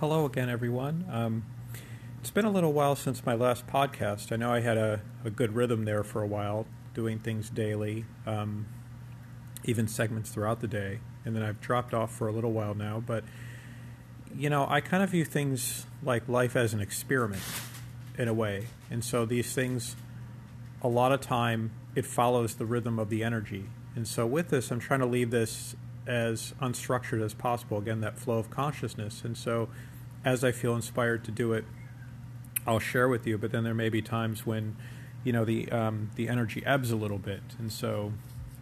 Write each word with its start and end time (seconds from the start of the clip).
Hello 0.00 0.24
again, 0.24 0.48
everyone. 0.48 1.04
Um, 1.12 1.44
it's 2.22 2.30
been 2.30 2.46
a 2.46 2.50
little 2.50 2.72
while 2.72 2.96
since 2.96 3.26
my 3.26 3.34
last 3.34 3.66
podcast. 3.66 4.32
I 4.32 4.36
know 4.36 4.50
I 4.50 4.60
had 4.60 4.78
a, 4.78 5.02
a 5.26 5.30
good 5.30 5.54
rhythm 5.54 5.84
there 5.84 6.02
for 6.02 6.22
a 6.22 6.26
while, 6.26 6.64
doing 6.94 7.18
things 7.18 7.50
daily, 7.50 8.06
um, 8.26 8.66
even 9.64 9.86
segments 9.86 10.30
throughout 10.30 10.62
the 10.62 10.66
day, 10.66 11.00
and 11.26 11.36
then 11.36 11.42
I've 11.42 11.60
dropped 11.60 11.92
off 11.92 12.14
for 12.14 12.28
a 12.28 12.32
little 12.32 12.50
while 12.50 12.72
now. 12.72 13.04
But, 13.06 13.24
you 14.34 14.48
know, 14.48 14.66
I 14.70 14.80
kind 14.80 15.02
of 15.02 15.10
view 15.10 15.26
things 15.26 15.84
like 16.02 16.26
life 16.30 16.56
as 16.56 16.72
an 16.72 16.80
experiment 16.80 17.42
in 18.16 18.26
a 18.26 18.32
way. 18.32 18.68
And 18.90 19.04
so 19.04 19.26
these 19.26 19.52
things, 19.52 19.96
a 20.80 20.88
lot 20.88 21.12
of 21.12 21.20
time, 21.20 21.72
it 21.94 22.06
follows 22.06 22.54
the 22.54 22.64
rhythm 22.64 22.98
of 22.98 23.10
the 23.10 23.22
energy. 23.22 23.66
And 23.94 24.08
so 24.08 24.26
with 24.26 24.48
this, 24.48 24.70
I'm 24.70 24.80
trying 24.80 25.00
to 25.00 25.06
leave 25.06 25.30
this 25.30 25.76
as 26.06 26.54
unstructured 26.62 27.22
as 27.22 27.34
possible. 27.34 27.76
Again, 27.76 28.00
that 28.00 28.18
flow 28.18 28.38
of 28.38 28.48
consciousness. 28.48 29.22
And 29.22 29.36
so 29.36 29.68
as 30.24 30.44
I 30.44 30.52
feel 30.52 30.74
inspired 30.74 31.24
to 31.24 31.30
do 31.30 31.52
it, 31.52 31.64
I'll 32.66 32.78
share 32.78 33.08
with 33.08 33.26
you. 33.26 33.38
But 33.38 33.52
then 33.52 33.64
there 33.64 33.74
may 33.74 33.88
be 33.88 34.02
times 34.02 34.44
when, 34.44 34.76
you 35.24 35.32
know, 35.32 35.44
the 35.44 35.70
um, 35.70 36.10
the 36.14 36.28
energy 36.28 36.64
ebbs 36.64 36.90
a 36.90 36.96
little 36.96 37.18
bit, 37.18 37.42
and 37.58 37.72
so, 37.72 38.12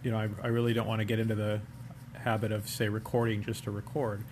you 0.03 0.11
know, 0.11 0.19
I, 0.19 0.29
I 0.43 0.49
really 0.49 0.73
don't 0.73 0.87
want 0.87 1.01
to 1.01 1.05
get 1.05 1.19
into 1.19 1.35
the 1.35 1.61
habit 2.15 2.53
of 2.53 2.69
say 2.69 2.89
recording 2.89 3.43
just 3.43 3.65
to 3.65 3.71
record. 3.71 4.25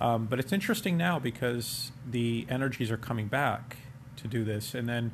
Um, 0.00 0.26
but 0.26 0.38
it's 0.38 0.52
interesting 0.52 0.96
now 0.96 1.18
because 1.18 1.92
the 2.04 2.46
energies 2.48 2.90
are 2.90 2.96
coming 2.96 3.28
back 3.28 3.76
to 4.16 4.28
do 4.28 4.44
this, 4.44 4.74
and 4.74 4.88
then 4.88 5.12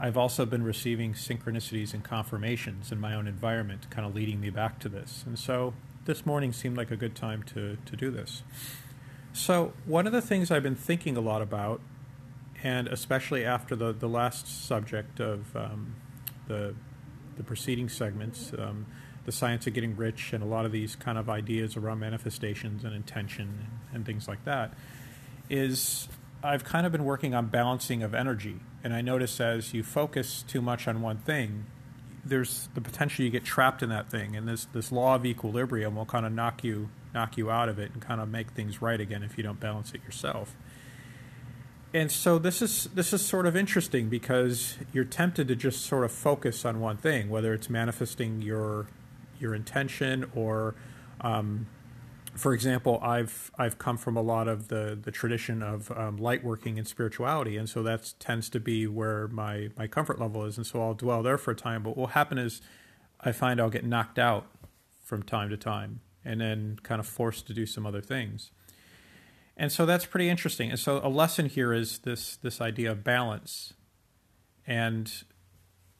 I've 0.00 0.16
also 0.16 0.46
been 0.46 0.62
receiving 0.62 1.14
synchronicities 1.14 1.92
and 1.92 2.04
confirmations 2.04 2.92
in 2.92 3.00
my 3.00 3.14
own 3.14 3.26
environment, 3.26 3.90
kind 3.90 4.06
of 4.06 4.14
leading 4.14 4.40
me 4.40 4.50
back 4.50 4.78
to 4.80 4.88
this. 4.88 5.24
And 5.26 5.38
so 5.38 5.74
this 6.04 6.24
morning 6.24 6.52
seemed 6.52 6.76
like 6.76 6.90
a 6.90 6.96
good 6.96 7.16
time 7.16 7.42
to 7.54 7.78
to 7.84 7.96
do 7.96 8.10
this. 8.10 8.42
So, 9.32 9.72
one 9.84 10.06
of 10.06 10.12
the 10.12 10.22
things 10.22 10.50
I've 10.50 10.62
been 10.62 10.74
thinking 10.74 11.16
a 11.16 11.20
lot 11.20 11.42
about, 11.42 11.80
and 12.62 12.88
especially 12.88 13.44
after 13.44 13.76
the, 13.76 13.92
the 13.92 14.08
last 14.08 14.66
subject 14.66 15.20
of 15.20 15.54
um, 15.54 15.94
the, 16.48 16.74
the 17.36 17.44
preceding 17.44 17.88
segments, 17.88 18.52
um, 18.58 18.86
the 19.26 19.32
science 19.32 19.66
of 19.66 19.74
getting 19.74 19.96
rich, 19.96 20.32
and 20.32 20.42
a 20.42 20.46
lot 20.46 20.64
of 20.64 20.72
these 20.72 20.96
kind 20.96 21.18
of 21.18 21.28
ideas 21.28 21.76
around 21.76 22.00
manifestations 22.00 22.84
and 22.84 22.94
intention 22.94 23.42
and, 23.60 23.96
and 23.96 24.06
things 24.06 24.26
like 24.26 24.44
that, 24.44 24.74
is 25.48 26.08
I've 26.42 26.64
kind 26.64 26.86
of 26.86 26.92
been 26.92 27.04
working 27.04 27.34
on 27.34 27.46
balancing 27.46 28.02
of 28.02 28.14
energy. 28.14 28.56
And 28.82 28.94
I 28.94 29.02
notice 29.02 29.40
as 29.40 29.74
you 29.74 29.82
focus 29.82 30.44
too 30.46 30.62
much 30.62 30.88
on 30.88 31.02
one 31.02 31.18
thing, 31.18 31.66
there's 32.24 32.68
the 32.74 32.80
potential 32.80 33.24
you 33.24 33.30
get 33.30 33.44
trapped 33.44 33.82
in 33.82 33.88
that 33.90 34.10
thing, 34.10 34.36
and 34.36 34.46
this 34.46 34.66
this 34.72 34.92
law 34.92 35.14
of 35.14 35.24
equilibrium 35.24 35.96
will 35.96 36.04
kind 36.04 36.26
of 36.26 36.32
knock 36.32 36.62
you 36.62 36.90
knock 37.18 37.36
you 37.36 37.50
out 37.50 37.68
of 37.68 37.78
it 37.78 37.90
and 37.92 38.00
kind 38.00 38.20
of 38.20 38.28
make 38.28 38.50
things 38.52 38.80
right 38.80 39.00
again 39.00 39.22
if 39.22 39.36
you 39.36 39.42
don't 39.42 39.58
balance 39.58 39.92
it 39.92 40.00
yourself. 40.04 40.54
And 41.92 42.12
so 42.12 42.38
this 42.38 42.60
is 42.60 42.84
this 42.94 43.12
is 43.12 43.24
sort 43.24 43.46
of 43.46 43.56
interesting 43.56 44.08
because 44.08 44.76
you're 44.92 45.10
tempted 45.22 45.48
to 45.48 45.56
just 45.56 45.84
sort 45.86 46.04
of 46.04 46.12
focus 46.12 46.64
on 46.64 46.80
one 46.80 46.96
thing, 46.96 47.30
whether 47.30 47.52
it's 47.54 47.68
manifesting 47.70 48.42
your 48.42 48.86
your 49.40 49.54
intention 49.54 50.30
or 50.34 50.74
um, 51.20 51.66
for 52.38 52.54
example, 52.54 53.00
I've 53.02 53.50
I've 53.58 53.78
come 53.78 53.96
from 53.96 54.16
a 54.16 54.22
lot 54.22 54.48
of 54.48 54.68
the 54.68 54.98
the 55.00 55.10
tradition 55.10 55.62
of 55.62 55.90
um, 55.90 56.18
light 56.18 56.44
working 56.44 56.78
and 56.78 56.86
spirituality, 56.86 57.56
and 57.56 57.68
so 57.68 57.82
that 57.82 58.14
tends 58.20 58.48
to 58.50 58.60
be 58.60 58.86
where 58.86 59.26
my 59.28 59.70
my 59.76 59.86
comfort 59.86 60.20
level 60.20 60.44
is, 60.44 60.56
and 60.56 60.66
so 60.66 60.80
I'll 60.80 60.94
dwell 60.94 61.22
there 61.22 61.38
for 61.38 61.50
a 61.50 61.56
time. 61.56 61.82
But 61.82 61.90
what 61.90 61.96
will 61.96 62.06
happen 62.08 62.38
is, 62.38 62.60
I 63.20 63.32
find 63.32 63.60
I'll 63.60 63.70
get 63.70 63.84
knocked 63.84 64.18
out 64.18 64.46
from 65.04 65.22
time 65.22 65.50
to 65.50 65.56
time, 65.56 66.00
and 66.28 66.40
then 66.40 66.78
kind 66.82 67.00
of 67.00 67.06
forced 67.06 67.46
to 67.46 67.54
do 67.54 67.64
some 67.64 67.86
other 67.86 68.02
things. 68.02 68.50
And 69.56 69.72
so 69.72 69.86
that's 69.86 70.06
pretty 70.06 70.28
interesting. 70.28 70.70
And 70.70 70.78
so 70.78 71.00
a 71.02 71.08
lesson 71.08 71.46
here 71.46 71.72
is 71.72 71.98
this 72.00 72.36
this 72.36 72.60
idea 72.60 72.92
of 72.92 73.02
balance. 73.02 73.72
And 74.66 75.10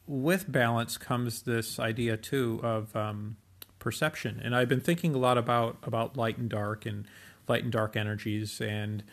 with 0.07 0.49
balance 0.49 0.97
comes 0.97 1.41
this 1.41 1.79
idea 1.79 2.15
too 2.15 2.61
of 2.63 2.95
um, 2.95 3.37
perception. 3.79 4.39
And 4.43 4.55
I've 4.55 4.69
been 4.69 4.79
thinking 4.79 5.13
a 5.13 5.17
lot 5.17 5.37
about 5.37 5.77
about 5.83 6.15
light 6.15 6.37
and 6.37 6.49
dark 6.49 6.85
and 6.85 7.05
light 7.47 7.63
and 7.63 7.71
dark 7.71 7.97
energies 7.97 8.61
and 8.61 9.03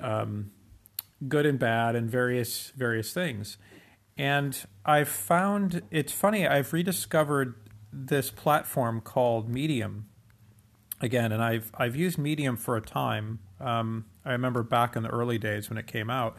um, 0.00 0.52
good 1.26 1.44
and 1.44 1.58
bad 1.58 1.96
and 1.96 2.08
various 2.08 2.72
various 2.76 3.12
things. 3.12 3.58
And 4.16 4.56
I've 4.86 5.08
found 5.08 5.82
it's 5.90 6.12
funny. 6.12 6.46
I've 6.46 6.72
rediscovered 6.72 7.54
this 7.92 8.30
platform 8.30 9.00
called 9.00 9.48
Medium 9.48 10.06
again, 11.00 11.32
and 11.32 11.42
I've 11.42 11.70
I've 11.74 11.96
used 11.96 12.18
Medium 12.18 12.56
for 12.56 12.76
a 12.76 12.80
time. 12.80 13.40
Um, 13.60 14.06
I 14.24 14.32
remember 14.32 14.62
back 14.62 14.96
in 14.96 15.02
the 15.02 15.08
early 15.08 15.38
days 15.38 15.68
when 15.68 15.78
it 15.78 15.86
came 15.86 16.10
out. 16.10 16.36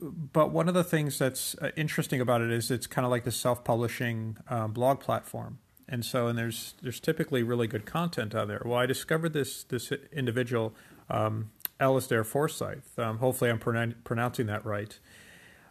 But 0.00 0.50
one 0.50 0.68
of 0.68 0.74
the 0.74 0.84
things 0.84 1.18
that's 1.18 1.54
uh, 1.62 1.70
interesting 1.76 2.20
about 2.20 2.42
it 2.42 2.50
is 2.50 2.70
it's 2.70 2.86
kind 2.86 3.04
of 3.04 3.10
like 3.10 3.24
the 3.24 3.32
self-publishing 3.32 4.36
um, 4.48 4.72
blog 4.72 5.00
platform, 5.00 5.58
and 5.88 6.04
so 6.04 6.26
and 6.26 6.36
there's 6.36 6.74
there's 6.82 7.00
typically 7.00 7.42
really 7.42 7.66
good 7.66 7.86
content 7.86 8.34
out 8.34 8.48
there. 8.48 8.62
Well, 8.64 8.78
I 8.78 8.86
discovered 8.86 9.32
this 9.32 9.64
this 9.64 9.92
individual, 10.12 10.74
um, 11.08 11.50
Alasdair 11.80 12.26
Forsyth. 12.26 12.98
Um, 12.98 13.18
hopefully, 13.18 13.50
I'm 13.50 13.94
pronouncing 14.04 14.46
that 14.46 14.64
right. 14.66 14.98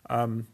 Um, 0.09 0.47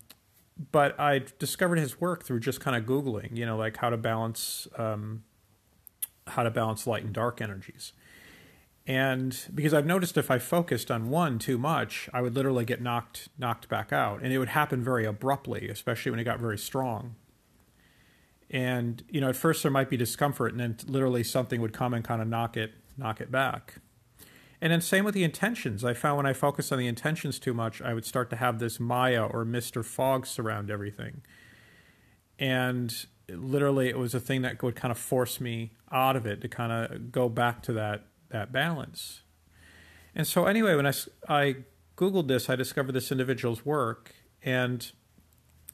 but 0.72 1.00
I 1.00 1.22
discovered 1.40 1.80
his 1.80 2.02
work 2.02 2.24
through 2.24 2.42
just 2.42 2.60
kind 2.60 2.76
of 2.76 2.84
googling, 2.84 3.38
you 3.38 3.46
know, 3.46 3.56
like 3.56 3.78
how 3.78 3.90
to 3.90 3.98
balance 3.98 4.68
um, 4.78 5.24
how 6.32 6.44
to 6.44 6.52
balance 6.52 6.88
light 6.88 7.04
and 7.04 7.14
dark 7.14 7.42
energies. 7.42 7.94
And 8.88 9.38
because 9.54 9.74
I've 9.74 9.86
noticed 9.86 10.18
if 10.18 10.32
I 10.32 10.40
focused 10.40 10.90
on 10.90 11.10
one 11.10 11.38
too 11.38 11.60
much, 11.60 12.10
I 12.12 12.22
would 12.22 12.36
literally 12.36 12.66
get 12.66 12.82
knocked 12.82 13.30
knocked 13.38 13.70
back 13.70 13.94
out, 13.94 14.22
and 14.24 14.34
it 14.34 14.40
would 14.40 14.50
happen 14.50 14.84
very 14.84 15.06
abruptly, 15.06 15.70
especially 15.70 16.10
when 16.10 16.20
it 16.20 16.24
got 16.24 16.40
very 16.40 16.58
strong. 16.58 17.16
And 18.50 19.04
you 19.10 19.22
know, 19.22 19.30
at 19.30 19.36
first 19.36 19.62
there 19.62 19.72
might 19.72 19.92
be 19.92 19.98
discomfort, 19.98 20.54
and 20.54 20.60
then 20.60 20.78
literally 20.88 21.24
something 21.24 21.62
would 21.62 21.74
come 21.74 21.94
and 21.94 22.04
kind 22.04 22.22
of 22.22 22.28
knock 22.28 22.58
it 22.58 22.74
knock 22.98 23.22
it 23.22 23.32
back. 23.32 23.76
And 24.62 24.74
then 24.74 24.82
same 24.82 25.06
with 25.06 25.14
the 25.14 25.24
intentions. 25.24 25.86
I 25.86 25.94
found 25.94 26.18
when 26.18 26.26
I 26.26 26.34
focused 26.34 26.72
on 26.72 26.80
the 26.80 26.88
intentions 26.88 27.40
too 27.40 27.54
much, 27.54 27.82
I 27.82 27.94
would 27.94 28.06
start 28.06 28.30
to 28.32 28.36
have 28.36 28.60
this 28.60 28.80
Maya 28.80 29.24
or 29.24 29.46
Mr. 29.46 29.86
Fog 29.86 30.26
surround 30.26 30.70
everything. 30.70 31.22
And 32.38 33.06
literally 33.30 33.90
it 33.90 33.98
was 33.98 34.14
a 34.14 34.20
thing 34.20 34.42
that 34.42 34.62
would 34.64 34.76
kind 34.76 34.92
of 34.92 34.98
force 34.98 35.40
me 35.40 35.72
out 35.92 36.16
of 36.16 36.26
it 36.26 36.42
to 36.42 36.48
kind 36.48 36.72
of 36.72 37.12
go 37.12 37.30
back 37.30 37.62
to 37.64 37.74
that 37.74 38.06
that 38.30 38.52
balance. 38.52 39.22
And 40.16 40.28
so 40.28 40.46
anyway, 40.46 40.76
when 40.76 40.86
I 40.86 40.94
I 41.28 41.56
googled 41.96 42.28
this, 42.28 42.50
I 42.50 42.56
discovered 42.56 42.94
this 42.94 43.12
individual's 43.12 43.66
work, 43.66 44.14
and 44.42 44.92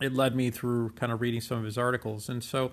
it 0.02 0.14
led 0.14 0.36
me 0.36 0.52
through 0.52 0.90
kind 0.92 1.12
of 1.12 1.22
reading 1.22 1.42
some 1.42 1.58
of 1.58 1.64
his 1.64 1.78
articles. 1.78 2.30
And 2.30 2.44
so, 2.44 2.72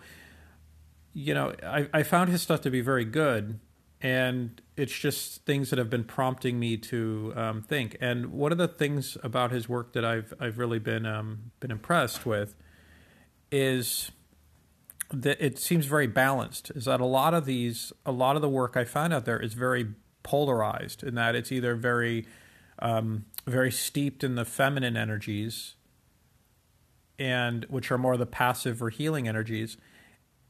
you 1.13 1.35
know, 1.35 1.55
I, 1.63 1.89
I 1.93 2.03
found 2.03 2.31
his 2.31 2.43
stuff 2.43 2.61
to 2.63 2.71
be 2.71 2.81
very 2.81 3.05
good, 3.05 3.61
and 4.01 4.61
it's 4.77 4.99
just 4.99 5.45
things 5.45 5.71
that 5.71 5.79
have 5.79 5.91
been 5.91 6.05
prompting 6.05 6.59
me 6.59 6.77
to 6.79 7.33
um, 7.37 7.63
think. 7.63 7.97
And 8.01 8.33
one 8.33 8.53
of 8.53 8.59
the 8.59 8.69
things 8.69 9.17
about 9.23 9.53
his 9.53 9.69
work 9.69 9.93
that 9.93 10.05
I've 10.05 10.35
I've 10.41 10.59
really 10.59 10.79
been 10.79 11.07
um, 11.07 11.53
been 11.61 11.71
impressed 11.71 12.27
with 12.27 12.55
is 13.51 14.11
that 15.13 15.45
it 15.45 15.59
seems 15.59 15.87
very 15.87 16.07
balanced. 16.07 16.71
Is 16.75 16.87
that 16.87 17.01
a 17.01 17.07
lot 17.07 17.35
of 17.35 17.45
these, 17.45 17.93
a 18.05 18.13
lot 18.13 18.37
of 18.37 18.43
the 18.43 18.49
work 18.49 18.77
I 18.77 18.85
find 18.85 19.13
out 19.13 19.25
there 19.25 19.39
is 19.39 19.55
very 19.55 19.89
polarized 20.23 21.03
in 21.03 21.15
that 21.17 21.35
it's 21.35 21.53
either 21.53 21.75
very, 21.75 22.27
um, 22.79 23.27
very 23.47 23.71
steeped 23.71 24.25
in 24.25 24.35
the 24.35 24.45
feminine 24.45 24.97
energies, 24.97 25.75
and 27.19 27.65
which 27.67 27.91
are 27.91 27.99
more 27.99 28.17
the 28.17 28.27
passive 28.27 28.83
or 28.83 28.91
healing 28.91 29.29
energies, 29.29 29.77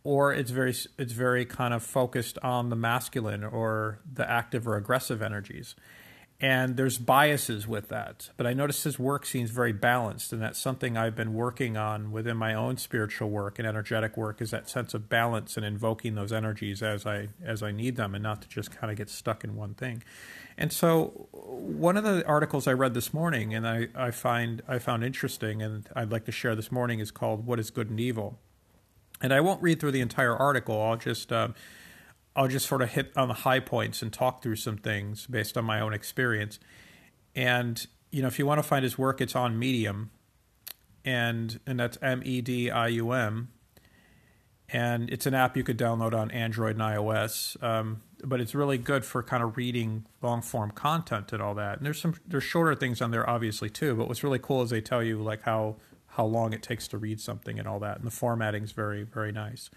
or 0.05 0.33
it's 0.33 0.51
very, 0.51 0.75
it's 0.99 1.12
very 1.12 1.45
kind 1.45 1.75
of 1.75 1.83
focused 1.83 2.39
on 2.39 2.69
the 2.69 2.77
masculine 2.77 3.45
or 3.45 4.01
the 4.11 4.28
active 4.28 4.67
or 4.67 4.77
aggressive 4.77 5.22
energies 5.22 5.75
and 6.42 6.77
there's 6.77 6.98
biases 6.98 7.68
with 7.68 7.89
that. 7.91 8.30
But 8.36 8.48
I 8.48 8.53
notice 8.53 8.83
his 8.83 8.98
work 8.98 9.24
seems 9.24 9.50
very 9.50 9.72
balanced, 9.72 10.33
and 10.33 10.42
that's 10.42 10.59
something 10.59 10.97
I've 10.97 11.15
been 11.15 11.34
working 11.34 11.77
on 11.77 12.10
within 12.10 12.36
my 12.36 12.53
own 12.53 12.78
spiritual 12.78 13.30
work 13.30 13.60
and 13.60 13.68
energetic 13.68 14.16
work 14.16 14.42
is 14.42 14.50
that 14.50 14.68
sense 14.68 14.92
of 14.92 15.09
balance 15.09 15.56
and 15.56 15.65
invoking 15.65 16.16
those 16.16 16.33
energies 16.33 16.83
as 16.83 17.06
I 17.06 17.28
as 17.44 17.62
I 17.62 17.71
need 17.71 17.94
them, 17.94 18.16
and 18.16 18.24
not 18.24 18.42
to 18.42 18.48
just 18.48 18.77
kind 18.77 18.91
of 18.91 18.98
get 18.98 19.09
stuck 19.09 19.44
in 19.44 19.54
one 19.54 19.74
thing. 19.74 20.03
And 20.59 20.72
so, 20.72 21.28
one 21.30 21.97
of 21.97 22.03
the 22.03 22.27
articles 22.27 22.66
I 22.66 22.72
read 22.72 22.95
this 22.95 23.15
morning, 23.15 23.54
and 23.54 23.66
I, 23.66 23.86
I 23.95 24.10
find 24.10 24.62
I 24.66 24.80
found 24.80 25.04
interesting, 25.04 25.62
and 25.62 25.88
I'd 25.95 26.10
like 26.10 26.24
to 26.24 26.33
share 26.33 26.56
this 26.56 26.72
morning, 26.72 26.98
is 26.98 27.12
called 27.12 27.47
"What 27.47 27.60
Is 27.60 27.71
Good 27.71 27.88
and 27.88 28.00
Evil." 28.00 28.41
And 29.21 29.33
I 29.33 29.41
won't 29.41 29.62
read 29.62 29.78
through 29.78 29.92
the 29.92 30.00
entire 30.00 30.36
article. 30.36 30.83
I'll 30.83 30.97
just 30.97 31.33
um, 31.33 31.54
I'll 32.34 32.49
just 32.49 32.67
sort 32.67 32.83
of 32.83 32.91
hit 32.91 33.13
on 33.17 33.29
the 33.29 33.34
high 33.34 33.61
points 33.61 34.03
and 34.03 34.13
talk 34.13 34.43
through 34.43 34.57
some 34.57 34.79
things 34.79 35.27
based 35.27 35.57
on 35.59 35.65
my 35.65 35.81
own 35.81 35.93
experience. 35.93 36.59
And 37.34 37.87
you 38.11 38.23
know, 38.23 38.29
if 38.29 38.39
you 38.39 38.47
want 38.47 38.59
to 38.59 38.63
find 38.63 38.83
his 38.83 38.99
work, 38.99 39.21
it's 39.21 39.34
on 39.34 39.59
Medium, 39.59 40.11
and 41.05 41.59
and 41.67 41.81
that's 41.81 41.99
M 42.03 42.23
E 42.25 42.41
D 42.41 42.71
I 42.71 42.89
U 42.89 43.13
M, 43.13 43.49
and 44.69 45.11
it's 45.11 45.27
an 45.27 45.34
app 45.34 45.57
you 45.57 45.65
could 45.65 45.79
download 45.79 46.15
on 46.15 46.31
Android 46.31 46.77
and 46.77 46.81
iOS. 46.81 47.63
Um, 47.63 48.03
but 48.25 48.41
it's 48.41 48.55
really 48.55 48.79
good 48.79 49.05
for 49.05 49.23
kind 49.23 49.43
of 49.43 49.57
reading 49.57 50.07
long 50.21 50.43
form 50.43 50.71
content 50.71 51.33
and 51.33 51.43
all 51.43 51.55
that. 51.55 51.79
And 51.79 51.87
there's 51.87 52.01
some 52.01 52.15
there's 52.27 52.45
shorter 52.45 52.75
things 52.75 53.01
on 53.03 53.11
there 53.11 53.29
obviously 53.29 53.71
too. 53.71 53.95
But 53.95 54.09
what's 54.09 54.23
really 54.23 54.39
cool 54.39 54.63
is 54.63 54.71
they 54.71 54.81
tell 54.81 55.03
you 55.03 55.23
like 55.23 55.43
how 55.43 55.77
how 56.09 56.25
long 56.27 56.53
it 56.53 56.63
takes 56.63 56.87
to 56.89 56.99
read 56.99 57.21
something 57.21 57.59
and 57.59 57.67
all 57.67 57.81
that, 57.81 57.97
and 57.97 58.07
the 58.07 58.11
formatting 58.11 58.63
is 58.63 58.73
very 58.73 59.03
very 59.03 59.33
nice. 59.33 59.71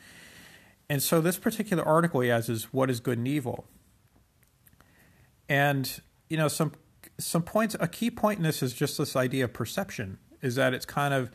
And 0.90 1.02
so 1.02 1.22
this 1.22 1.38
particular 1.38 1.84
article 1.84 2.22
he 2.22 2.30
has 2.30 2.50
is 2.50 2.66
what 2.66 2.90
is 2.90 3.00
good 3.00 3.18
and 3.18 3.28
evil. 3.28 3.66
And 5.50 6.02
you 6.30 6.38
know 6.38 6.48
some 6.48 6.74
some 7.18 7.44
points 7.44 7.76
a 7.80 7.88
key 7.88 8.12
point 8.12 8.38
in 8.38 8.44
this 8.44 8.62
is 8.62 8.74
just 8.74 8.98
this 8.98 9.16
idea 9.16 9.46
of 9.46 9.54
perception 9.54 10.18
is 10.42 10.56
that 10.56 10.74
it's 10.74 10.86
kind 10.86 11.14
of 11.14 11.32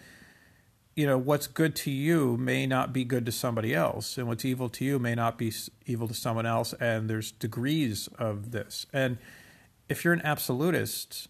you 0.97 1.07
know 1.07 1.17
what's 1.17 1.47
good 1.47 1.75
to 1.75 1.91
you 1.91 2.37
may 2.37 2.67
not 2.67 2.93
be 2.93 3.05
good 3.05 3.25
to 3.27 3.33
somebody 3.33 3.75
else 3.75 4.19
and 4.19 4.27
what's 4.27 4.45
evil 4.45 4.69
to 4.69 4.85
you 4.85 4.99
may 4.99 5.15
not 5.15 5.39
be 5.39 5.53
evil 5.87 6.09
to 6.09 6.15
someone 6.15 6.47
else 6.47 6.75
and 6.75 7.09
there's 7.09 7.31
degrees 7.33 8.09
of 8.19 8.51
this 8.51 8.87
and 8.93 9.19
if 9.89 10.05
you're 10.05 10.13
an 10.13 10.23
absolutist 10.25 11.29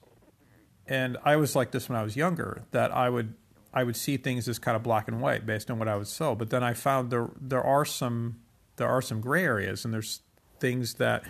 and 0.86 1.16
I 1.24 1.36
was 1.36 1.54
like 1.54 1.70
this 1.70 1.88
when 1.88 1.98
I 1.98 2.02
was 2.02 2.16
younger 2.16 2.64
that 2.72 2.90
I 2.90 3.08
would 3.08 3.34
I 3.72 3.84
would 3.84 3.96
see 3.96 4.16
things 4.16 4.48
as 4.48 4.58
kind 4.58 4.76
of 4.76 4.82
black 4.82 5.08
and 5.08 5.20
white 5.20 5.46
based 5.46 5.70
on 5.70 5.78
what 5.78 5.88
I 5.88 5.96
was 5.96 6.08
sold 6.08 6.38
but 6.38 6.50
then 6.50 6.62
I 6.62 6.74
found 6.74 7.10
there 7.10 7.30
there 7.40 7.62
are 7.62 7.84
some 7.84 8.40
there 8.76 8.88
are 8.88 9.02
some 9.02 9.20
gray 9.20 9.44
areas 9.44 9.84
and 9.84 9.92
there's 9.92 10.20
things 10.58 10.94
that 10.94 11.24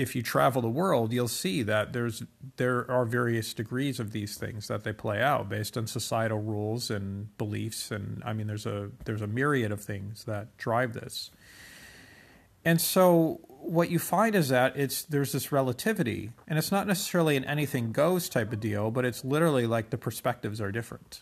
if 0.00 0.16
you 0.16 0.22
travel 0.22 0.62
the 0.62 0.68
world, 0.68 1.12
you'll 1.12 1.28
see 1.28 1.62
that 1.62 1.92
there's 1.92 2.22
there 2.56 2.90
are 2.90 3.04
various 3.04 3.52
degrees 3.52 4.00
of 4.00 4.12
these 4.12 4.38
things 4.38 4.66
that 4.68 4.82
they 4.82 4.94
play 4.94 5.20
out 5.20 5.50
based 5.50 5.76
on 5.76 5.86
societal 5.86 6.40
rules 6.40 6.90
and 6.90 7.36
beliefs, 7.36 7.90
and 7.90 8.22
I 8.24 8.32
mean 8.32 8.46
there's 8.46 8.64
a 8.64 8.90
there's 9.04 9.20
a 9.20 9.26
myriad 9.26 9.72
of 9.72 9.82
things 9.82 10.24
that 10.24 10.56
drive 10.56 10.94
this. 10.94 11.30
And 12.64 12.80
so 12.80 13.40
what 13.48 13.90
you 13.90 13.98
find 13.98 14.34
is 14.34 14.48
that 14.48 14.74
it's 14.74 15.02
there's 15.02 15.32
this 15.32 15.52
relativity, 15.52 16.30
and 16.48 16.58
it's 16.58 16.72
not 16.72 16.86
necessarily 16.86 17.36
an 17.36 17.44
anything 17.44 17.92
goes 17.92 18.30
type 18.30 18.54
of 18.54 18.60
deal, 18.60 18.90
but 18.90 19.04
it's 19.04 19.22
literally 19.22 19.66
like 19.66 19.90
the 19.90 19.98
perspectives 19.98 20.62
are 20.62 20.72
different. 20.72 21.20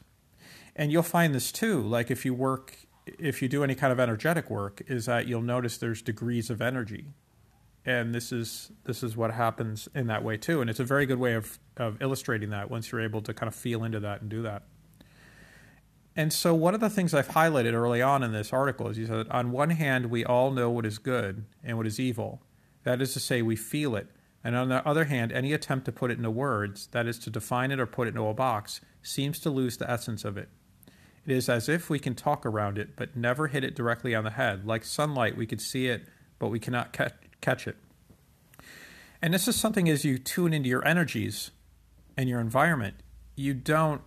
And 0.78 0.92
you'll 0.92 1.02
find 1.02 1.34
this 1.34 1.50
too, 1.50 1.82
like 1.82 2.08
if 2.08 2.25
you 2.25 2.32
work 2.32 2.78
if 3.19 3.42
you 3.42 3.48
do 3.48 3.64
any 3.64 3.75
kind 3.75 3.92
of 3.92 3.98
energetic 3.98 4.50
work, 4.50 4.82
is 4.86 5.06
that 5.06 5.26
you'll 5.26 5.42
notice 5.42 5.78
there's 5.78 6.02
degrees 6.02 6.50
of 6.50 6.60
energy. 6.60 7.06
And 7.84 8.14
this 8.14 8.32
is 8.32 8.70
this 8.84 9.02
is 9.02 9.16
what 9.16 9.32
happens 9.32 9.88
in 9.94 10.06
that 10.06 10.22
way 10.22 10.36
too. 10.36 10.60
And 10.60 10.70
it's 10.70 10.78
a 10.78 10.84
very 10.84 11.04
good 11.04 11.19
way 11.19 11.34
of 11.34 11.58
of 11.76 12.00
illustrating 12.00 12.50
that 12.50 12.70
once 12.70 12.92
you're 12.92 13.00
able 13.00 13.22
to 13.22 13.34
kind 13.34 13.48
of 13.48 13.54
feel 13.56 13.82
into 13.82 13.98
that 14.00 14.20
and 14.20 14.30
do 14.30 14.42
that. 14.42 14.62
And 16.14 16.32
so 16.32 16.54
one 16.54 16.75
of 16.75 16.80
the 16.80 16.90
things 16.90 17.14
i've 17.14 17.28
highlighted 17.28 17.72
early 17.72 18.02
on 18.02 18.22
in 18.22 18.32
this 18.32 18.52
article 18.52 18.88
is 18.88 18.98
you 18.98 19.06
said 19.06 19.26
on 19.30 19.50
one 19.50 19.70
hand 19.70 20.06
we 20.06 20.25
all 20.25 20.50
know 20.50 20.70
what 20.70 20.84
is 20.84 20.98
good 20.98 21.44
and 21.64 21.76
what 21.76 21.86
is 21.86 21.98
evil. 21.98 22.42
That 22.84 23.02
is 23.02 23.12
to 23.14 23.20
say 23.20 23.42
we 23.42 23.56
feel 23.56 23.96
it. 23.96 24.08
And 24.44 24.54
on 24.54 24.69
the 24.69 24.86
other 24.86 25.04
hand 25.04 25.32
any 25.32 25.52
attempt 25.52 25.86
to 25.86 25.92
put 25.92 26.10
it 26.10 26.19
into 26.19 26.30
words 26.30 26.88
that 26.88 27.06
is 27.06 27.19
to 27.20 27.30
define 27.30 27.70
it 27.70 27.80
or 27.80 27.86
put 27.86 28.06
it 28.06 28.10
into 28.10 28.26
a 28.26 28.34
box 28.34 28.80
seems 29.02 29.38
to 29.40 29.50
lose 29.50 29.76
the 29.76 29.90
essence 29.90 30.25
of 30.25 30.36
it 30.36 30.48
it 31.28 31.36
is 31.36 31.48
as 31.48 31.69
if 31.69 31.90
we 31.90 31.98
can 31.98 32.14
talk 32.14 32.46
around 32.46 32.78
it 32.78 32.96
but 32.96 33.16
never 33.16 33.48
hit 33.48 33.62
it 33.64 33.75
directly 33.75 34.14
on 34.14 34.25
the 34.25 34.30
head 34.30 34.66
like 34.66 34.84
sunlight 34.84 35.36
we 35.36 35.46
could 35.46 35.60
see 35.60 35.86
it 35.86 36.06
but 36.38 36.48
we 36.48 36.58
cannot 36.58 36.92
catch 36.92 37.12
catch 37.40 37.66
it. 37.66 37.76
And 39.20 39.34
this 39.34 39.48
is 39.48 39.56
something 39.56 39.88
as 39.88 40.04
you 40.04 40.19
tune 40.19 40.52
into 40.52 40.69
your 40.69 40.86
energies 40.86 41.50
and 42.16 42.28
your 42.28 42.40
environment, 42.40 42.96
you 43.36 43.54
don't 43.54 44.02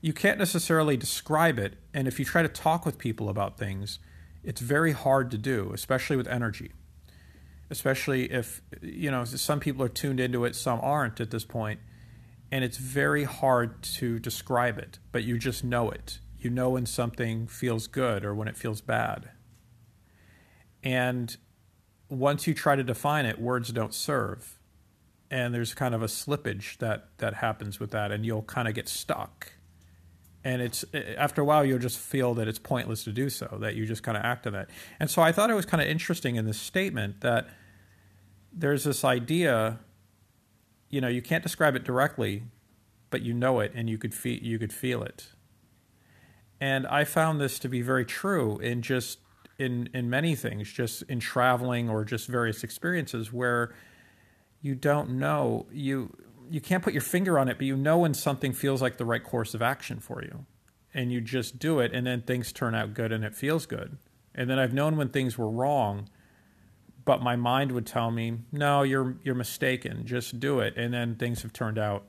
you 0.00 0.12
can't 0.12 0.38
necessarily 0.38 0.96
describe 0.96 1.58
it 1.58 1.74
and 1.92 2.06
if 2.06 2.18
you 2.18 2.24
try 2.24 2.42
to 2.42 2.48
talk 2.48 2.86
with 2.86 2.98
people 2.98 3.28
about 3.28 3.58
things, 3.58 3.98
it's 4.44 4.60
very 4.60 4.92
hard 4.92 5.30
to 5.30 5.38
do, 5.38 5.72
especially 5.72 6.16
with 6.16 6.28
energy. 6.28 6.72
Especially 7.68 8.30
if 8.30 8.62
you 8.80 9.10
know, 9.10 9.24
some 9.24 9.58
people 9.58 9.82
are 9.82 9.88
tuned 9.88 10.20
into 10.20 10.44
it, 10.44 10.54
some 10.54 10.78
aren't 10.82 11.20
at 11.20 11.30
this 11.30 11.44
point, 11.44 11.80
and 12.50 12.64
it's 12.64 12.76
very 12.76 13.24
hard 13.24 13.82
to 13.82 14.18
describe 14.18 14.78
it, 14.78 14.98
but 15.12 15.24
you 15.24 15.38
just 15.38 15.64
know 15.64 15.90
it. 15.90 16.20
You 16.38 16.50
know 16.50 16.70
when 16.70 16.86
something 16.86 17.46
feels 17.46 17.86
good 17.86 18.24
or 18.24 18.34
when 18.34 18.48
it 18.48 18.56
feels 18.56 18.80
bad. 18.80 19.30
And 20.82 21.36
once 22.08 22.46
you 22.46 22.54
try 22.54 22.76
to 22.76 22.84
define 22.84 23.26
it, 23.26 23.40
words 23.40 23.72
don't 23.72 23.94
serve. 23.94 24.58
And 25.30 25.52
there's 25.52 25.74
kind 25.74 25.94
of 25.94 26.02
a 26.02 26.06
slippage 26.06 26.78
that, 26.78 27.08
that 27.18 27.34
happens 27.34 27.80
with 27.80 27.90
that, 27.90 28.12
and 28.12 28.24
you'll 28.24 28.42
kind 28.42 28.68
of 28.68 28.74
get 28.74 28.88
stuck. 28.88 29.52
And 30.44 30.62
it's 30.62 30.84
after 30.94 31.42
a 31.42 31.44
while, 31.44 31.64
you'll 31.64 31.80
just 31.80 31.98
feel 31.98 32.34
that 32.34 32.46
it's 32.46 32.60
pointless 32.60 33.02
to 33.04 33.10
do 33.10 33.28
so, 33.28 33.58
that 33.60 33.74
you 33.74 33.84
just 33.84 34.04
kind 34.04 34.16
of 34.16 34.22
act 34.22 34.46
on 34.46 34.52
that. 34.52 34.70
And 35.00 35.10
so 35.10 35.20
I 35.20 35.32
thought 35.32 35.50
it 35.50 35.54
was 35.54 35.66
kind 35.66 35.82
of 35.82 35.88
interesting 35.88 36.36
in 36.36 36.44
this 36.46 36.60
statement 36.60 37.22
that 37.22 37.48
there's 38.52 38.84
this 38.84 39.04
idea, 39.04 39.80
you 40.88 41.00
know, 41.00 41.08
you 41.08 41.22
can't 41.22 41.42
describe 41.42 41.74
it 41.74 41.84
directly, 41.84 42.44
but 43.10 43.22
you 43.22 43.34
know 43.34 43.60
it 43.60 43.72
and 43.74 43.88
you 43.88 43.98
could 43.98 44.14
feel 44.14 44.38
you 44.40 44.58
could 44.58 44.72
feel 44.72 45.02
it. 45.02 45.28
And 46.60 46.86
I 46.86 47.04
found 47.04 47.40
this 47.40 47.58
to 47.60 47.68
be 47.68 47.82
very 47.82 48.04
true 48.04 48.58
in 48.58 48.82
just 48.82 49.18
in 49.58 49.88
in 49.94 50.10
many 50.10 50.34
things, 50.34 50.72
just 50.72 51.02
in 51.02 51.20
traveling 51.20 51.88
or 51.88 52.04
just 52.04 52.28
various 52.28 52.64
experiences 52.64 53.32
where 53.32 53.74
you 54.60 54.74
don't 54.74 55.10
know 55.10 55.66
you 55.70 56.16
you 56.50 56.60
can't 56.60 56.82
put 56.82 56.92
your 56.92 57.02
finger 57.02 57.38
on 57.38 57.48
it, 57.48 57.58
but 57.58 57.66
you 57.66 57.76
know 57.76 57.98
when 57.98 58.14
something 58.14 58.52
feels 58.52 58.80
like 58.80 58.98
the 58.98 59.04
right 59.04 59.22
course 59.22 59.54
of 59.54 59.62
action 59.62 59.98
for 59.98 60.22
you, 60.22 60.46
and 60.94 61.12
you 61.12 61.20
just 61.20 61.58
do 61.58 61.80
it, 61.80 61.92
and 61.92 62.06
then 62.06 62.22
things 62.22 62.52
turn 62.52 62.74
out 62.74 62.94
good 62.94 63.12
and 63.12 63.24
it 63.24 63.34
feels 63.34 63.66
good. 63.66 63.98
And 64.34 64.48
then 64.48 64.58
I've 64.58 64.74
known 64.74 64.96
when 64.96 65.08
things 65.08 65.38
were 65.38 65.50
wrong, 65.50 66.08
but 67.06 67.22
my 67.22 67.36
mind 67.36 67.72
would 67.72 67.86
tell 67.86 68.10
me, 68.10 68.40
"No, 68.52 68.82
you're 68.82 69.16
you're 69.22 69.34
mistaken. 69.34 70.04
Just 70.04 70.38
do 70.38 70.60
it." 70.60 70.76
And 70.76 70.92
then 70.92 71.14
things 71.14 71.40
have 71.40 71.54
turned 71.54 71.78
out 71.78 72.04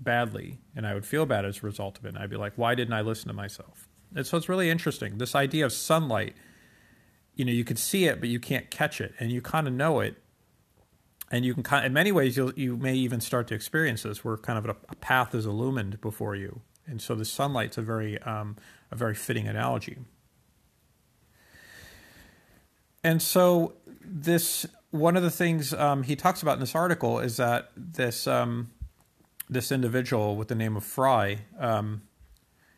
badly, 0.00 0.58
and 0.74 0.84
I 0.84 0.94
would 0.94 1.06
feel 1.06 1.26
bad 1.26 1.44
as 1.44 1.62
a 1.62 1.66
result 1.66 1.98
of 1.98 2.04
it. 2.04 2.08
And 2.08 2.18
I'd 2.18 2.30
be 2.30 2.36
like, 2.36 2.54
"Why 2.56 2.74
didn't 2.74 2.94
I 2.94 3.02
listen 3.02 3.28
to 3.28 3.34
myself?" 3.34 3.88
And 4.12 4.26
so 4.26 4.36
it's 4.36 4.48
really 4.48 4.68
interesting. 4.70 5.18
This 5.18 5.36
idea 5.36 5.64
of 5.64 5.72
sunlight 5.72 6.34
you 7.34 7.44
know 7.44 7.52
you 7.52 7.64
can 7.64 7.76
see 7.76 8.04
it 8.04 8.20
but 8.20 8.28
you 8.28 8.40
can't 8.40 8.70
catch 8.70 9.00
it 9.00 9.14
and 9.18 9.32
you 9.32 9.40
kind 9.40 9.66
of 9.66 9.72
know 9.72 10.00
it 10.00 10.16
and 11.30 11.44
you 11.44 11.54
can 11.54 11.62
kind 11.62 11.84
of, 11.84 11.86
in 11.86 11.92
many 11.92 12.12
ways 12.12 12.36
you 12.36 12.52
you 12.56 12.76
may 12.76 12.94
even 12.94 13.20
start 13.20 13.48
to 13.48 13.54
experience 13.54 14.02
this 14.02 14.24
where 14.24 14.36
kind 14.36 14.58
of 14.58 14.66
a, 14.66 14.76
a, 14.88 14.96
path 14.96 15.34
is 15.34 15.46
illumined 15.46 16.00
before 16.00 16.36
you 16.36 16.60
and 16.86 17.00
so 17.00 17.14
the 17.14 17.24
sunlight's 17.24 17.78
a 17.78 17.82
very 17.82 18.20
um, 18.22 18.56
a 18.90 18.96
very 18.96 19.14
fitting 19.14 19.48
analogy 19.48 19.98
and 23.02 23.20
so 23.20 23.74
this 24.04 24.66
one 24.90 25.16
of 25.16 25.22
the 25.22 25.30
things 25.30 25.74
um, 25.74 26.02
he 26.04 26.14
talks 26.16 26.42
about 26.42 26.54
in 26.54 26.60
this 26.60 26.74
article 26.74 27.18
is 27.18 27.36
that 27.36 27.70
this 27.76 28.26
um, 28.26 28.70
this 29.48 29.72
individual 29.72 30.36
with 30.36 30.48
the 30.48 30.54
name 30.54 30.76
of 30.76 30.84
Fry 30.84 31.38
um, 31.58 32.02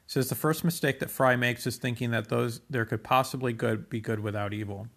says 0.06 0.28
the 0.28 0.35
first 0.35 0.64
mistake 0.64 1.00
that 1.00 1.11
Fry 1.11 1.37
makes 1.37 1.66
is 1.66 1.76
thinking 1.76 2.11
that 2.12 2.28
those 2.28 2.61
there 2.71 2.85
could 2.85 3.04
possibly 3.04 3.52
good 3.52 3.88
be 3.88 4.00
good 4.00 4.21
without 4.21 4.52
evil. 4.52 4.88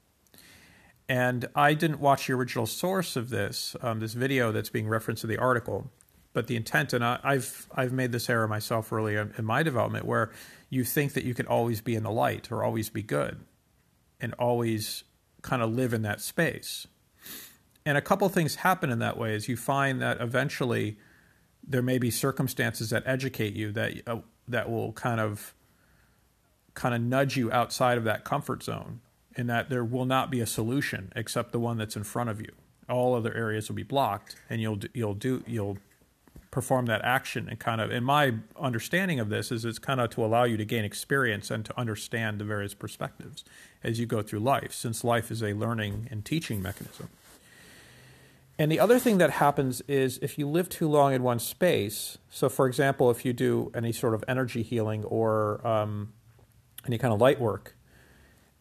And 1.09 1.49
I 1.55 1.73
didn't 1.73 1.99
watch 1.99 2.27
the 2.27 2.33
original 2.33 2.67
source 2.67 3.15
of 3.15 3.29
this, 3.29 3.75
um, 3.81 3.99
this 3.99 4.13
video 4.13 4.51
that's 4.51 4.69
being 4.69 4.87
referenced 4.87 5.23
in 5.23 5.29
the 5.31 5.39
article, 5.39 5.91
but 6.33 6.45
the 6.45 6.55
intent, 6.55 6.93
and 6.93 7.03
I, 7.03 7.19
have 7.23 7.65
I've 7.75 7.91
made 7.91 8.11
this 8.11 8.29
error 8.29 8.47
myself 8.47 8.93
early 8.93 9.15
in, 9.15 9.33
in 9.35 9.43
my 9.43 9.63
development, 9.63 10.05
where 10.05 10.31
you 10.69 10.83
think 10.83 11.13
that 11.13 11.23
you 11.23 11.33
can 11.33 11.47
always 11.47 11.81
be 11.81 11.95
in 11.95 12.03
the 12.03 12.11
light 12.11 12.51
or 12.51 12.63
always 12.63 12.89
be 12.89 13.01
good, 13.01 13.39
and 14.21 14.35
always 14.35 15.03
kind 15.41 15.61
of 15.61 15.71
live 15.71 15.93
in 15.93 16.01
that 16.03 16.21
space. 16.21 16.87
And 17.85 17.97
a 17.97 18.01
couple 18.01 18.27
things 18.29 18.55
happen 18.55 18.89
in 18.89 18.99
that 18.99 19.17
way 19.17 19.33
is 19.33 19.47
you 19.47 19.57
find 19.57 20.01
that 20.01 20.21
eventually 20.21 20.97
there 21.65 21.81
may 21.81 21.97
be 21.97 22.11
circumstances 22.11 22.89
that 22.89 23.03
educate 23.05 23.53
you 23.53 23.71
that 23.71 24.01
uh, 24.07 24.17
that 24.47 24.69
will 24.69 24.91
kind 24.93 25.19
of 25.19 25.53
kind 26.73 26.95
of 26.95 27.01
nudge 27.01 27.37
you 27.37 27.51
outside 27.51 27.97
of 27.97 28.03
that 28.03 28.23
comfort 28.23 28.63
zone 28.63 29.01
and 29.35 29.49
that 29.49 29.69
there 29.69 29.83
will 29.83 30.05
not 30.05 30.31
be 30.31 30.39
a 30.39 30.45
solution 30.45 31.11
except 31.15 31.51
the 31.51 31.59
one 31.59 31.77
that's 31.77 31.95
in 31.95 32.03
front 32.03 32.29
of 32.29 32.41
you 32.41 32.51
all 32.89 33.13
other 33.13 33.33
areas 33.35 33.69
will 33.69 33.75
be 33.75 33.83
blocked 33.83 34.35
and 34.49 34.61
you'll 34.61 34.79
you'll 34.93 35.13
do 35.13 35.43
you'll 35.45 35.77
perform 36.51 36.87
that 36.87 37.03
action 37.03 37.47
and 37.47 37.59
kind 37.59 37.79
of 37.79 37.91
in 37.91 38.03
my 38.03 38.33
understanding 38.59 39.19
of 39.19 39.29
this 39.29 39.51
is 39.51 39.65
it's 39.65 39.77
kind 39.77 40.01
of 40.01 40.09
to 40.09 40.23
allow 40.23 40.43
you 40.43 40.57
to 40.57 40.65
gain 40.65 40.83
experience 40.83 41.51
and 41.51 41.63
to 41.63 41.79
understand 41.79 42.39
the 42.39 42.45
various 42.45 42.73
perspectives 42.73 43.43
as 43.83 43.99
you 43.99 44.05
go 44.05 44.21
through 44.21 44.39
life 44.39 44.73
since 44.73 45.03
life 45.03 45.31
is 45.31 45.41
a 45.41 45.53
learning 45.53 46.07
and 46.11 46.25
teaching 46.25 46.61
mechanism 46.61 47.09
and 48.59 48.69
the 48.69 48.79
other 48.81 48.99
thing 48.99 49.19
that 49.19 49.31
happens 49.31 49.81
is 49.87 50.19
if 50.21 50.37
you 50.37 50.45
live 50.45 50.67
too 50.67 50.89
long 50.89 51.13
in 51.13 51.23
one 51.23 51.39
space, 51.39 52.17
so 52.29 52.49
for 52.49 52.67
example, 52.67 53.09
if 53.09 53.23
you 53.23 53.31
do 53.31 53.71
any 53.73 53.93
sort 53.93 54.13
of 54.13 54.21
energy 54.27 54.63
healing 54.63 55.05
or 55.05 55.65
um, 55.65 56.11
any 56.85 56.97
kind 56.97 57.13
of 57.13 57.21
light 57.21 57.39
work, 57.39 57.77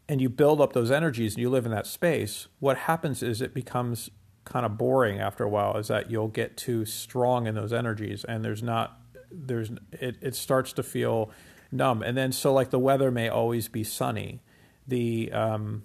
and 0.09 0.21
you 0.21 0.29
build 0.29 0.61
up 0.61 0.73
those 0.73 0.93
energies 0.93 1.35
and 1.35 1.43
you 1.43 1.51
live 1.51 1.67
in 1.67 1.73
that 1.73 1.85
space, 1.85 2.47
what 2.61 2.79
happens 2.79 3.25
is 3.25 3.43
it 3.43 3.53
becomes 3.53 4.09
kind 4.45 4.65
of 4.65 4.79
boring 4.79 5.19
after 5.19 5.43
a 5.43 5.49
while, 5.49 5.77
is 5.77 5.89
that 5.89 6.09
you'll 6.13 6.29
get 6.29 6.57
too 6.57 6.85
strong 6.85 7.49
in 7.49 7.57
those 7.57 7.73
energies 7.73 8.23
and 8.25 8.45
there's 8.45 8.63
not, 8.63 9.01
there's, 9.33 9.73
it, 9.91 10.17
it 10.23 10.37
starts 10.37 10.73
to 10.73 10.85
feel 10.85 11.29
numb. 11.73 12.03
And 12.03 12.17
then 12.17 12.31
so 12.31 12.53
like 12.53 12.71
the 12.71 12.79
weather 12.79 13.11
may 13.11 13.29
always 13.29 13.67
be 13.67 13.83
sunny. 13.83 14.43
The, 14.89 15.31
um, 15.33 15.85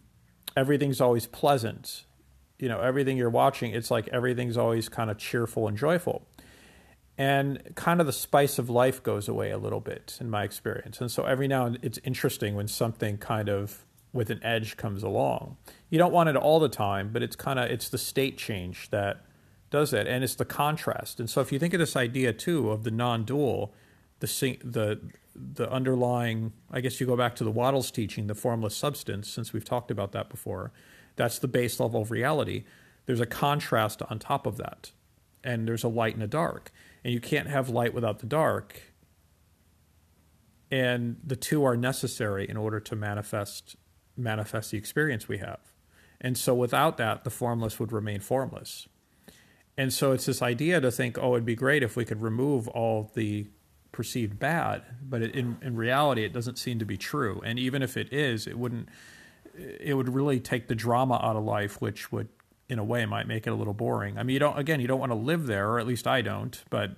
everything's 0.58 1.00
always 1.00 1.28
pleasant 1.28 2.06
you 2.64 2.70
know, 2.70 2.80
everything 2.80 3.18
you're 3.18 3.30
watching, 3.30 3.74
it's 3.74 3.92
like 3.92 4.08
everything's 4.08 4.56
always 4.56 4.88
kind 4.88 5.12
of 5.12 5.18
cheerful 5.18 5.68
and 5.68 5.78
joyful. 5.78 6.26
And 7.18 7.62
kind 7.76 8.00
of 8.00 8.06
the 8.06 8.14
spice 8.14 8.58
of 8.58 8.70
life 8.70 9.04
goes 9.04 9.28
away 9.28 9.52
a 9.52 9.58
little 9.58 9.82
bit 9.82 10.18
in 10.22 10.30
my 10.30 10.44
experience. 10.44 11.02
And 11.02 11.12
so 11.12 11.26
every 11.26 11.50
now 11.50 11.66
and 11.66 11.78
it's 11.82 12.00
interesting 12.06 12.56
when 12.56 12.70
something 12.70 13.18
kind 13.18 13.50
of 13.50 13.86
with 14.14 14.30
an 14.30 14.42
edge 14.44 14.78
comes 14.78 15.04
along. 15.04 15.58
You 15.90 15.98
don't 15.98 16.14
want 16.14 16.30
it 16.30 16.38
all 16.38 16.62
the 16.62 16.70
time, 16.70 17.10
but 17.12 17.22
it's 17.22 17.36
kind 17.36 17.60
of 17.60 17.70
it's 17.70 17.90
the 17.90 17.98
state 17.98 18.38
change 18.38 18.90
that 18.92 19.26
does 19.70 19.92
that, 19.92 20.08
and 20.08 20.24
it's 20.24 20.36
the 20.36 20.46
contrast. 20.46 21.20
And 21.20 21.30
so 21.30 21.42
if 21.42 21.52
you 21.52 21.60
think 21.60 21.74
of 21.74 21.82
this 21.82 21.98
idea 21.98 22.32
too 22.32 22.72
of 22.72 22.84
the 22.84 22.92
non-dual, 22.92 23.74
the 24.20 24.58
the 24.64 25.02
the 25.36 25.72
underlying, 25.72 26.54
I 26.72 26.82
guess 26.82 27.00
you 27.00 27.08
go 27.08 27.18
back 27.18 27.36
to 27.38 27.44
the 27.44 27.52
Wattles 27.52 27.92
teaching, 27.92 28.28
the 28.28 28.36
formless 28.36 28.76
substance, 28.76 29.30
since 29.30 29.54
we've 29.54 29.66
talked 29.66 29.92
about 29.92 30.12
that 30.12 30.30
before. 30.30 30.72
That's 31.16 31.40
the 31.40 31.48
base 31.48 31.80
level 31.80 32.02
of 32.02 32.12
reality. 32.12 32.64
There's 33.06 33.20
a 33.20 33.26
contrast 33.26 34.02
on 34.10 34.20
top 34.20 34.46
of 34.46 34.58
that, 34.58 34.92
and 35.44 35.68
there's 35.68 35.84
a 35.84 35.90
light 35.90 36.14
and 36.14 36.24
a 36.24 36.28
dark, 36.28 36.72
and 37.04 37.14
you 37.14 37.20
can't 37.20 37.48
have 37.48 37.70
light 37.70 37.94
without 37.94 38.20
the 38.20 38.26
dark. 38.26 38.82
And 40.72 41.18
the 41.24 41.36
two 41.36 41.64
are 41.64 41.78
necessary 41.78 42.50
in 42.50 42.58
order 42.58 42.80
to 42.80 42.96
manifest 42.96 43.76
manifest 44.16 44.72
the 44.72 44.78
experience 44.78 45.28
we 45.28 45.40
have. 45.40 45.60
And 46.22 46.38
so 46.38 46.54
without 46.54 46.98
that, 46.98 47.24
the 47.24 47.30
formless 47.30 47.80
would 47.80 47.92
remain 47.92 48.20
formless. 48.20 48.88
And 49.78 49.92
so 49.92 50.12
it's 50.12 50.26
this 50.26 50.42
idea 50.42 50.80
to 50.82 50.92
think, 50.92 51.18
oh, 51.18 51.34
it'd 51.34 51.46
be 51.46 51.56
great 51.56 51.82
if 51.82 51.96
we 51.96 52.06
could 52.06 52.22
remove 52.22 52.68
all 52.70 53.12
the 53.16 53.48
perceived 53.94 54.38
bad, 54.38 54.84
but 55.02 55.22
it, 55.22 55.34
in 55.34 55.58
in 55.62 55.78
reality, 55.78 56.26
it 56.26 56.34
doesn't 56.34 56.58
seem 56.58 56.80
to 56.80 56.86
be 56.86 56.98
true. 56.98 57.42
And 57.46 57.58
even 57.58 57.82
if 57.82 57.96
it 57.96 58.12
is, 58.12 58.46
it 58.46 58.60
wouldn't. 58.60 58.90
It 59.56 59.94
would 59.94 60.10
really 60.10 60.40
take 60.40 60.68
the 60.68 60.76
drama 60.76 61.20
out 61.24 61.36
of 61.36 61.44
life, 61.44 61.80
which 61.80 62.12
would, 62.12 62.28
in 62.68 62.80
a 62.80 62.84
way, 62.84 63.06
might 63.06 63.28
make 63.28 63.46
it 63.46 63.52
a 63.52 63.56
little 63.56 63.76
boring. 63.76 64.18
I 64.18 64.24
mean, 64.24 64.34
you 64.34 64.40
don't. 64.40 64.60
Again, 64.60 64.82
you 64.82 64.88
don't 64.88 65.00
want 65.00 65.14
to 65.14 65.18
live 65.18 65.48
there, 65.48 65.70
or 65.70 65.80
at 65.80 65.88
least 65.88 66.06
I 66.06 66.22
don't. 66.22 66.62
But 66.70 66.92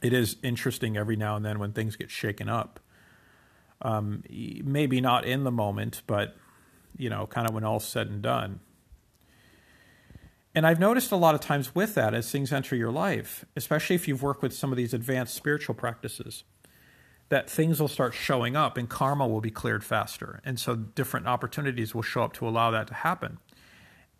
it 0.00 0.14
is 0.14 0.36
interesting 0.42 0.96
every 0.96 1.16
now 1.16 1.36
and 1.36 1.44
then 1.44 1.58
when 1.58 1.72
things 1.72 1.96
get 1.96 2.10
shaken 2.10 2.48
up. 2.48 2.80
Um, 3.82 4.22
maybe 4.30 5.00
not 5.02 5.26
in 5.26 5.44
the 5.44 5.50
moment, 5.50 6.02
but 6.06 6.36
you 6.96 7.10
know, 7.10 7.26
kind 7.26 7.46
of 7.46 7.54
when 7.54 7.64
all's 7.64 7.84
said 7.84 8.06
and 8.06 8.22
done. 8.22 8.60
And 10.54 10.66
I've 10.66 10.78
noticed 10.78 11.10
a 11.10 11.16
lot 11.16 11.34
of 11.34 11.40
times 11.40 11.74
with 11.74 11.94
that 11.96 12.14
as 12.14 12.30
things 12.30 12.52
enter 12.52 12.76
your 12.76 12.92
life, 12.92 13.44
especially 13.56 13.96
if 13.96 14.06
you've 14.06 14.22
worked 14.22 14.42
with 14.42 14.54
some 14.54 14.70
of 14.70 14.76
these 14.76 14.94
advanced 14.94 15.34
spiritual 15.34 15.74
practices, 15.74 16.44
that 17.28 17.50
things 17.50 17.80
will 17.80 17.88
start 17.88 18.14
showing 18.14 18.54
up 18.54 18.76
and 18.76 18.88
karma 18.88 19.26
will 19.26 19.40
be 19.40 19.50
cleared 19.50 19.82
faster. 19.82 20.40
And 20.44 20.60
so 20.60 20.76
different 20.76 21.26
opportunities 21.26 21.94
will 21.94 22.02
show 22.02 22.22
up 22.22 22.34
to 22.34 22.46
allow 22.46 22.70
that 22.70 22.86
to 22.88 22.94
happen. 22.94 23.38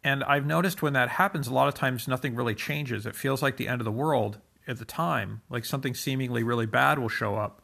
And 0.02 0.24
I've 0.24 0.44
noticed 0.44 0.82
when 0.82 0.92
that 0.94 1.10
happens, 1.10 1.46
a 1.46 1.54
lot 1.54 1.68
of 1.68 1.74
times 1.74 2.08
nothing 2.08 2.34
really 2.34 2.54
changes. 2.54 3.06
It 3.06 3.14
feels 3.14 3.40
like 3.40 3.56
the 3.56 3.68
end 3.68 3.80
of 3.80 3.84
the 3.84 3.92
world 3.92 4.38
at 4.66 4.78
the 4.78 4.84
time, 4.84 5.42
like 5.48 5.64
something 5.64 5.94
seemingly 5.94 6.42
really 6.42 6.66
bad 6.66 6.98
will 6.98 7.08
show 7.08 7.36
up. 7.36 7.62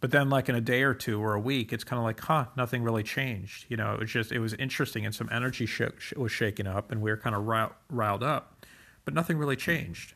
But 0.00 0.12
then, 0.12 0.30
like 0.30 0.48
in 0.48 0.54
a 0.54 0.62
day 0.62 0.82
or 0.82 0.94
two 0.94 1.22
or 1.22 1.34
a 1.34 1.40
week, 1.40 1.72
it's 1.72 1.84
kind 1.84 1.98
of 1.98 2.04
like, 2.04 2.20
huh, 2.20 2.46
nothing 2.56 2.82
really 2.82 3.02
changed. 3.02 3.66
You 3.68 3.76
know, 3.76 3.92
it 3.92 4.00
was 4.00 4.10
just, 4.10 4.32
it 4.32 4.38
was 4.38 4.54
interesting 4.54 5.04
and 5.04 5.14
some 5.14 5.28
energy 5.30 5.66
sh- 5.66 6.14
was 6.16 6.32
shaken 6.32 6.66
up 6.66 6.90
and 6.90 7.02
we 7.02 7.10
were 7.10 7.18
kind 7.18 7.36
of 7.36 7.44
riled 7.90 8.22
up, 8.22 8.64
but 9.04 9.12
nothing 9.12 9.36
really 9.36 9.56
changed. 9.56 10.14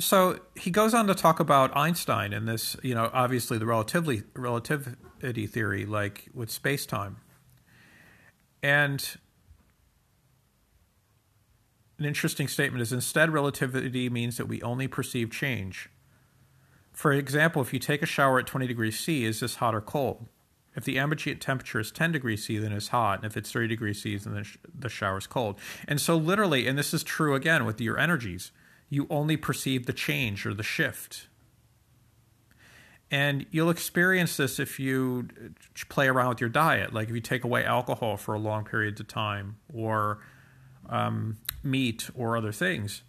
So 0.00 0.40
he 0.56 0.70
goes 0.70 0.94
on 0.94 1.06
to 1.06 1.14
talk 1.14 1.40
about 1.40 1.76
Einstein 1.76 2.32
and 2.32 2.48
this, 2.48 2.76
you 2.82 2.94
know, 2.94 3.10
obviously 3.12 3.58
the 3.58 3.66
relativity, 3.66 4.22
relativity 4.34 5.46
theory, 5.46 5.84
like 5.84 6.28
with 6.32 6.50
space 6.50 6.86
time. 6.86 7.18
And 8.62 9.06
an 11.98 12.06
interesting 12.06 12.48
statement 12.48 12.80
is 12.80 12.92
instead, 12.92 13.30
relativity 13.30 14.08
means 14.08 14.38
that 14.38 14.46
we 14.46 14.60
only 14.62 14.88
perceive 14.88 15.30
change 15.30 15.90
for 16.94 17.12
example, 17.12 17.60
if 17.60 17.72
you 17.72 17.78
take 17.78 18.02
a 18.02 18.06
shower 18.06 18.38
at 18.38 18.46
20 18.46 18.66
degrees 18.66 18.98
C, 18.98 19.24
is 19.24 19.40
this 19.40 19.56
hot 19.56 19.74
or 19.74 19.80
cold? 19.80 20.28
If 20.76 20.84
the 20.84 20.98
ambient 20.98 21.40
temperature 21.40 21.80
is 21.80 21.90
10 21.90 22.12
degrees 22.12 22.44
C, 22.44 22.58
then 22.58 22.72
it's 22.72 22.88
hot. 22.88 23.18
And 23.18 23.26
if 23.26 23.36
it's 23.36 23.52
30 23.52 23.68
degrees 23.68 24.02
C, 24.02 24.16
then 24.16 24.44
the 24.76 24.88
shower 24.88 25.18
is 25.18 25.26
cold. 25.26 25.58
And 25.86 26.00
so, 26.00 26.16
literally, 26.16 26.66
and 26.66 26.78
this 26.78 26.94
is 26.94 27.04
true 27.04 27.34
again 27.34 27.64
with 27.64 27.80
your 27.80 27.98
energies, 27.98 28.52
you 28.88 29.06
only 29.10 29.36
perceive 29.36 29.86
the 29.86 29.92
change 29.92 30.46
or 30.46 30.54
the 30.54 30.62
shift. 30.62 31.28
And 33.10 33.46
you'll 33.50 33.70
experience 33.70 34.36
this 34.36 34.58
if 34.58 34.80
you 34.80 35.28
play 35.88 36.08
around 36.08 36.30
with 36.30 36.40
your 36.40 36.50
diet. 36.50 36.92
Like 36.92 37.08
if 37.08 37.14
you 37.14 37.20
take 37.20 37.44
away 37.44 37.64
alcohol 37.64 38.16
for 38.16 38.34
a 38.34 38.38
long 38.38 38.64
periods 38.64 39.00
of 39.00 39.06
time 39.06 39.56
or 39.72 40.18
um, 40.88 41.36
meat 41.62 42.08
or 42.16 42.36
other 42.36 42.50
things, 42.50 43.02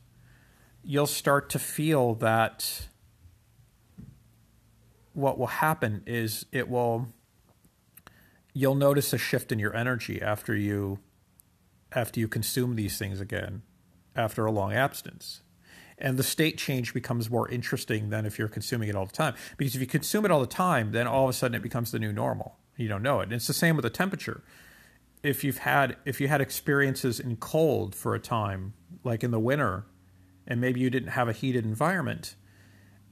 you'll 0.84 1.08
start 1.08 1.50
to 1.52 1.60
feel 1.60 2.14
that 2.16 2.88
what 5.16 5.40
will 5.40 5.48
happen 5.48 6.04
is 6.06 6.46
it 6.52 6.70
will 6.70 7.08
you'll 8.54 8.76
notice 8.76 9.14
a 9.14 9.18
shift 9.18 9.52
in 9.52 9.60
your 9.60 9.76
energy 9.76 10.22
after 10.22 10.56
you 10.56 11.00
after 11.94 12.20
you 12.20 12.28
consume 12.28 12.76
these 12.76 12.98
things 12.98 13.20
again 13.22 13.62
after 14.16 14.46
a 14.46 14.52
long 14.52 14.74
abstinence. 14.74 15.42
And 15.98 16.18
the 16.18 16.24
state 16.24 16.58
change 16.58 16.94
becomes 16.94 17.30
more 17.30 17.50
interesting 17.50 18.10
than 18.10 18.26
if 18.26 18.38
you're 18.38 18.50
consuming 18.50 18.90
it 18.90 18.96
all 18.96 19.06
the 19.06 19.14
time. 19.14 19.34
Because 19.56 19.76
if 19.76 19.82
you 19.82 19.88
consume 19.88 20.26
it 20.26 20.32
all 20.32 20.42
the 20.42 20.48
time 20.48 20.92
then 20.92 21.08
all 21.08 21.24
of 21.24 21.30
a 21.30 21.34
sudden 21.34 21.56
it 21.56 21.64
becomes 21.64 21.92
the 21.92 22.00
new 22.00 22.12
normal. 22.12 22.58
You 22.76 22.90
don't 22.90 23.04
know 23.04 23.22
it. 23.22 23.24
And 23.24 23.34
it's 23.34 23.48
the 23.48 23.54
same 23.54 23.78
with 23.78 23.84
the 23.84 23.90
temperature. 23.90 24.44
If 25.24 25.44
you've 25.46 25.60
had 25.60 25.96
if 26.06 26.20
you 26.20 26.28
had 26.28 26.42
experiences 26.42 27.22
in 27.22 27.38
cold 27.38 27.96
for 27.96 28.14
a 28.14 28.20
time 28.20 28.74
like 29.06 29.24
in 29.24 29.32
the 29.32 29.40
winter 29.40 29.86
and 30.46 30.60
maybe 30.60 30.82
you 30.82 30.90
didn't 30.90 31.10
have 31.10 31.30
a 31.30 31.34
heated 31.34 31.64
environment 31.64 32.36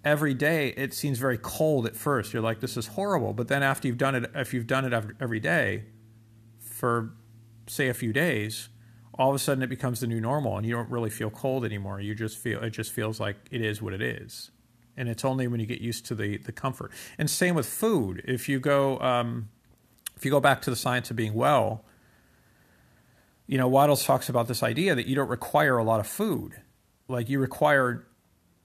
every 0.03 0.33
day 0.33 0.69
it 0.69 0.93
seems 0.93 1.17
very 1.17 1.38
cold 1.38 1.86
at 1.86 1.95
first. 1.95 2.33
You're 2.33 2.41
like, 2.41 2.60
this 2.60 2.77
is 2.77 2.88
horrible. 2.88 3.33
But 3.33 3.48
then 3.48 3.63
after 3.63 3.88
you've 3.88 3.98
done 3.98 4.15
it, 4.15 4.31
if 4.36 4.53
you've 4.53 4.67
done 4.67 4.86
it 4.86 5.15
every 5.19 5.39
day 5.39 5.86
for 6.60 7.13
say 7.67 7.88
a 7.88 7.93
few 7.93 8.12
days, 8.12 8.69
all 9.17 9.29
of 9.29 9.36
a 9.36 9.39
sudden 9.39 9.63
it 9.63 9.69
becomes 9.69 10.00
the 10.00 10.07
new 10.07 10.19
normal, 10.19 10.57
and 10.57 10.65
you 10.65 10.74
don't 10.74 10.89
really 10.89 11.10
feel 11.10 11.29
cold 11.29 11.63
anymore. 11.63 12.00
You 12.00 12.15
just 12.15 12.38
feel 12.38 12.62
it 12.63 12.72
just 12.72 12.91
feels 12.91 13.19
like 13.19 13.38
it 13.51 13.62
is 13.62 13.81
what 13.81 13.93
it 13.93 14.01
is, 14.01 14.51
and 14.98 15.07
it's 15.07 15.24
only 15.24 15.48
when 15.48 15.60
you 15.60 15.65
get 15.65 15.81
used 15.81 16.05
to 16.07 16.15
the 16.15 16.38
the 16.38 16.51
comfort. 16.51 16.91
And 17.17 17.29
same 17.29 17.55
with 17.55 17.67
food. 17.67 18.24
If 18.25 18.50
you 18.50 18.60
go 18.60 19.00
um, 19.00 19.50
if 20.17 20.25
you 20.25 20.31
go 20.31 20.39
back 20.39 20.62
to 20.63 20.69
the 20.69 20.75
science 20.75 21.10
of 21.10 21.15
being 21.15 21.33
well, 21.33 21.86
you 23.48 23.57
know 23.57 23.67
Wattles 23.67 24.03
talks 24.03 24.29
about 24.29 24.48
this 24.48 24.63
idea 24.63 24.95
that 24.95 25.05
you 25.05 25.15
don't 25.15 25.29
require 25.29 25.77
a 25.77 25.83
lot 25.83 26.00
of 26.00 26.07
food, 26.07 26.62
like 27.07 27.29
you 27.29 27.39
require 27.39 28.07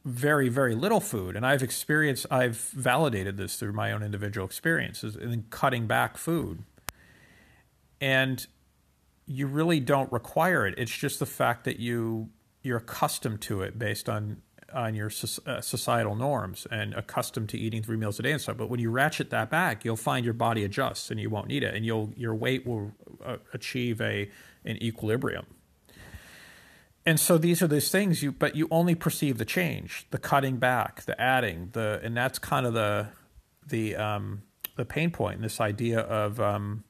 very 0.05 0.49
very 0.49 0.75
little 0.75 1.01
food. 1.01 1.37
And 1.37 1.47
i've 1.47 1.63
experienced 1.63 2.27
i've 2.31 2.57
validated 2.57 3.37
this 3.37 3.57
through 3.57 3.73
my 3.73 3.93
own 3.93 4.03
individual 4.03 4.47
experiences 4.47 5.17
in 5.17 5.45
cutting 5.51 5.87
back 5.87 6.17
food. 6.17 6.63
And 8.01 8.47
you 9.27 9.47
really 9.47 9.81
don't 9.81 10.11
require 10.11 10.67
it. 10.67 10.75
It's 10.79 10.97
just 10.97 11.19
the 11.19 11.27
fact 11.27 11.65
that 11.65 11.79
you 11.79 12.31
you're 12.63 12.79
accustomed 12.79 13.41
to 13.43 13.63
it 13.63 13.79
based 13.79 14.09
on 14.09 14.43
on 14.73 14.95
your 14.95 15.11
uh, 15.47 15.61
societal 15.63 16.15
norms 16.15 16.67
and 16.71 16.93
accustomed 16.93 17.49
to 17.49 17.59
eating 17.59 17.83
three 17.83 17.97
meals 17.97 18.19
a 18.19 18.23
day 18.23 18.33
and 18.33 18.41
stuff. 18.41 18.59
But 18.59 18.69
when 18.69 18.81
you 18.81 18.91
ratchet 18.91 19.31
that 19.31 19.51
back 19.51 19.85
you'll 19.85 19.97
find 19.97 20.25
your 20.25 20.35
body 20.35 20.65
adjusts 20.65 21.11
and 21.11 21.19
you 21.19 21.31
won't 21.31 21.49
need 21.49 21.63
it. 21.63 21.75
And 21.75 21.85
you'll 21.85 22.13
your 22.17 22.35
weight 22.35 22.67
will 22.67 22.93
uh, 23.25 23.37
achieve 23.53 24.01
a 24.01 24.31
an 24.65 24.83
equilibrium 24.83 25.47
and 27.09 27.19
so 27.19 27.39
these 27.39 27.63
are 27.63 27.67
those 27.67 27.91
things 27.91 28.23
you 28.23 28.31
but 28.31 28.55
you 28.55 28.69
only 28.71 28.95
perceive 28.95 29.39
the 29.39 29.45
change 29.45 30.07
the 30.11 30.19
cutting 30.19 30.57
back 30.57 31.03
the 31.03 31.21
adding 31.21 31.71
the 31.73 32.01
and 32.03 32.17
that's 32.17 32.39
kind 32.39 32.67
of 32.67 32.75
the 32.75 33.09
the 33.67 33.97
um 33.97 34.43
the 34.77 34.85
pain 34.85 35.11
point 35.11 35.41
this 35.41 35.61
idea 35.61 36.01
of 36.01 36.39
um 36.41 36.85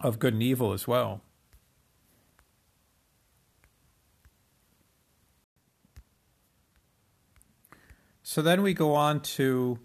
of 0.00 0.18
good 0.18 0.34
and 0.34 0.42
evil 0.42 0.72
as 0.72 0.86
well. 0.86 1.22
So 8.22 8.42
then 8.42 8.62
we 8.62 8.74
go 8.74 8.94
on 8.94 9.20
to 9.20 9.78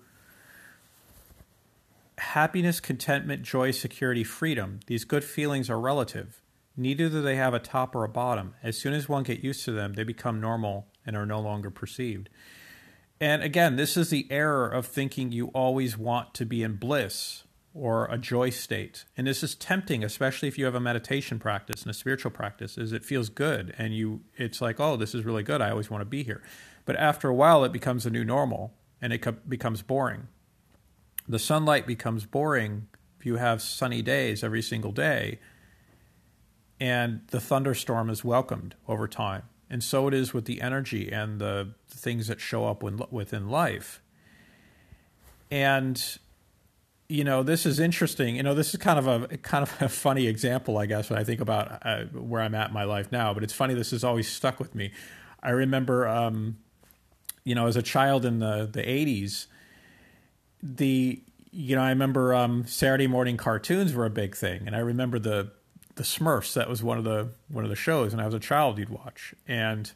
happiness 2.18 2.80
contentment 2.80 3.44
joy 3.44 3.72
security 3.72 4.24
freedom. 4.24 4.80
These 4.88 5.06
good 5.06 5.24
feelings 5.24 5.70
are 5.70 5.80
relative 5.80 6.42
Neither 6.80 7.10
do 7.10 7.22
they 7.22 7.36
have 7.36 7.54
a 7.54 7.60
top 7.60 7.94
or 7.94 8.06
a 8.06 8.10
bottom. 8.10 8.56
As 8.64 8.78
soon 8.78 8.94
as 8.94 9.10
one 9.10 9.24
get 9.24 9.44
used 9.44 9.66
to 9.66 9.74
them, 9.74 9.96
they 9.96 10.06
become 10.06 10.40
normal 10.40 10.88
and 11.06 11.14
are 11.18 11.26
no 11.26 11.42
longer 11.42 11.70
perceived. 11.70 12.30
And 13.20 13.44
again, 13.44 13.76
this 13.76 13.98
is 13.98 14.12
the 14.12 14.26
error 14.30 14.70
of 14.70 14.86
thinking 14.86 15.34
you 15.34 15.48
always 15.48 15.98
want 15.98 16.34
to 16.36 16.46
be 16.46 16.64
in 16.64 16.78
bliss 16.78 17.44
or 17.74 18.06
a 18.06 18.18
joy 18.18 18.50
state. 18.50 19.04
And 19.18 19.28
this 19.28 19.44
is 19.44 19.56
tempting, 19.56 20.06
especially 20.06 20.48
if 20.48 20.58
you 20.58 20.64
have 20.64 20.74
a 20.74 20.80
meditation 20.80 21.38
practice 21.38 21.82
and 21.82 21.92
a 21.92 21.94
spiritual 21.94 22.32
practice, 22.32 22.78
is 22.78 22.94
it 22.94 23.04
feels 23.04 23.28
good 23.28 23.76
and 23.78 23.94
you 23.94 24.22
it's 24.38 24.62
like, 24.62 24.80
"Oh, 24.80 24.96
this 24.96 25.14
is 25.14 25.26
really 25.26 25.44
good. 25.44 25.62
I 25.62 25.72
always 25.72 25.90
want 25.90 26.00
to 26.00 26.06
be 26.06 26.24
here." 26.24 26.42
But 26.86 26.96
after 26.96 27.28
a 27.28 27.36
while 27.36 27.66
it 27.66 27.74
becomes 27.74 28.06
a 28.06 28.10
new 28.10 28.24
normal 28.24 28.74
and 29.02 29.12
it 29.12 29.50
becomes 29.50 29.82
boring. 29.82 30.30
The 31.28 31.40
sunlight 31.40 31.86
becomes 31.86 32.26
boring 32.26 32.88
if 33.20 33.26
you 33.26 33.36
have 33.36 33.62
sunny 33.62 34.02
days 34.02 34.46
every 34.46 34.62
single 34.62 34.94
day 34.94 35.40
and 36.80 37.22
the 37.28 37.40
thunderstorm 37.40 38.10
is 38.10 38.24
welcomed 38.24 38.76
over 38.88 39.08
time. 39.08 39.44
And 39.70 39.84
so 39.84 40.08
it 40.08 40.14
is 40.14 40.34
with 40.34 40.46
the 40.46 40.62
energy 40.62 41.12
and 41.12 41.40
the, 41.40 41.74
things 41.92 42.28
that 42.28 42.40
show 42.40 42.66
up 42.66 42.82
when, 42.82 43.02
within 43.12 43.50
life. 43.50 44.02
And 45.52 46.02
you 47.10 47.24
know, 47.24 47.42
this 47.42 47.66
is 47.66 47.80
interesting. 47.80 48.36
You 48.36 48.44
know, 48.44 48.54
this 48.54 48.70
is 48.70 48.80
kind 48.80 49.00
of 49.00 49.08
a 49.08 49.38
kind 49.38 49.64
of 49.64 49.82
a 49.82 49.90
funny 49.90 50.28
example, 50.28 50.78
I 50.78 50.86
guess, 50.86 51.10
when 51.10 51.20
I 51.20 51.24
think 51.24 51.42
about 51.42 51.80
uh, 51.84 52.04
where 52.14 52.42
I'm 52.42 52.54
at 52.54 52.68
in 52.68 52.74
my 52.74 52.84
life 52.84 53.12
now. 53.12 53.34
But 53.34 53.44
it's 53.44 53.52
funny. 53.52 53.74
This 53.74 53.92
has 53.92 54.04
always 54.04 54.30
stuck 54.30 54.60
with 54.60 54.76
me. 54.76 54.92
I 55.42 55.50
remember, 55.50 56.08
um, 56.08 56.58
you 57.44 57.56
know, 57.56 57.66
as 57.66 57.76
a 57.76 57.82
child 57.82 58.26
in 58.26 58.40
the 58.40 58.70
the 58.72 58.84
'80s, 58.84 59.48
the 60.62 61.22
you 61.52 61.76
know, 61.76 61.82
I 61.82 61.90
remember 61.90 62.36
um, 62.36 62.68
Saturday 62.68 63.08
morning 63.08 63.38
cartoons 63.38 63.94
were 63.94 64.06
a 64.06 64.12
big 64.12 64.36
thing, 64.36 64.68
and 64.68 64.76
I 64.76 64.80
remember 64.80 65.18
the 65.18 65.52
the 66.00 66.06
Smurfs. 66.06 66.54
That 66.54 66.70
was 66.70 66.82
one 66.82 66.98
of 66.98 67.04
the 67.04 67.28
one 67.50 67.66
of 67.66 67.70
the 67.70 67.76
shows, 67.76 68.14
and 68.14 68.22
I 68.22 68.26
was 68.26 68.34
a 68.34 68.40
child 68.40 68.80
you'd 68.80 68.90
watch, 68.90 69.36
and 69.46 69.92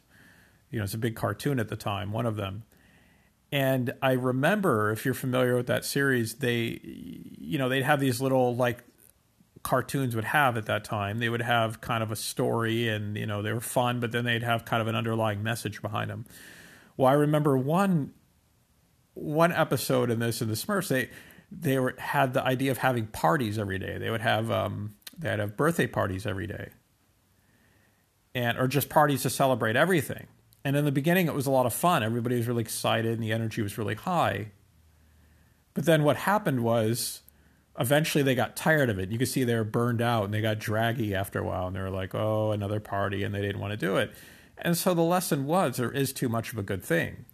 you 0.70 0.78
know, 0.78 0.84
it's 0.84 0.92
a 0.92 0.98
big 0.98 1.16
cartoon 1.16 1.58
at 1.58 1.68
the 1.68 1.76
time, 1.76 2.12
one 2.12 2.26
of 2.26 2.36
them. 2.36 2.64
And 3.50 3.94
I 4.02 4.12
remember, 4.12 4.90
if 4.92 5.04
you're 5.04 5.14
familiar 5.14 5.56
with 5.56 5.66
that 5.68 5.84
series, 5.84 6.34
they, 6.34 6.78
you 6.82 7.56
know, 7.56 7.70
they'd 7.70 7.84
have 7.84 8.00
these 8.00 8.20
little 8.20 8.54
like 8.54 8.84
cartoons 9.62 10.14
would 10.14 10.26
have 10.26 10.58
at 10.58 10.66
that 10.66 10.84
time. 10.84 11.20
They 11.20 11.30
would 11.30 11.40
have 11.40 11.80
kind 11.80 12.02
of 12.02 12.12
a 12.12 12.16
story, 12.16 12.86
and 12.86 13.16
you 13.16 13.24
know, 13.26 13.40
they 13.40 13.54
were 13.54 13.60
fun, 13.60 13.98
but 13.98 14.12
then 14.12 14.26
they'd 14.26 14.42
have 14.42 14.66
kind 14.66 14.82
of 14.82 14.88
an 14.88 14.94
underlying 14.94 15.42
message 15.42 15.80
behind 15.80 16.10
them. 16.10 16.26
Well, 16.98 17.08
I 17.08 17.14
remember 17.14 17.56
one 17.56 18.12
one 19.14 19.52
episode 19.52 20.10
in 20.10 20.18
this 20.18 20.42
in 20.42 20.48
the 20.48 20.54
Smurfs. 20.54 20.88
They 20.88 21.08
they 21.50 21.78
were 21.78 21.94
had 21.96 22.34
the 22.34 22.44
idea 22.44 22.72
of 22.72 22.78
having 22.78 23.06
parties 23.06 23.58
every 23.58 23.78
day. 23.78 23.96
They 23.96 24.10
would 24.10 24.20
have 24.20 24.50
um, 24.50 24.96
they'd 25.18 25.38
have 25.38 25.56
birthday 25.56 25.86
parties 25.86 26.26
every 26.26 26.46
day, 26.46 26.70
and 28.34 28.58
or 28.58 28.68
just 28.68 28.88
parties 28.88 29.22
to 29.22 29.30
celebrate 29.30 29.76
everything. 29.76 30.26
And 30.64 30.76
in 30.76 30.84
the 30.84 30.92
beginning, 30.92 31.26
it 31.26 31.34
was 31.34 31.46
a 31.46 31.50
lot 31.50 31.66
of 31.66 31.74
fun. 31.74 32.02
Everybody 32.02 32.36
was 32.36 32.48
really 32.48 32.62
excited, 32.62 33.12
and 33.12 33.22
the 33.22 33.32
energy 33.32 33.60
was 33.60 33.76
really 33.76 33.94
high. 33.94 34.48
But 35.74 35.84
then 35.84 36.04
what 36.04 36.16
happened 36.16 36.62
was 36.62 37.20
eventually 37.78 38.22
they 38.22 38.34
got 38.34 38.56
tired 38.56 38.88
of 38.88 38.98
it. 38.98 39.10
You 39.10 39.18
could 39.18 39.28
see 39.28 39.44
they 39.44 39.56
were 39.56 39.64
burned 39.64 40.00
out 40.00 40.24
and 40.24 40.32
they 40.32 40.40
got 40.40 40.58
draggy 40.58 41.14
after 41.14 41.40
a 41.40 41.44
while, 41.44 41.66
and 41.66 41.76
they 41.76 41.80
were 41.80 41.90
like, 41.90 42.14
"Oh, 42.14 42.52
another 42.52 42.80
party," 42.80 43.22
and 43.24 43.34
they 43.34 43.42
didn't 43.42 43.60
want 43.60 43.72
to 43.72 43.76
do 43.76 43.96
it. 43.96 44.12
And 44.56 44.76
so 44.76 44.94
the 44.94 45.02
lesson 45.02 45.46
was 45.46 45.76
there 45.76 45.90
is 45.90 46.12
too 46.12 46.28
much 46.28 46.52
of 46.52 46.58
a 46.58 46.62
good 46.62 46.82
thing 46.82 47.24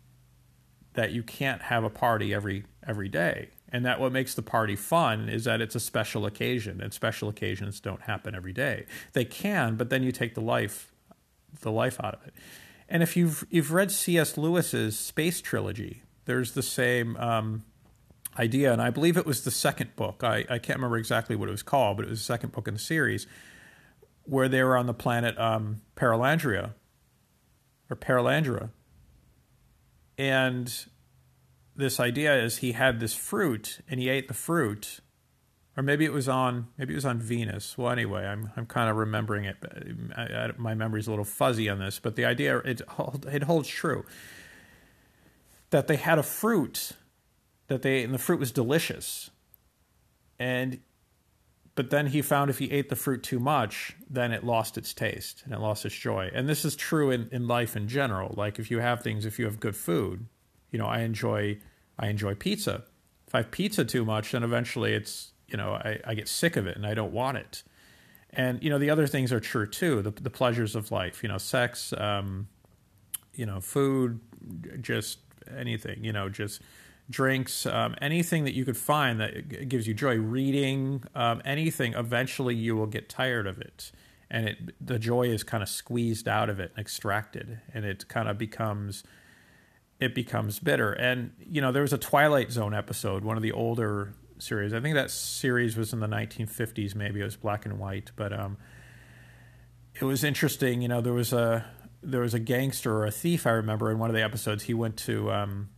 that 0.95 1.13
you 1.13 1.23
can't 1.23 1.63
have 1.63 1.85
a 1.85 1.91
party 1.91 2.35
every 2.35 2.65
every 2.87 3.09
day 3.09 3.51
and 3.73 3.85
that 3.85 4.01
what 4.01 4.13
makes 4.13 4.35
the 4.35 4.43
party 4.43 4.77
fun 4.77 5.29
is 5.29 5.45
that 5.45 5.61
it's 5.61 5.75
a 5.75 5.81
special 5.81 6.27
occasion 6.27 6.81
and 6.81 6.93
special 6.93 7.29
occasions 7.29 7.81
don't 7.81 8.03
happen 8.03 8.35
every 8.35 8.53
day 8.53 8.87
they 9.13 9.25
can 9.25 9.77
but 9.77 9.91
then 9.91 10.03
you 10.03 10.13
take 10.13 10.35
the 10.35 10.41
life 10.41 10.93
the 11.63 11.71
life 11.71 11.99
out 12.03 12.15
of 12.15 12.27
it 12.27 12.35
and 12.91 13.05
if 13.05 13.17
you've 13.17 13.47
you've 13.51 13.73
read 13.73 13.93
C.S. 13.93 14.37
Lewis's 14.37 14.99
Space 14.99 15.41
Trilogy, 15.41 16.03
there's 16.25 16.53
the 16.53 16.63
same 16.63 17.17
um, 17.17 17.65
idea, 18.37 18.73
and 18.73 18.83
I 18.83 18.91
believe 18.91 19.17
it 19.17 19.25
was 19.25 19.45
the 19.45 19.53
second 19.53 19.95
book. 19.95 20.25
I, 20.25 20.45
I 20.51 20.59
can't 20.59 20.79
remember 20.79 20.99
exactly 20.99 21.37
what 21.37 21.49
it 21.49 21.53
was 21.53 21.63
called, 21.63 21.99
but 21.99 22.07
it 22.07 22.11
was 22.11 22.19
the 22.19 22.25
second 22.25 22.51
book 22.51 22.67
in 22.67 22.75
the 22.75 22.81
series 22.81 23.29
where 24.25 24.49
they 24.49 24.63
were 24.65 24.77
on 24.77 24.87
the 24.87 24.95
planet 24.95 25.39
um, 25.39 25.83
Paralandria 25.97 26.73
or 27.89 27.97
Perelandra, 27.97 28.71
and 30.19 30.87
this 31.81 31.99
idea 31.99 32.43
is 32.43 32.59
he 32.59 32.73
had 32.73 33.01
this 33.01 33.15
fruit 33.15 33.81
and 33.89 33.99
he 33.99 34.09
ate 34.09 34.29
the 34.29 34.35
fruit 34.35 35.01
or 35.77 35.83
maybe 35.83 36.05
it 36.05 36.13
was 36.13 36.29
on 36.29 36.69
maybe 36.77 36.93
it 36.93 36.97
was 36.97 37.07
on 37.07 37.19
Venus. 37.19 37.79
Well, 37.79 37.91
anyway, 37.91 38.27
I'm 38.27 38.51
I'm 38.57 38.67
kind 38.67 38.91
of 38.91 38.97
remembering 38.97 39.45
it. 39.45 39.57
Um, 39.65 40.13
I, 40.17 40.23
I, 40.23 40.51
my 40.59 40.75
memory's 40.75 41.07
a 41.07 41.11
little 41.11 41.25
fuzzy 41.25 41.69
on 41.69 41.79
this, 41.79 41.99
but 41.99 42.17
the 42.17 42.25
idea 42.25 42.59
it 42.59 42.83
it 43.27 43.43
holds 43.45 43.69
true 43.69 44.05
that 45.71 45.87
they 45.87 45.97
had 45.97 46.19
a 46.19 46.23
fruit 46.23 46.93
that 47.69 47.83
they 47.83 47.95
ate, 47.95 48.05
and 48.05 48.13
the 48.13 48.19
fruit 48.19 48.41
was 48.41 48.53
delicious, 48.53 49.31
and 50.39 50.81
but 51.77 51.89
then 51.89 52.09
he 52.09 52.21
found 52.21 52.51
if 52.51 52.59
he 52.59 52.71
ate 52.73 52.91
the 52.91 52.97
fruit 52.97 53.23
too 53.23 53.39
much, 53.39 53.97
then 54.09 54.33
it 54.33 54.45
lost 54.45 54.77
its 54.77 54.93
taste 54.93 55.43
and 55.45 55.55
it 55.55 55.61
lost 55.61 55.87
its 55.87 55.95
joy. 55.95 56.31
And 56.35 56.47
this 56.47 56.65
is 56.65 56.77
true 56.77 57.11
in, 57.11 57.29
in 57.33 57.47
life 57.47 57.75
in 57.75 57.89
general. 57.89 58.35
Like 58.37 58.59
if 58.59 58.71
you 58.71 58.81
have 58.81 59.03
things, 59.03 59.25
if 59.25 59.39
you 59.39 59.47
have 59.47 59.61
good 59.61 59.77
food, 59.77 60.27
you 60.71 60.79
know, 60.79 60.87
I 60.87 61.01
enjoy 61.01 61.59
I 62.01 62.09
enjoy 62.09 62.35
pizza. 62.35 62.83
If 63.29 63.35
I 63.35 63.39
have 63.39 63.53
pizza 63.53 63.85
too 63.85 64.05
much, 64.05 64.33
then 64.33 64.43
eventually 64.43 64.95
it's 64.95 65.31
you 65.51 65.57
know, 65.57 65.75
I, 65.75 65.99
I 66.07 66.15
get 66.15 66.29
sick 66.29 66.57
of 66.57 66.67
it 66.67 66.77
and 66.77 66.87
I 66.87 66.95
don't 66.95 67.13
want 67.13 67.37
it. 67.37 67.63
And 68.31 68.63
you 68.63 68.71
know, 68.71 68.79
the 68.79 68.91
other 68.91 69.07
things 69.07 69.33
are 69.33 69.41
true 69.41 69.67
too. 69.67 70.03
The, 70.03 70.11
the 70.13 70.31
pleasures 70.31 70.77
of 70.77 70.91
life, 70.91 71.23
you 71.23 71.29
know, 71.29 71.39
sex, 71.39 71.93
um, 71.95 72.49
you 73.35 73.47
know, 73.47 73.61
food, 73.61 74.21
just 74.81 75.19
anything, 75.57 76.05
you 76.05 76.13
know, 76.13 76.29
just 76.29 76.63
drinks, 77.09 77.67
um, 77.67 77.97
anything 78.01 78.45
that 78.45 78.55
you 78.55 78.65
could 78.65 78.77
find 78.77 79.21
that 79.21 79.69
gives 79.69 79.89
you 79.89 79.95
joy, 79.95 80.17
reading, 80.17 81.03
um, 81.15 81.43
anything. 81.45 81.95
Eventually, 81.95 82.55
you 82.55 82.77
will 82.77 82.87
get 82.87 83.09
tired 83.09 83.49
of 83.49 83.61
it, 83.61 83.91
and 84.31 84.49
it 84.49 84.59
the 84.81 84.99
joy 84.99 85.23
is 85.23 85.43
kind 85.43 85.63
of 85.63 85.69
squeezed 85.69 86.29
out 86.29 86.49
of 86.49 86.61
it 86.61 86.71
and 86.77 86.81
extracted, 86.81 87.61
and 87.75 87.85
it 87.85 88.07
kind 88.07 88.29
of 88.29 88.39
becomes 88.39 89.03
it 90.01 90.15
becomes 90.15 90.59
bitter. 90.59 90.93
And 90.93 91.33
you 91.39 91.61
know, 91.61 91.73
there 91.73 91.83
was 91.83 91.93
a 91.93 91.99
Twilight 91.99 92.51
Zone 92.51 92.75
episode, 92.75 93.23
one 93.23 93.37
of 93.37 93.43
the 93.43 93.53
older 93.53 94.15
series. 94.39 94.73
I 94.73 94.81
think 94.81 94.95
that 94.95 95.11
series 95.11 95.77
was 95.77 95.93
in 95.93 96.01
the 96.01 96.07
1950s. 96.07 96.95
Maybe 96.95 97.21
it 97.21 97.25
was 97.25 97.37
black 97.37 97.67
and 97.67 97.79
white, 97.79 98.11
but 98.17 98.33
um, 98.33 98.57
it 99.95 100.05
was 100.05 100.25
interesting. 100.25 100.83
You 100.83 100.89
know, 100.89 101.01
there 101.01 101.13
was 101.13 101.33
a 101.33 101.67
there 102.03 102.21
was 102.21 102.35
a 102.35 102.39
gangster 102.39 102.93
or 102.97 103.05
a 103.05 103.11
thief. 103.11 103.47
I 103.47 103.51
remember 103.51 103.91
in 103.91 103.99
one 103.99 104.09
of 104.09 104.17
the 104.17 104.23
episodes, 104.23 104.65
he 104.65 104.75
went 104.75 104.97
to. 104.99 105.31
Um, 105.31 105.69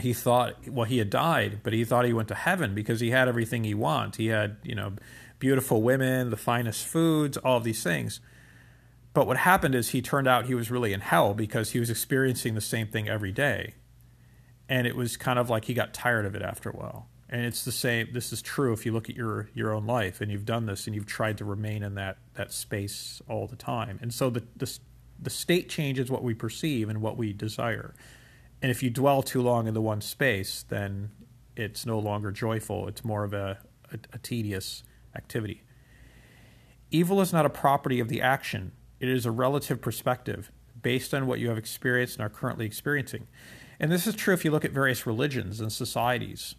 he 0.00 0.14
thought, 0.14 0.66
well, 0.66 0.86
he 0.86 0.96
had 0.96 1.10
died, 1.10 1.60
but 1.62 1.74
he 1.74 1.84
thought 1.84 2.06
he 2.06 2.14
went 2.14 2.28
to 2.28 2.34
heaven 2.34 2.74
because 2.74 3.00
he 3.00 3.10
had 3.10 3.28
everything 3.28 3.62
he 3.62 3.74
wanted. 3.74 4.16
He 4.16 4.28
had, 4.28 4.56
you 4.62 4.74
know, 4.74 4.94
beautiful 5.38 5.82
women, 5.82 6.30
the 6.30 6.36
finest 6.38 6.86
foods, 6.86 7.36
all 7.36 7.60
these 7.60 7.82
things. 7.82 8.18
But 9.14 9.26
what 9.26 9.38
happened 9.38 9.74
is 9.74 9.90
he 9.90 10.00
turned 10.00 10.26
out 10.26 10.46
he 10.46 10.54
was 10.54 10.70
really 10.70 10.92
in 10.92 11.00
hell 11.00 11.34
because 11.34 11.70
he 11.70 11.80
was 11.80 11.90
experiencing 11.90 12.54
the 12.54 12.60
same 12.60 12.86
thing 12.88 13.08
every 13.08 13.32
day. 13.32 13.74
And 14.68 14.86
it 14.86 14.96
was 14.96 15.16
kind 15.16 15.38
of 15.38 15.50
like 15.50 15.66
he 15.66 15.74
got 15.74 15.92
tired 15.92 16.24
of 16.24 16.34
it 16.34 16.42
after 16.42 16.70
a 16.70 16.72
while. 16.72 17.08
And 17.28 17.44
it's 17.44 17.64
the 17.64 17.72
same 17.72 18.08
this 18.12 18.32
is 18.32 18.42
true 18.42 18.72
if 18.72 18.84
you 18.84 18.92
look 18.92 19.08
at 19.08 19.16
your 19.16 19.48
your 19.54 19.72
own 19.72 19.86
life 19.86 20.20
and 20.20 20.30
you've 20.30 20.44
done 20.44 20.66
this 20.66 20.86
and 20.86 20.94
you've 20.94 21.06
tried 21.06 21.38
to 21.38 21.44
remain 21.44 21.82
in 21.82 21.94
that 21.94 22.18
that 22.34 22.52
space 22.52 23.20
all 23.28 23.46
the 23.46 23.56
time. 23.56 23.98
And 24.02 24.12
so 24.12 24.30
the 24.30 24.44
the, 24.56 24.78
the 25.18 25.30
state 25.30 25.68
changes 25.68 26.10
what 26.10 26.22
we 26.22 26.34
perceive 26.34 26.88
and 26.88 27.00
what 27.00 27.16
we 27.16 27.32
desire. 27.32 27.94
And 28.60 28.70
if 28.70 28.82
you 28.82 28.90
dwell 28.90 29.22
too 29.22 29.42
long 29.42 29.66
in 29.66 29.74
the 29.74 29.80
one 29.80 30.02
space 30.02 30.64
then 30.68 31.10
it's 31.56 31.84
no 31.84 31.98
longer 31.98 32.30
joyful. 32.32 32.88
It's 32.88 33.04
more 33.04 33.24
of 33.24 33.34
a, 33.34 33.58
a, 33.90 33.98
a 34.14 34.18
tedious 34.18 34.82
activity. 35.14 35.62
Evil 36.90 37.20
is 37.22 37.32
not 37.32 37.46
a 37.46 37.50
property 37.50 37.98
of 37.98 38.08
the 38.08 38.20
action 38.20 38.72
it 39.02 39.08
is 39.08 39.26
a 39.26 39.30
relative 39.30 39.82
perspective 39.82 40.50
based 40.80 41.12
on 41.12 41.26
what 41.26 41.38
you 41.38 41.48
have 41.48 41.58
experienced 41.58 42.16
and 42.16 42.24
are 42.24 42.30
currently 42.30 42.64
experiencing 42.64 43.26
and 43.78 43.92
this 43.92 44.06
is 44.06 44.14
true 44.14 44.32
if 44.32 44.44
you 44.44 44.50
look 44.50 44.64
at 44.64 44.72
various 44.72 45.06
religions 45.06 45.60
and 45.60 45.70
societies 45.70 46.54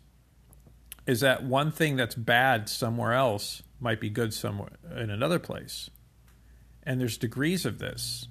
is 1.05 1.19
that 1.19 1.43
one 1.43 1.71
thing 1.71 1.95
that's 1.95 2.15
bad 2.15 2.69
somewhere 2.69 3.13
else 3.13 3.63
might 3.79 3.99
be 3.99 4.09
good 4.09 4.33
somewhere 4.33 4.77
in 4.95 5.09
another 5.09 5.39
place. 5.39 5.89
And 6.83 6.99
there's 6.99 7.17
degrees 7.17 7.65
of 7.65 7.79
this. 7.79 8.27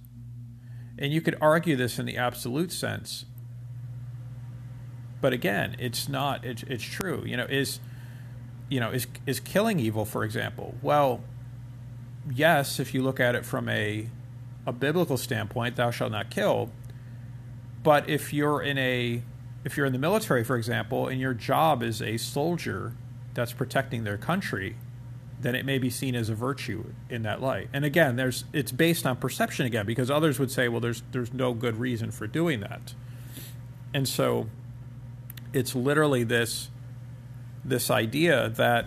And 0.98 1.12
you 1.12 1.20
could 1.20 1.37
argue 1.40 1.77
this 1.77 1.98
in 1.98 2.07
the 2.07 2.16
absolute 2.16 2.72
sense. 2.72 3.25
But 5.20 5.33
again, 5.33 5.77
it's 5.79 6.09
not 6.09 6.44
it's, 6.44 6.62
it's 6.64 6.85
true. 6.85 7.22
You 7.25 7.37
know, 7.37 7.44
is 7.44 7.81
you 8.68 8.81
know, 8.81 8.90
is 8.90 9.07
is 9.27 9.40
killing 9.40 9.79
evil, 9.79 10.05
for 10.05 10.25
example? 10.25 10.75
Well, 10.83 11.22
yes, 12.31 12.79
if 12.79 12.95
you 12.95 13.03
look 13.03 13.21
at 13.21 13.35
it 13.35 13.45
from 13.45 13.69
a 13.69 14.09
a 14.65 14.73
biblical 14.73 15.17
standpoint, 15.17 15.77
thou 15.77 15.91
shalt 15.91 16.13
not 16.13 16.31
kill. 16.31 16.71
But 17.83 18.09
if 18.09 18.33
you're 18.33 18.63
in 18.63 18.79
a 18.79 19.23
if 19.65 19.77
you're 19.77 19.87
in 19.87 19.93
the 19.93 19.99
military, 19.99 20.45
for 20.45 20.57
example, 20.57 21.09
and 21.09 21.21
your 21.21 21.35
job 21.35 21.83
is 21.83 22.03
a 22.03 22.17
soldier 22.17 22.95
that's 23.35 23.53
protecting 23.53 24.05
their 24.05 24.17
country, 24.19 24.77
then 25.41 25.55
it 25.55 25.65
may 25.65 25.79
be 25.79 25.91
seen 25.91 26.15
as 26.15 26.29
a 26.29 26.35
virtue 26.35 26.85
in 27.09 27.23
that 27.23 27.41
light. 27.41 27.69
And 27.73 27.85
again, 27.85 28.17
there's 28.17 28.45
it's 28.53 28.73
based 28.73 29.07
on 29.07 29.17
perception 29.17 29.67
again, 29.67 29.87
because 29.87 30.11
others 30.11 30.39
would 30.39 30.51
say, 30.51 30.69
well, 30.69 30.81
there's 30.81 31.03
there's 31.13 31.33
no 31.33 31.55
good 31.55 31.77
reason 31.77 32.11
for 32.11 32.27
doing 32.27 32.61
that. 32.61 32.95
And 33.95 34.09
so 34.09 34.49
it's 35.53 35.75
literally 35.75 36.25
this 36.25 36.71
this 37.65 37.91
idea 37.91 38.49
that 38.49 38.87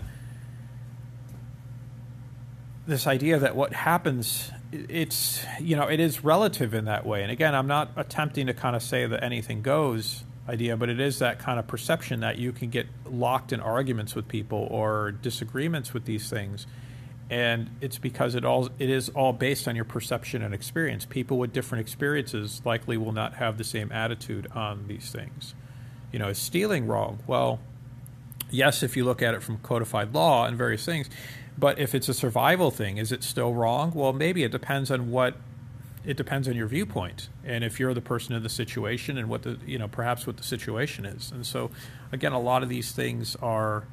this 2.87 3.07
idea 3.07 3.39
that 3.39 3.55
what 3.55 3.73
happens 3.73 4.51
it's 4.71 5.43
you 5.59 5.75
know 5.75 5.87
it 5.87 5.99
is 5.99 6.23
relative 6.23 6.73
in 6.73 6.85
that 6.85 7.05
way 7.05 7.23
and 7.23 7.31
again 7.31 7.55
i'm 7.55 7.67
not 7.67 7.89
attempting 7.95 8.45
to 8.47 8.53
kind 8.53 8.75
of 8.75 8.83
say 8.83 9.05
that 9.07 9.23
anything 9.23 9.61
goes 9.61 10.23
idea, 10.47 10.77
but 10.77 10.89
it 10.89 10.99
is 10.99 11.19
that 11.19 11.39
kind 11.39 11.59
of 11.59 11.67
perception 11.67 12.19
that 12.19 12.37
you 12.37 12.51
can 12.51 12.69
get 12.69 12.87
locked 13.05 13.51
in 13.51 13.59
arguments 13.59 14.15
with 14.15 14.27
people 14.27 14.67
or 14.69 15.11
disagreements 15.11 15.93
with 15.93 16.05
these 16.05 16.29
things. 16.29 16.67
and 17.27 17.71
it's 17.81 17.97
because 17.97 18.35
it 18.35 18.45
all 18.45 18.69
it 18.77 18.87
is 18.87 19.09
all 19.09 19.33
based 19.33 19.67
on 19.67 19.75
your 19.75 19.83
perception 19.83 20.43
and 20.43 20.53
experience. 20.53 21.05
People 21.05 21.39
with 21.39 21.51
different 21.51 21.81
experiences 21.81 22.61
likely 22.63 22.97
will 22.97 23.13
not 23.13 23.33
have 23.33 23.57
the 23.57 23.63
same 23.63 23.91
attitude 23.91 24.45
on 24.53 24.85
these 24.87 25.09
things. 25.09 25.55
You 26.11 26.19
know, 26.19 26.27
is 26.27 26.37
stealing 26.37 26.85
wrong? 26.85 27.17
Well, 27.25 27.59
yes, 28.51 28.83
if 28.83 28.95
you 28.95 29.05
look 29.05 29.23
at 29.23 29.33
it 29.33 29.41
from 29.41 29.57
codified 29.57 30.13
law 30.13 30.45
and 30.45 30.55
various 30.55 30.85
things, 30.85 31.09
but 31.57 31.79
if 31.79 31.95
it's 31.95 32.09
a 32.09 32.13
survival 32.13 32.71
thing, 32.71 32.97
is 32.97 33.11
it 33.11 33.23
still 33.23 33.53
wrong? 33.53 33.91
Well, 33.93 34.13
maybe 34.13 34.43
it 34.43 34.51
depends 34.51 34.91
on 34.91 35.11
what 35.11 35.35
it 36.05 36.17
depends 36.17 36.47
on 36.47 36.55
your 36.55 36.67
viewpoint 36.67 37.29
and 37.43 37.63
if 37.63 37.79
you're 37.79 37.93
the 37.95 38.01
person 38.01 38.35
in 38.35 38.43
the 38.43 38.49
situation 38.49 39.17
and 39.17 39.27
what 39.27 39.41
the 39.41 39.57
you 39.65 39.79
know 39.79 39.87
perhaps 39.87 40.27
what 40.27 40.37
the 40.37 40.43
situation 40.43 41.05
is. 41.05 41.31
And 41.31 41.45
so, 41.45 41.71
again, 42.11 42.31
a 42.31 42.39
lot 42.39 42.63
of 42.63 42.69
these 42.69 42.91
things 42.91 43.35
are. 43.41 43.87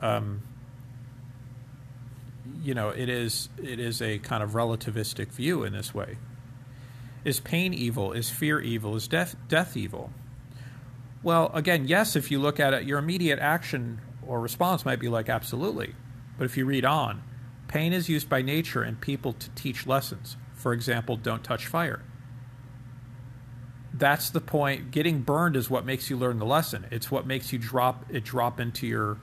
Um, 0.00 0.42
you 2.62 2.74
know, 2.74 2.88
it 2.88 3.08
is 3.08 3.48
it 3.62 3.78
is 3.78 4.00
a 4.00 4.18
kind 4.18 4.42
of 4.42 4.50
relativistic 4.50 5.28
view 5.28 5.64
in 5.64 5.72
this 5.72 5.94
way. 5.94 6.16
Is 7.24 7.40
pain 7.40 7.72
evil? 7.72 8.12
Is 8.12 8.30
fear 8.30 8.60
evil? 8.60 8.96
Is 8.96 9.08
death 9.08 9.36
death 9.48 9.76
evil? 9.76 10.10
Well, 11.22 11.50
again, 11.54 11.86
yes, 11.88 12.16
if 12.16 12.30
you 12.30 12.38
look 12.38 12.60
at 12.60 12.74
it, 12.74 12.84
your 12.84 12.98
immediate 12.98 13.38
action 13.38 14.00
or 14.26 14.40
response 14.40 14.84
might 14.84 14.98
be 14.98 15.08
like 15.08 15.28
absolutely. 15.28 15.94
But 16.38 16.44
if 16.44 16.56
you 16.56 16.66
read 16.66 16.84
on, 16.84 17.22
pain 17.68 17.92
is 17.92 18.08
used 18.08 18.28
by 18.28 18.42
nature 18.42 18.82
and 18.82 19.00
people 19.00 19.32
to 19.32 19.50
teach 19.50 19.86
lessons. 19.86 20.36
For 20.54 20.72
example, 20.72 21.16
don't 21.16 21.44
touch 21.44 21.66
fire. 21.66 22.02
That's 23.92 24.30
the 24.30 24.40
point. 24.40 24.90
Getting 24.90 25.20
burned 25.20 25.54
is 25.54 25.70
what 25.70 25.84
makes 25.84 26.10
you 26.10 26.16
learn 26.16 26.38
the 26.40 26.46
lesson. 26.46 26.86
It's 26.90 27.10
what 27.10 27.26
makes 27.26 27.52
you 27.52 27.58
drop 27.58 28.06
it 28.10 28.24
drop 28.24 28.58
into 28.58 28.86
your 28.86 29.18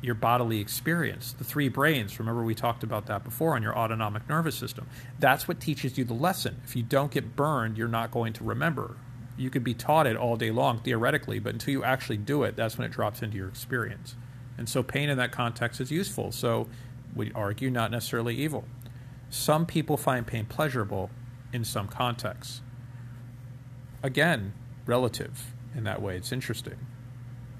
your 0.00 0.14
bodily 0.14 0.60
experience. 0.60 1.32
The 1.32 1.44
three 1.44 1.68
brains, 1.68 2.18
remember 2.18 2.42
we 2.42 2.54
talked 2.54 2.82
about 2.82 3.06
that 3.06 3.22
before 3.22 3.54
on 3.54 3.62
your 3.62 3.76
autonomic 3.76 4.28
nervous 4.28 4.56
system. 4.56 4.88
That's 5.18 5.46
what 5.46 5.60
teaches 5.60 5.96
you 5.96 6.04
the 6.04 6.14
lesson. 6.14 6.60
If 6.64 6.74
you 6.74 6.82
don't 6.82 7.12
get 7.12 7.36
burned, 7.36 7.78
you're 7.78 7.86
not 7.86 8.10
going 8.10 8.32
to 8.34 8.44
remember. 8.44 8.96
You 9.36 9.48
could 9.48 9.62
be 9.62 9.74
taught 9.74 10.06
it 10.06 10.16
all 10.16 10.36
day 10.36 10.50
long 10.50 10.80
theoretically, 10.80 11.38
but 11.38 11.52
until 11.52 11.72
you 11.72 11.84
actually 11.84 12.16
do 12.16 12.42
it, 12.42 12.56
that's 12.56 12.76
when 12.76 12.86
it 12.86 12.92
drops 12.92 13.22
into 13.22 13.36
your 13.36 13.48
experience. 13.48 14.16
And 14.62 14.68
so 14.68 14.84
pain 14.84 15.10
in 15.10 15.18
that 15.18 15.32
context 15.32 15.80
is 15.80 15.90
useful. 15.90 16.30
So 16.30 16.68
we 17.16 17.32
argue 17.32 17.68
not 17.68 17.90
necessarily 17.90 18.36
evil. 18.36 18.64
Some 19.28 19.66
people 19.66 19.96
find 19.96 20.24
pain 20.24 20.46
pleasurable 20.46 21.10
in 21.52 21.64
some 21.64 21.88
contexts. 21.88 22.60
Again, 24.04 24.52
relative 24.86 25.52
in 25.74 25.82
that 25.82 26.00
way. 26.00 26.16
It's 26.16 26.30
interesting. 26.30 26.76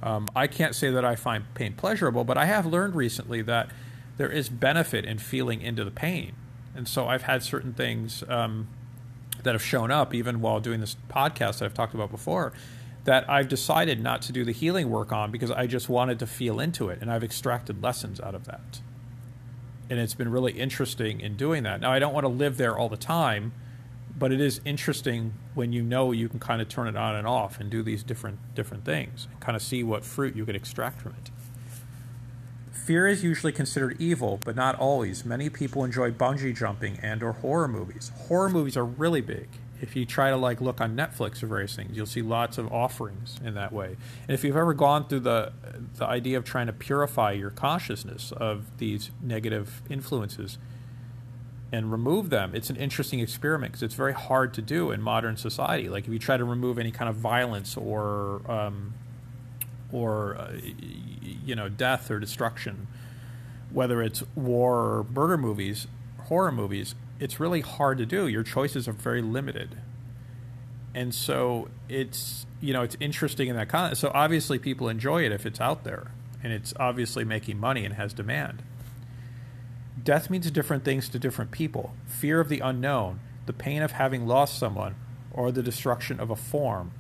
Um, 0.01 0.29
I 0.37 0.47
can't 0.47 0.77
say 0.77 0.91
that 0.93 1.05
I 1.05 1.17
find 1.17 1.53
pain 1.55 1.73
pleasurable, 1.73 2.23
but 2.23 2.38
I 2.38 2.45
have 2.45 2.67
learned 2.67 2.95
recently 2.95 3.43
that 3.43 3.69
there 4.17 4.31
is 4.31 4.49
benefit 4.49 5.05
in 5.05 5.19
feeling 5.19 5.61
into 5.61 5.83
the 5.83 5.91
pain. 5.91 6.37
And 6.73 6.87
so 6.87 7.09
I've 7.09 7.23
had 7.23 7.43
certain 7.43 7.73
things 7.73 8.23
um, 8.29 8.69
that 9.43 9.57
have 9.57 9.65
shown 9.65 9.91
up, 9.91 10.15
even 10.15 10.41
while 10.41 10.61
doing 10.61 10.79
this 10.79 10.95
podcast 11.11 11.59
that 11.59 11.65
I've 11.65 11.75
talked 11.75 11.95
about 11.95 12.12
before, 12.12 12.53
that 13.05 13.29
I've 13.29 13.49
decided 13.49 14.01
not 14.01 14.23
to 14.23 14.33
do 14.33 14.45
the 14.45 14.53
healing 14.53 14.91
work 14.91 15.12
on 15.12 15.31
because 15.31 15.51
I 15.51 15.67
just 15.67 15.88
wanted 15.88 16.19
to 16.21 16.27
feel 16.27 16.61
into 16.61 16.88
it. 16.88 17.01
And 17.01 17.11
I've 17.11 17.25
extracted 17.25 17.83
lessons 17.83 18.21
out 18.21 18.35
of 18.35 18.45
that. 18.45 18.81
And 19.91 19.99
it's 19.99 20.15
been 20.15 20.31
really 20.31 20.53
interesting 20.53 21.21
in 21.21 21.37
doing 21.37 21.65
that. 21.65 21.81
Now, 21.81 21.93
I 21.93 21.99
don't 21.99 22.15
want 22.15 22.25
to 22.25 22.29
live 22.29 22.57
there 22.57 22.79
all 22.79 22.88
the 22.88 22.97
time 22.97 23.53
but 24.19 24.33
it 24.33 24.41
is 24.41 24.61
interesting 24.65 25.35
when 25.55 25.73
you 25.73 25.83
know 25.83 26.12
you 26.12 26.29
can 26.29 26.38
kind 26.38 26.61
of 26.61 26.69
turn 26.69 26.87
it 26.87 26.97
on 26.97 27.17
and 27.17 27.27
off 27.27 27.59
and 27.59 27.71
do 27.71 27.83
these 27.83 28.03
different 28.03 28.38
different 28.55 28.85
things 28.85 29.27
and 29.31 29.41
kind 29.41 29.57
of 29.57 29.62
see 29.62 29.83
what 29.83 30.05
fruit 30.05 30.37
you 30.37 30.45
can 30.45 30.55
extract 30.55 31.01
from 31.01 31.12
it. 31.12 31.31
Fear 32.71 33.09
is 33.09 33.23
usually 33.23 33.53
considered 33.53 33.97
evil, 34.01 34.38
but 34.45 34.57
not 34.57 34.79
always. 34.79 35.25
Many 35.25 35.49
people 35.49 35.85
enjoy 35.85 36.11
bungee 36.11 36.57
jumping 36.57 36.99
and 37.01 37.23
or 37.23 37.33
horror 37.33 37.69
movies. 37.69 38.11
Horror 38.29 38.49
movies 38.49 38.77
are 38.77 38.85
really 38.85 39.21
big. 39.21 39.49
If 39.83 39.95
you 39.97 40.07
try 40.07 40.31
to 40.31 40.37
like 40.37 40.61
look 40.61 40.81
on 40.81 40.97
Netflix 40.97 41.42
or 41.42 41.49
various 41.49 41.77
things, 41.77 41.95
you'll 41.97 42.07
see 42.07 42.23
lots 42.23 42.57
of 42.57 42.73
offerings 42.73 43.38
in 43.45 43.55
that 43.55 43.73
way. 43.73 43.97
And 44.29 44.31
if 44.31 44.45
you've 44.45 44.57
ever 44.57 44.73
gone 44.73 45.09
through 45.09 45.21
the 45.21 45.53
the 45.97 46.07
idea 46.07 46.38
of 46.38 46.45
trying 46.45 46.68
to 46.68 46.73
purify 46.73 47.33
your 47.33 47.51
consciousness 47.51 48.33
of 48.33 48.79
these 48.79 49.11
negative 49.21 49.83
influences, 49.90 50.57
and 51.73 51.90
remove 51.90 52.29
them, 52.29 52.55
it's 52.55 52.68
an 52.68 52.77
interesting 52.77 53.18
experiment 53.18 53.73
because 53.73 53.83
it's 53.83 53.95
very 53.95 54.12
hard 54.12 54.53
to 54.55 54.62
do 54.62 54.90
in 54.90 55.01
modern 55.01 55.38
society. 55.38 55.88
Like 55.88 56.07
if 56.07 56.12
you 56.12 56.18
try 56.18 56.37
to 56.37 56.45
remove 56.45 56.79
any 56.79 56.90
kind 56.90 57.09
of 57.09 57.16
violence 57.16 57.77
or 57.77 58.42
um, 58.51 58.92
or 59.90 60.37
uh, 60.37 60.53
you 61.45 61.55
know 61.55 61.71
death 61.71 62.11
or 62.11 62.21
destruction, 62.21 62.87
whether 63.71 64.03
it's 64.03 64.23
war 64.35 64.99
or 64.99 65.07
murder 65.12 65.38
movies, 65.38 65.87
horror 66.25 66.53
movies, 66.53 66.95
it's 67.23 67.39
really 67.39 67.61
hard 67.61 67.99
to 67.99 68.05
do. 68.05 68.27
Your 68.27 68.43
choices 68.43 68.89
are 68.89 68.93
very 68.93 69.23
limited, 69.23 69.77
and 70.93 71.15
so 71.15 71.69
it's 71.89 72.47
you 72.61 72.73
know 72.73 72.83
it's 72.83 72.97
interesting 72.99 73.47
in 73.47 73.55
that 73.55 73.69
context. 73.69 74.01
So 74.01 74.11
obviously 74.13 74.59
people 74.59 74.89
enjoy 74.89 75.25
it 75.25 75.31
if 75.31 75.47
it's 75.47 75.61
out 75.61 75.85
there, 75.85 76.11
and 76.43 76.53
it's 76.53 76.75
obviously 76.81 77.25
making 77.25 77.61
money 77.61 77.85
and 77.85 77.95
has 77.95 78.13
demand. 78.13 78.65
Death 80.03 80.31
means 80.31 80.51
different 80.51 80.85
things 80.85 81.09
to 81.11 81.19
different 81.21 81.53
people 81.53 81.95
fear 82.07 82.41
of 82.41 82.49
the 82.49 82.59
unknown, 82.59 83.21
the 83.47 83.53
pain 83.53 83.83
of 83.83 83.93
having 83.93 84.27
lost 84.27 84.59
someone, 84.59 84.97
or 85.31 85.53
the 85.53 85.63
destruction 85.63 86.19
of 86.19 86.29
a 86.29 86.37
form. 86.37 86.91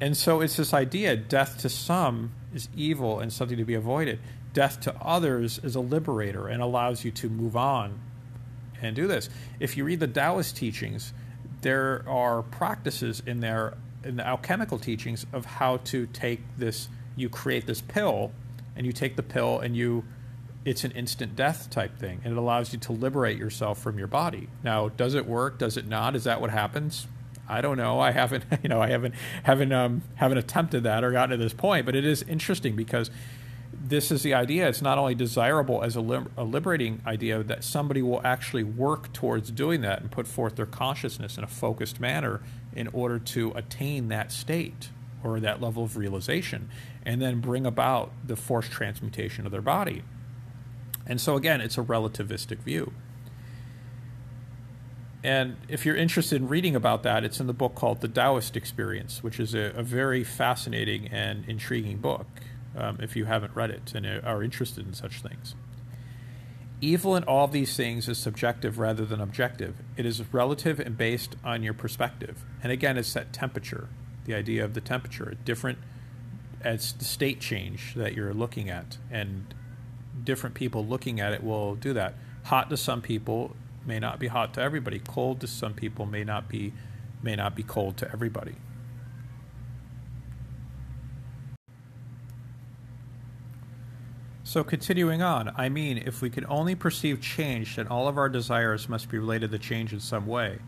And 0.00 0.16
so 0.16 0.40
it's 0.40 0.56
this 0.56 0.72
idea 0.72 1.16
death 1.16 1.58
to 1.58 1.68
some 1.68 2.32
is 2.54 2.68
evil 2.76 3.18
and 3.18 3.32
something 3.32 3.58
to 3.58 3.64
be 3.64 3.74
avoided. 3.74 4.20
Death 4.52 4.78
to 4.82 4.94
others 5.02 5.58
is 5.64 5.74
a 5.74 5.80
liberator 5.80 6.46
and 6.46 6.62
allows 6.62 7.04
you 7.04 7.10
to 7.10 7.28
move 7.28 7.56
on 7.56 8.05
and 8.82 8.94
do 8.96 9.06
this. 9.06 9.28
If 9.60 9.76
you 9.76 9.84
read 9.84 10.00
the 10.00 10.08
Taoist 10.08 10.56
teachings, 10.56 11.12
there 11.62 12.04
are 12.08 12.42
practices 12.42 13.22
in 13.26 13.40
there 13.40 13.76
in 14.04 14.16
the 14.16 14.26
alchemical 14.26 14.78
teachings 14.78 15.26
of 15.32 15.44
how 15.44 15.78
to 15.78 16.06
take 16.06 16.40
this 16.56 16.88
you 17.16 17.28
create 17.28 17.66
this 17.66 17.80
pill 17.80 18.30
and 18.76 18.86
you 18.86 18.92
take 18.92 19.16
the 19.16 19.22
pill 19.22 19.58
and 19.58 19.76
you 19.76 20.04
it's 20.66 20.82
an 20.82 20.90
instant 20.90 21.36
death 21.36 21.70
type 21.70 21.96
thing, 21.96 22.20
and 22.24 22.32
it 22.32 22.36
allows 22.36 22.72
you 22.72 22.78
to 22.80 22.92
liberate 22.92 23.38
yourself 23.38 23.80
from 23.80 23.98
your 23.98 24.08
body. 24.08 24.48
Now, 24.64 24.88
does 24.88 25.14
it 25.14 25.24
work? 25.24 25.58
Does 25.58 25.76
it 25.76 25.86
not? 25.86 26.16
Is 26.16 26.24
that 26.24 26.40
what 26.40 26.50
happens? 26.50 27.06
I 27.48 27.60
don't 27.60 27.76
know. 27.76 28.00
I 28.00 28.10
haven't, 28.10 28.44
you 28.64 28.68
know, 28.68 28.82
I 28.82 28.88
haven't 28.88 29.14
haven't 29.44 29.72
um, 29.72 30.02
haven't 30.16 30.38
attempted 30.38 30.82
that 30.82 31.04
or 31.04 31.12
gotten 31.12 31.38
to 31.38 31.42
this 31.42 31.52
point. 31.52 31.86
But 31.86 31.94
it 31.94 32.04
is 32.04 32.22
interesting 32.22 32.74
because 32.74 33.12
this 33.88 34.10
is 34.10 34.22
the 34.22 34.34
idea. 34.34 34.68
It's 34.68 34.82
not 34.82 34.98
only 34.98 35.14
desirable 35.14 35.82
as 35.82 35.96
a, 35.96 36.00
li- 36.00 36.26
a 36.36 36.44
liberating 36.44 37.00
idea 37.06 37.42
that 37.42 37.62
somebody 37.62 38.02
will 38.02 38.20
actually 38.24 38.64
work 38.64 39.12
towards 39.12 39.50
doing 39.50 39.80
that 39.82 40.00
and 40.00 40.10
put 40.10 40.26
forth 40.26 40.56
their 40.56 40.66
consciousness 40.66 41.38
in 41.38 41.44
a 41.44 41.48
focused 41.48 42.00
manner 42.00 42.42
in 42.74 42.88
order 42.88 43.18
to 43.18 43.52
attain 43.52 44.08
that 44.08 44.32
state 44.32 44.90
or 45.22 45.40
that 45.40 45.60
level 45.60 45.82
of 45.84 45.96
realization, 45.96 46.68
and 47.04 47.20
then 47.20 47.40
bring 47.40 47.66
about 47.66 48.12
the 48.24 48.36
forced 48.36 48.70
transmutation 48.70 49.46
of 49.46 49.52
their 49.52 49.62
body. 49.62 50.02
And 51.06 51.20
so, 51.20 51.36
again, 51.36 51.60
it's 51.60 51.78
a 51.78 51.82
relativistic 51.82 52.58
view. 52.58 52.92
And 55.24 55.56
if 55.68 55.84
you're 55.84 55.96
interested 55.96 56.40
in 56.40 56.48
reading 56.48 56.76
about 56.76 57.02
that, 57.02 57.24
it's 57.24 57.40
in 57.40 57.48
the 57.48 57.52
book 57.52 57.74
called 57.74 58.00
The 58.00 58.08
Taoist 58.08 58.56
Experience, 58.56 59.24
which 59.24 59.40
is 59.40 59.54
a, 59.54 59.72
a 59.74 59.82
very 59.82 60.22
fascinating 60.22 61.08
and 61.08 61.44
intriguing 61.48 61.98
book 61.98 62.26
um, 62.76 62.98
if 63.00 63.16
you 63.16 63.24
haven't 63.24 63.54
read 63.54 63.70
it 63.70 63.92
and 63.94 64.06
are 64.06 64.42
interested 64.42 64.86
in 64.86 64.94
such 64.94 65.22
things. 65.22 65.54
Evil 66.80 67.16
in 67.16 67.24
all 67.24 67.48
these 67.48 67.74
things 67.74 68.06
is 68.08 68.18
subjective 68.18 68.78
rather 68.78 69.06
than 69.06 69.20
objective. 69.20 69.76
It 69.96 70.04
is 70.04 70.22
relative 70.32 70.78
and 70.78 70.96
based 70.96 71.36
on 71.42 71.62
your 71.62 71.72
perspective. 71.72 72.44
And 72.62 72.70
again, 72.70 72.98
it's 72.98 73.14
that 73.14 73.32
temperature, 73.32 73.88
the 74.26 74.34
idea 74.34 74.62
of 74.62 74.74
the 74.74 74.82
temperature, 74.82 75.36
different 75.44 75.78
as 76.60 76.92
the 76.92 77.04
state 77.04 77.40
change 77.40 77.94
that 77.94 78.14
you're 78.14 78.34
looking 78.34 78.68
at. 78.68 78.98
And 79.10 79.54
different 80.22 80.54
people 80.54 80.84
looking 80.84 81.18
at 81.18 81.32
it 81.32 81.42
will 81.42 81.76
do 81.76 81.94
that. 81.94 82.14
Hot 82.44 82.68
to 82.68 82.76
some 82.76 83.00
people 83.00 83.56
may 83.86 83.98
not 83.98 84.18
be 84.18 84.26
hot 84.26 84.52
to 84.54 84.60
everybody. 84.60 84.98
Cold 84.98 85.40
to 85.40 85.46
some 85.46 85.72
people 85.72 86.04
may 86.04 86.24
not 86.24 86.48
be 86.48 86.72
may 87.22 87.36
not 87.36 87.56
be 87.56 87.62
cold 87.62 87.96
to 87.96 88.12
everybody. 88.12 88.54
So 94.46 94.62
continuing 94.62 95.22
on, 95.22 95.52
I 95.56 95.68
mean, 95.68 95.98
if 96.06 96.22
we 96.22 96.30
can 96.30 96.46
only 96.46 96.76
perceive 96.76 97.20
change, 97.20 97.74
then 97.74 97.88
all 97.88 98.06
of 98.06 98.16
our 98.16 98.28
desires 98.28 98.88
must 98.88 99.08
be 99.08 99.18
related 99.18 99.50
to 99.50 99.58
change 99.58 99.92
in 99.92 99.98
some 99.98 100.24
way. 100.24 100.60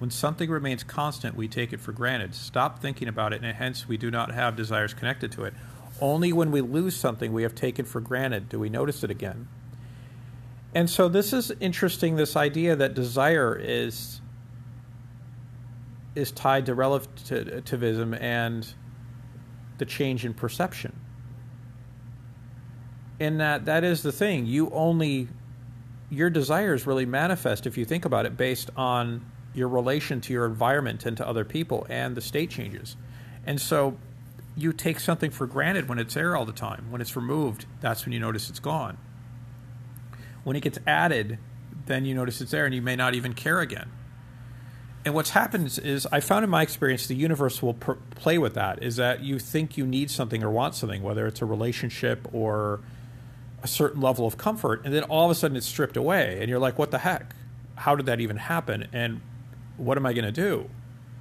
When 0.00 0.10
something 0.10 0.50
remains 0.50 0.82
constant, 0.82 1.36
we 1.36 1.46
take 1.46 1.72
it 1.72 1.80
for 1.80 1.92
granted, 1.92 2.34
stop 2.34 2.80
thinking 2.80 3.06
about 3.06 3.32
it, 3.32 3.40
and 3.40 3.56
hence 3.56 3.86
we 3.86 3.96
do 3.96 4.10
not 4.10 4.32
have 4.32 4.56
desires 4.56 4.94
connected 4.94 5.30
to 5.30 5.44
it. 5.44 5.54
Only 6.00 6.32
when 6.32 6.50
we 6.50 6.60
lose 6.60 6.96
something 6.96 7.32
we 7.32 7.44
have 7.44 7.54
taken 7.54 7.84
for 7.84 8.00
granted 8.00 8.48
do 8.48 8.58
we 8.58 8.68
notice 8.68 9.04
it 9.04 9.12
again. 9.12 9.46
And 10.74 10.90
so 10.90 11.08
this 11.08 11.32
is 11.32 11.52
interesting 11.60 12.16
this 12.16 12.34
idea 12.34 12.74
that 12.74 12.94
desire 12.94 13.56
is 13.56 14.20
is 16.16 16.32
tied 16.32 16.66
to 16.66 16.74
relativism 16.74 18.12
and 18.14 18.74
the 19.78 19.84
change 19.84 20.24
in 20.24 20.34
perception. 20.34 20.96
In 23.20 23.38
that 23.38 23.66
that 23.66 23.84
is 23.84 24.02
the 24.02 24.10
thing. 24.10 24.46
You 24.46 24.70
only 24.70 25.28
your 26.10 26.30
desires 26.30 26.86
really 26.86 27.06
manifest 27.06 27.66
if 27.66 27.78
you 27.78 27.84
think 27.84 28.04
about 28.04 28.26
it 28.26 28.36
based 28.36 28.70
on 28.76 29.24
your 29.54 29.68
relation 29.68 30.20
to 30.20 30.32
your 30.32 30.46
environment 30.46 31.06
and 31.06 31.16
to 31.16 31.26
other 31.26 31.44
people 31.44 31.86
and 31.88 32.16
the 32.16 32.20
state 32.20 32.50
changes. 32.50 32.96
And 33.46 33.60
so 33.60 33.96
you 34.56 34.72
take 34.72 34.98
something 34.98 35.30
for 35.30 35.46
granted 35.46 35.88
when 35.88 35.98
it's 36.00 36.14
there 36.14 36.36
all 36.36 36.44
the 36.44 36.52
time. 36.52 36.86
When 36.90 37.00
it's 37.00 37.14
removed, 37.14 37.66
that's 37.80 38.04
when 38.04 38.12
you 38.12 38.18
notice 38.18 38.50
it's 38.50 38.58
gone. 38.58 38.98
When 40.42 40.56
it 40.56 40.60
gets 40.62 40.78
added, 40.86 41.38
then 41.86 42.04
you 42.04 42.14
notice 42.14 42.40
it's 42.40 42.50
there 42.50 42.66
and 42.66 42.74
you 42.74 42.82
may 42.82 42.96
not 42.96 43.14
even 43.14 43.34
care 43.34 43.60
again. 43.60 43.90
And 45.04 45.14
what's 45.14 45.30
happened 45.30 45.78
is, 45.82 46.06
I 46.12 46.20
found 46.20 46.44
in 46.44 46.50
my 46.50 46.62
experience, 46.62 47.06
the 47.06 47.14
universe 47.14 47.62
will 47.62 47.74
pr- 47.74 47.92
play 48.16 48.36
with 48.36 48.54
that. 48.54 48.82
Is 48.82 48.96
that 48.96 49.20
you 49.20 49.38
think 49.38 49.78
you 49.78 49.86
need 49.86 50.10
something 50.10 50.42
or 50.42 50.50
want 50.50 50.74
something, 50.74 51.02
whether 51.02 51.26
it's 51.26 51.40
a 51.40 51.46
relationship 51.46 52.28
or 52.32 52.80
a 53.62 53.68
certain 53.68 54.00
level 54.00 54.26
of 54.26 54.36
comfort, 54.36 54.82
and 54.84 54.94
then 54.94 55.02
all 55.04 55.24
of 55.24 55.30
a 55.30 55.34
sudden 55.34 55.56
it's 55.56 55.66
stripped 55.66 55.96
away, 55.96 56.38
and 56.40 56.48
you're 56.48 56.58
like, 56.58 56.78
what 56.78 56.90
the 56.90 56.98
heck? 56.98 57.34
How 57.76 57.94
did 57.94 58.06
that 58.06 58.20
even 58.20 58.36
happen? 58.36 58.88
And 58.92 59.20
what 59.76 59.96
am 59.96 60.06
I 60.06 60.12
going 60.12 60.24
to 60.24 60.32
do? 60.32 60.70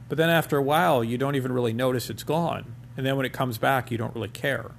But 0.08 0.18
then 0.18 0.30
after 0.30 0.58
a 0.58 0.62
while, 0.62 1.04
you 1.04 1.18
don't 1.18 1.36
even 1.36 1.52
really 1.52 1.74
notice 1.74 2.10
it's 2.10 2.24
gone. 2.24 2.76
And 2.98 3.06
then 3.06 3.16
when 3.16 3.26
it 3.26 3.34
comes 3.34 3.58
back, 3.58 3.92
you 3.92 3.98
don't 3.98 4.14
really 4.16 4.30
care. 4.30 4.72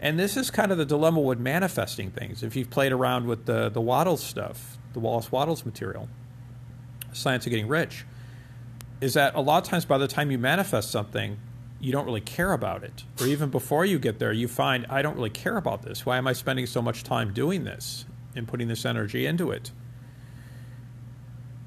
And 0.00 0.18
this 0.18 0.36
is 0.36 0.50
kind 0.50 0.70
of 0.70 0.78
the 0.78 0.84
dilemma 0.84 1.20
with 1.20 1.40
manifesting 1.40 2.10
things. 2.10 2.42
If 2.42 2.54
you've 2.54 2.70
played 2.70 2.92
around 2.92 3.26
with 3.26 3.46
the, 3.46 3.68
the 3.68 3.80
Wattles 3.80 4.22
stuff, 4.22 4.78
the 4.92 5.00
Wallace 5.00 5.32
Wattles 5.32 5.64
material, 5.64 6.08
Science 7.12 7.46
of 7.46 7.50
Getting 7.50 7.66
Rich, 7.66 8.04
is 9.00 9.14
that 9.14 9.34
a 9.34 9.40
lot 9.40 9.64
of 9.64 9.68
times 9.68 9.84
by 9.84 9.98
the 9.98 10.06
time 10.06 10.30
you 10.30 10.38
manifest 10.38 10.90
something, 10.90 11.38
you 11.80 11.92
don't 11.92 12.06
really 12.06 12.20
care 12.20 12.52
about 12.52 12.82
it. 12.82 13.04
Or 13.20 13.26
even 13.26 13.50
before 13.50 13.84
you 13.84 13.98
get 13.98 14.18
there, 14.18 14.32
you 14.32 14.48
find, 14.48 14.86
I 14.88 15.02
don't 15.02 15.14
really 15.16 15.30
care 15.30 15.56
about 15.56 15.82
this. 15.82 16.04
Why 16.04 16.18
am 16.18 16.26
I 16.26 16.32
spending 16.32 16.66
so 16.66 16.82
much 16.82 17.04
time 17.04 17.32
doing 17.32 17.64
this 17.64 18.04
and 18.34 18.48
putting 18.48 18.68
this 18.68 18.84
energy 18.84 19.26
into 19.26 19.50
it? 19.50 19.70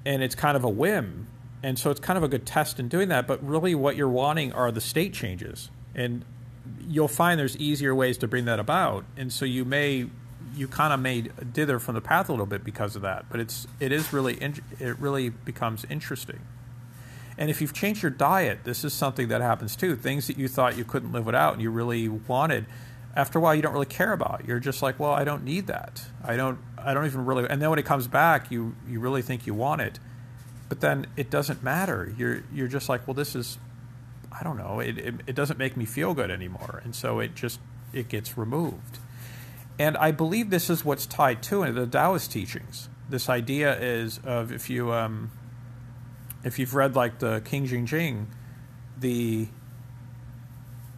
And 0.06 0.22
it's 0.22 0.36
kind 0.36 0.58
of 0.58 0.64
a 0.64 0.70
whim. 0.70 1.28
And 1.64 1.78
so 1.78 1.92
it's 1.92 2.00
kind 2.00 2.18
of 2.18 2.24
a 2.24 2.28
good 2.28 2.46
test 2.46 2.80
in 2.80 2.88
doing 2.88 3.10
that. 3.10 3.28
But 3.28 3.46
really, 3.46 3.76
what 3.76 3.96
you're 3.96 4.10
wanting 4.10 4.52
are 4.52 4.72
the 4.72 4.82
state 4.82 5.14
changes. 5.14 5.70
And 5.96 6.26
you'll 6.88 7.08
find 7.08 7.40
there's 7.40 7.58
easier 7.58 7.96
ways 7.96 8.18
to 8.20 8.28
bring 8.28 8.46
that 8.46 8.60
about. 8.60 9.06
And 9.16 9.32
so 9.32 9.46
you 9.46 9.64
may, 9.64 10.08
you 10.56 10.68
kind 10.68 10.92
of 10.92 11.00
may 11.00 11.22
dither 11.22 11.80
from 11.80 11.96
the 11.96 12.02
path 12.02 12.30
a 12.30 12.34
little 12.34 12.46
bit 12.46 12.64
because 12.64 12.96
of 12.96 13.04
that. 13.04 13.26
But 13.30 13.40
it's, 13.40 13.68
it 13.80 13.92
is 13.92 14.12
really, 14.12 14.36
it 14.42 15.00
really 15.00 15.30
becomes 15.30 15.86
interesting. 15.90 16.40
And 17.42 17.50
if 17.50 17.60
you've 17.60 17.74
changed 17.74 18.04
your 18.04 18.12
diet, 18.12 18.60
this 18.66 18.86
is 18.86 18.94
something 18.94 19.30
that 19.30 19.42
happens 19.42 19.76
too. 19.76 19.96
Things 19.96 20.28
that 20.28 20.38
you 20.38 20.48
thought 20.48 20.78
you 20.78 20.84
couldn't 20.84 21.12
live 21.12 21.26
without 21.26 21.54
and 21.54 21.62
you 21.64 21.72
really 21.72 22.08
wanted, 22.08 22.68
after 23.16 23.40
a 23.40 23.42
while 23.42 23.56
you 23.56 23.64
don't 23.64 23.74
really 23.74 23.88
care 23.88 24.14
about. 24.14 24.46
You're 24.46 24.60
just 24.60 24.84
like, 24.84 25.00
well, 25.00 25.10
I 25.10 25.24
don't 25.24 25.44
need 25.44 25.66
that. 25.66 26.04
I 26.24 26.38
don't 26.38 26.60
I 26.78 26.94
don't 26.94 27.08
even 27.08 27.26
really 27.26 27.48
and 27.50 27.60
then 27.60 27.72
when 27.72 27.80
it 27.80 27.86
comes 27.86 28.08
back, 28.08 28.52
you 28.52 28.76
you 28.88 29.00
really 29.00 29.24
think 29.24 29.48
you 29.48 29.56
want 29.56 29.82
it. 29.82 29.98
But 30.70 30.82
then 30.82 31.08
it 31.18 31.32
doesn't 31.32 31.64
matter. 31.64 32.14
You're 32.16 32.44
you're 32.54 32.68
just 32.68 32.88
like, 32.90 33.08
well, 33.08 33.16
this 33.16 33.36
is 33.36 33.58
I 34.32 34.44
don't 34.44 34.60
know. 34.60 34.80
It, 34.80 35.00
it, 35.00 35.16
it 35.26 35.36
doesn't 35.36 35.58
make 35.58 35.76
me 35.76 35.86
feel 35.86 36.14
good 36.14 36.30
anymore. 36.30 36.80
And 36.84 36.94
so 36.94 37.18
it 37.18 37.34
just 37.34 37.60
it 37.92 38.08
gets 38.08 38.38
removed. 38.38 39.00
And 39.80 39.98
I 39.98 40.12
believe 40.12 40.52
this 40.52 40.70
is 40.70 40.86
what's 40.86 41.08
tied 41.08 41.42
to 41.42 41.64
it, 41.64 41.72
the 41.72 41.88
Taoist 41.88 42.32
teachings. 42.32 42.88
This 43.10 43.30
idea 43.30 43.80
is 43.80 44.20
of 44.24 44.52
if 44.52 44.70
you 44.70 44.94
um, 44.94 45.32
if 46.44 46.60
you've 46.60 46.76
read 46.76 46.96
like 46.96 47.20
the 47.20 47.42
Qing 47.42 47.68
Jing 47.68 47.86
Jing, 47.86 48.28
the 48.98 49.48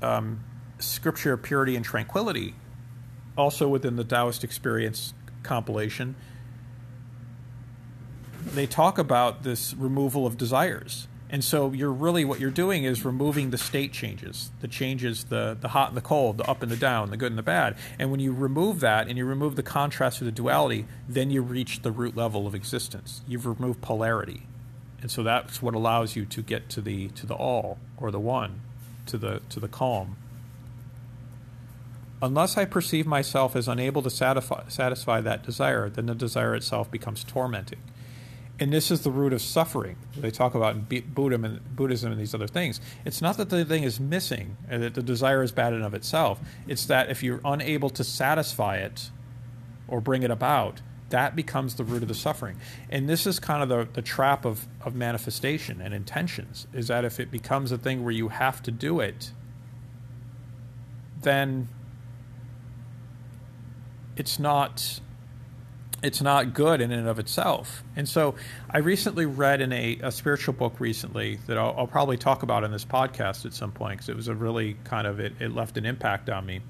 um, 0.02 0.44
scripture 0.80 1.34
of 1.34 1.44
purity 1.44 1.76
and 1.76 1.84
tranquility, 1.84 2.56
also 3.38 3.68
within 3.68 3.96
the 3.96 4.04
Taoist 4.04 4.44
experience 4.44 5.14
compilation, 5.42 6.16
they 8.46 8.68
talk 8.68 8.98
about 8.98 9.44
this 9.44 9.74
removal 9.74 10.26
of 10.26 10.38
desires. 10.38 11.08
And 11.30 11.44
so 11.44 11.72
you're 11.72 11.92
really 11.92 12.26
what 12.26 12.40
you're 12.40 12.52
doing 12.52 12.84
is 12.84 13.04
removing 13.04 13.50
the 13.50 13.58
state 13.58 13.92
changes, 13.92 14.52
the 14.62 14.68
changes, 14.68 15.24
the 15.26 15.58
the 15.60 15.70
hot 15.70 15.88
and 15.88 15.98
the 15.98 16.02
cold, 16.02 16.38
the 16.38 16.48
up 16.48 16.62
and 16.62 16.72
the 16.72 16.78
down, 16.78 17.10
the 17.10 17.18
good 17.18 17.32
and 17.32 17.40
the 17.40 17.44
bad. 17.44 17.76
And 17.98 18.12
when 18.12 18.20
you 18.20 18.32
remove 18.32 18.82
that 18.82 19.08
and 19.08 19.18
you 19.18 19.26
remove 19.26 19.56
the 19.56 19.64
contrast 19.64 20.22
or 20.22 20.26
the 20.26 20.32
duality, 20.32 20.86
then 21.10 21.32
you 21.32 21.42
reach 21.42 21.82
the 21.82 21.92
root 21.92 22.16
level 22.16 22.46
of 22.46 22.54
existence. 22.54 23.24
You've 23.28 23.48
removed 23.48 23.82
polarity 23.82 24.46
and 25.04 25.12
so 25.12 25.22
that's 25.22 25.62
what 25.62 25.76
allows 25.76 26.16
you 26.16 26.26
to 26.26 26.42
get 26.42 26.70
to 26.70 26.82
the 26.82 27.10
to 27.10 27.28
the 27.28 27.36
all 27.36 27.78
or 27.98 28.10
the 28.10 28.22
one 28.22 28.62
to 29.06 29.18
the 29.18 29.42
to 29.50 29.60
the 29.60 29.68
calm. 29.68 30.16
Unless 32.22 32.58
i 32.58 32.64
perceive 32.64 33.06
myself 33.06 33.54
as 33.54 33.68
unable 33.68 34.02
to 34.02 34.10
satisfy, 34.10 34.64
satisfy 34.70 35.20
that 35.20 35.44
desire 35.44 35.90
then 35.90 36.06
the 36.06 36.16
desire 36.16 36.56
itself 36.56 36.90
becomes 36.90 37.26
tormenting. 37.26 37.82
And 38.62 38.72
this 38.72 38.92
is 38.92 39.02
the 39.02 39.12
root 39.12 39.34
of 39.34 39.42
suffering. 39.42 39.98
They 40.16 40.32
talk 40.32 40.56
about 40.56 40.76
in 40.76 41.02
buddhism 41.14 41.44
and 41.44 41.76
buddhism 41.76 42.14
and 42.14 42.22
these 42.22 42.34
other 42.34 42.48
things. 42.48 42.80
It's 43.04 43.22
not 43.22 43.36
that 43.36 43.50
the 43.50 43.66
thing 43.66 43.84
is 43.84 44.00
missing 44.00 44.56
and 44.70 44.82
that 44.84 44.94
the 44.94 45.04
desire 45.04 45.44
is 45.44 45.52
bad 45.52 45.74
in 45.74 45.82
of 45.82 45.94
itself. 45.94 46.40
It's 46.66 46.86
that 46.86 47.10
if 47.10 47.22
you're 47.22 47.42
unable 47.44 47.90
to 47.90 48.06
satisfy 48.06 48.78
it 48.78 49.10
or 49.86 50.00
bring 50.00 50.24
it 50.24 50.32
about 50.32 50.80
that 51.14 51.36
becomes 51.36 51.76
the 51.76 51.84
root 51.84 52.02
of 52.02 52.08
the 52.08 52.16
suffering. 52.16 52.58
And 52.90 53.08
this 53.08 53.28
is 53.28 53.40
kind 53.40 53.62
of 53.62 53.70
the, 53.70 53.88
the 53.94 54.02
trap 54.02 54.46
of, 54.46 54.66
of 54.82 54.96
manifestation 54.96 55.80
and 55.80 55.94
intentions 55.94 56.66
is 56.74 56.88
that 56.88 57.06
if 57.06 57.20
it 57.20 57.30
becomes 57.30 57.72
a 57.72 57.78
thing 57.78 58.04
where 58.04 58.12
you 58.12 58.30
have 58.30 58.64
to 58.64 58.72
do 58.72 59.00
it, 59.00 59.32
then 61.22 61.68
it's 64.18 64.40
not 64.40 65.00
it's 66.02 66.22
not 66.22 66.54
good 66.54 66.82
in 66.82 66.92
and 66.92 67.08
of 67.08 67.20
itself. 67.20 67.84
And 67.96 68.10
so 68.10 68.34
I 68.70 68.80
recently 68.80 69.28
read 69.28 69.62
in 69.62 69.72
a, 69.72 70.00
a 70.02 70.12
spiritual 70.12 70.54
book 70.56 70.80
recently 70.80 71.40
that 71.46 71.58
I'll, 71.60 71.76
I'll, 71.78 71.88
probably 71.88 72.18
talk 72.18 72.44
about 72.44 72.66
in 72.66 72.72
this 72.72 72.84
podcast 72.84 73.46
at 73.46 73.54
some 73.54 73.72
point 73.72 74.00
because 74.00 74.10
it 74.10 74.16
was 74.16 74.28
a 74.28 74.36
really 74.36 74.78
kind 74.84 75.06
of 75.06 75.20
it, 75.20 75.34
it 75.40 75.54
left 75.54 75.78
an 75.78 75.86
impact 75.86 76.30
on 76.30 76.46
me 76.46 76.62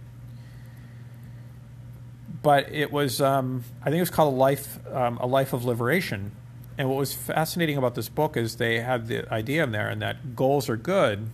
but 2.44 2.72
it 2.72 2.92
was 2.92 3.22
um, 3.22 3.64
I 3.82 3.86
think 3.86 3.98
it 3.98 4.02
was 4.02 4.10
called 4.12 4.34
a 4.34 4.38
life 4.38 4.78
um, 4.94 5.18
a 5.18 5.26
life 5.26 5.54
of 5.54 5.66
liberation. 5.66 6.34
And 6.78 6.90
what 6.90 6.98
was 6.98 7.14
fascinating 7.14 7.78
about 7.78 7.96
this 7.96 8.10
book 8.10 8.36
is 8.36 8.58
they 8.58 8.80
had 8.80 9.08
the 9.08 9.32
idea 9.34 9.64
in 9.64 9.72
there, 9.72 9.90
and 9.90 10.02
that 10.02 10.36
goals 10.36 10.70
are 10.70 10.78
good. 10.78 11.30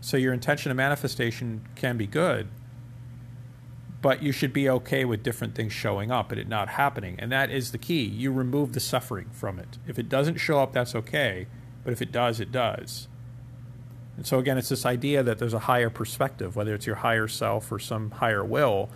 So 0.00 0.16
your 0.16 0.32
intention 0.32 0.70
of 0.70 0.76
manifestation 0.76 1.66
can 1.74 1.96
be 1.96 2.06
good, 2.06 2.48
but 4.02 4.22
you 4.22 4.32
should 4.32 4.52
be 4.52 4.68
okay 4.68 5.04
with 5.04 5.22
different 5.22 5.54
things 5.54 5.72
showing 5.72 6.10
up 6.10 6.32
and 6.32 6.40
it 6.40 6.48
not 6.48 6.70
happening. 6.70 7.16
And 7.18 7.30
that 7.30 7.50
is 7.50 7.70
the 7.70 7.78
key. 7.78 8.02
You 8.02 8.32
remove 8.32 8.72
the 8.72 8.80
suffering 8.80 9.30
from 9.30 9.60
it. 9.60 9.78
If 9.86 9.98
it 9.98 10.08
doesn't 10.08 10.38
show 10.38 10.58
up, 10.58 10.72
that's 10.72 10.96
okay. 10.96 11.46
But 11.84 11.92
if 11.92 12.02
it 12.02 12.10
does, 12.10 12.40
it 12.40 12.50
does. 12.50 13.06
And 14.16 14.26
so 14.26 14.40
again, 14.40 14.58
it's 14.58 14.68
this 14.68 14.84
idea 14.84 15.22
that 15.22 15.38
there's 15.38 15.54
a 15.54 15.60
higher 15.60 15.88
perspective, 15.88 16.56
whether 16.56 16.74
it's 16.74 16.86
your 16.86 16.96
higher 16.96 17.28
self 17.28 17.70
or 17.70 17.78
some 17.78 18.10
higher 18.10 18.44
will, 18.44 18.90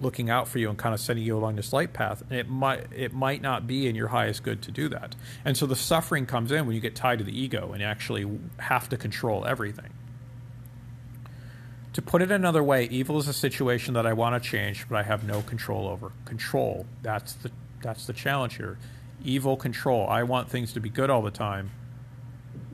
looking 0.00 0.30
out 0.30 0.48
for 0.48 0.58
you 0.58 0.68
and 0.68 0.78
kind 0.78 0.94
of 0.94 1.00
sending 1.00 1.24
you 1.24 1.36
along 1.36 1.56
this 1.56 1.72
light 1.72 1.92
path. 1.92 2.22
And 2.28 2.38
it 2.38 2.48
might 2.48 2.86
it 2.94 3.12
might 3.12 3.42
not 3.42 3.66
be 3.66 3.86
in 3.86 3.94
your 3.94 4.08
highest 4.08 4.42
good 4.42 4.62
to 4.62 4.70
do 4.70 4.88
that. 4.88 5.14
And 5.44 5.56
so 5.56 5.66
the 5.66 5.76
suffering 5.76 6.26
comes 6.26 6.52
in 6.52 6.66
when 6.66 6.74
you 6.74 6.80
get 6.80 6.96
tied 6.96 7.18
to 7.18 7.24
the 7.24 7.38
ego 7.38 7.72
and 7.72 7.82
actually 7.82 8.26
have 8.58 8.88
to 8.88 8.96
control 8.96 9.44
everything. 9.44 9.92
To 11.94 12.02
put 12.02 12.22
it 12.22 12.30
another 12.30 12.62
way, 12.62 12.84
evil 12.84 13.18
is 13.18 13.26
a 13.26 13.32
situation 13.32 13.94
that 13.94 14.06
I 14.06 14.12
want 14.12 14.40
to 14.40 14.48
change, 14.48 14.88
but 14.88 14.96
I 14.96 15.02
have 15.02 15.24
no 15.24 15.42
control 15.42 15.88
over. 15.88 16.12
Control. 16.24 16.86
That's 17.02 17.32
the 17.34 17.50
that's 17.82 18.06
the 18.06 18.12
challenge 18.12 18.56
here. 18.56 18.78
Evil 19.24 19.56
control. 19.56 20.06
I 20.08 20.22
want 20.22 20.48
things 20.48 20.72
to 20.74 20.80
be 20.80 20.88
good 20.88 21.10
all 21.10 21.22
the 21.22 21.30
time. 21.30 21.70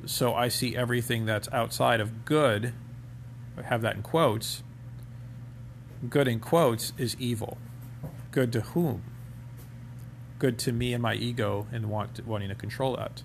So 0.05 0.35
I 0.35 0.49
see 0.49 0.77
everything 0.77 1.27
that's 1.27 1.49
outside 1.53 2.01
of 2.01 2.25
good, 2.25 2.73
I 3.57 3.63
have 3.63 3.83
that 3.83 3.97
in 3.97 4.03
quotes, 4.03 4.63
good 6.09 6.29
in 6.29 6.41
quotes 6.41 6.93
is 6.99 7.17
evil. 7.19 7.59
Good 8.31 8.53
to 8.53 8.61
whom? 8.61 9.03
Good 10.39 10.59
to 10.61 10.73
me 10.73 10.93
and 10.93 11.03
my 11.03 11.15
ego 11.15 11.67
and 11.73 11.91
want, 11.91 12.27
wanting 12.27 12.49
to 12.49 12.55
control 12.55 12.97
that. 12.97 13.23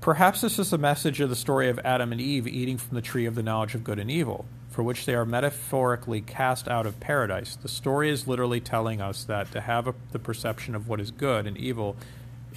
Perhaps 0.00 0.40
this 0.40 0.58
is 0.58 0.70
the 0.70 0.78
message 0.78 1.20
of 1.20 1.30
the 1.30 1.36
story 1.36 1.68
of 1.68 1.78
Adam 1.84 2.10
and 2.10 2.20
Eve 2.20 2.48
eating 2.48 2.76
from 2.76 2.96
the 2.96 3.02
tree 3.02 3.24
of 3.24 3.36
the 3.36 3.42
knowledge 3.42 3.74
of 3.76 3.84
good 3.84 4.00
and 4.00 4.10
evil, 4.10 4.44
for 4.68 4.82
which 4.82 5.06
they 5.06 5.14
are 5.14 5.24
metaphorically 5.24 6.20
cast 6.20 6.66
out 6.66 6.86
of 6.86 6.98
paradise. 6.98 7.54
The 7.54 7.68
story 7.68 8.10
is 8.10 8.26
literally 8.26 8.60
telling 8.60 9.00
us 9.00 9.22
that 9.24 9.52
to 9.52 9.60
have 9.60 9.86
a, 9.86 9.94
the 10.10 10.18
perception 10.18 10.74
of 10.74 10.88
what 10.88 11.00
is 11.00 11.12
good 11.12 11.46
and 11.46 11.56
evil 11.56 11.96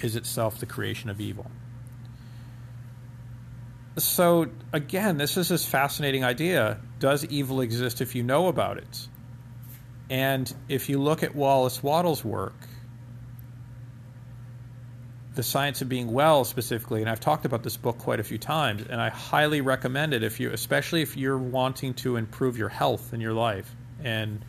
is 0.02 0.16
itself 0.16 0.58
the 0.58 0.66
creation 0.66 1.08
of 1.08 1.20
evil 1.20 1.46
so 3.96 4.48
again, 4.72 5.18
this 5.18 5.36
is 5.36 5.48
this 5.48 5.64
fascinating 5.64 6.24
idea. 6.24 6.78
Does 6.98 7.24
evil 7.26 7.60
exist 7.60 8.00
if 8.00 8.14
you 8.14 8.22
know 8.22 8.48
about 8.48 8.78
it? 8.78 9.08
And 10.10 10.52
if 10.68 10.88
you 10.88 11.00
look 11.00 11.22
at 11.22 11.34
Wallace 11.34 11.82
Wattles' 11.82 12.24
work, 12.24 12.54
The 15.34 15.42
Science 15.42 15.82
of 15.82 15.88
Being 15.88 16.12
Well 16.12 16.44
specifically, 16.44 17.00
and 17.00 17.10
I've 17.10 17.20
talked 17.20 17.44
about 17.44 17.62
this 17.62 17.76
book 17.76 17.98
quite 17.98 18.20
a 18.20 18.24
few 18.24 18.38
times, 18.38 18.84
and 18.88 19.00
I 19.00 19.08
highly 19.10 19.60
recommend 19.60 20.14
it 20.14 20.22
if 20.22 20.40
you 20.40 20.50
especially 20.50 21.02
if 21.02 21.16
you're 21.16 21.38
wanting 21.38 21.94
to 21.94 22.16
improve 22.16 22.56
your 22.56 22.68
health 22.68 23.12
in 23.12 23.20
your 23.20 23.34
life. 23.34 23.74
and 24.02 24.44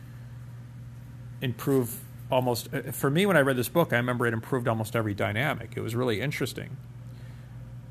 improve 1.40 1.98
almost. 2.30 2.68
uh, 2.74 2.92
For 2.92 3.10
me, 3.10 3.26
when 3.26 3.36
I 3.36 3.40
read 3.40 3.56
this 3.56 3.68
book, 3.68 3.92
I 3.92 3.96
remember 3.96 4.26
it 4.26 4.32
improved 4.34 4.68
almost 4.68 4.96
every 4.96 5.14
dynamic. 5.14 5.74
It 5.76 5.80
was 5.80 5.94
really 5.94 6.20
interesting. 6.20 6.76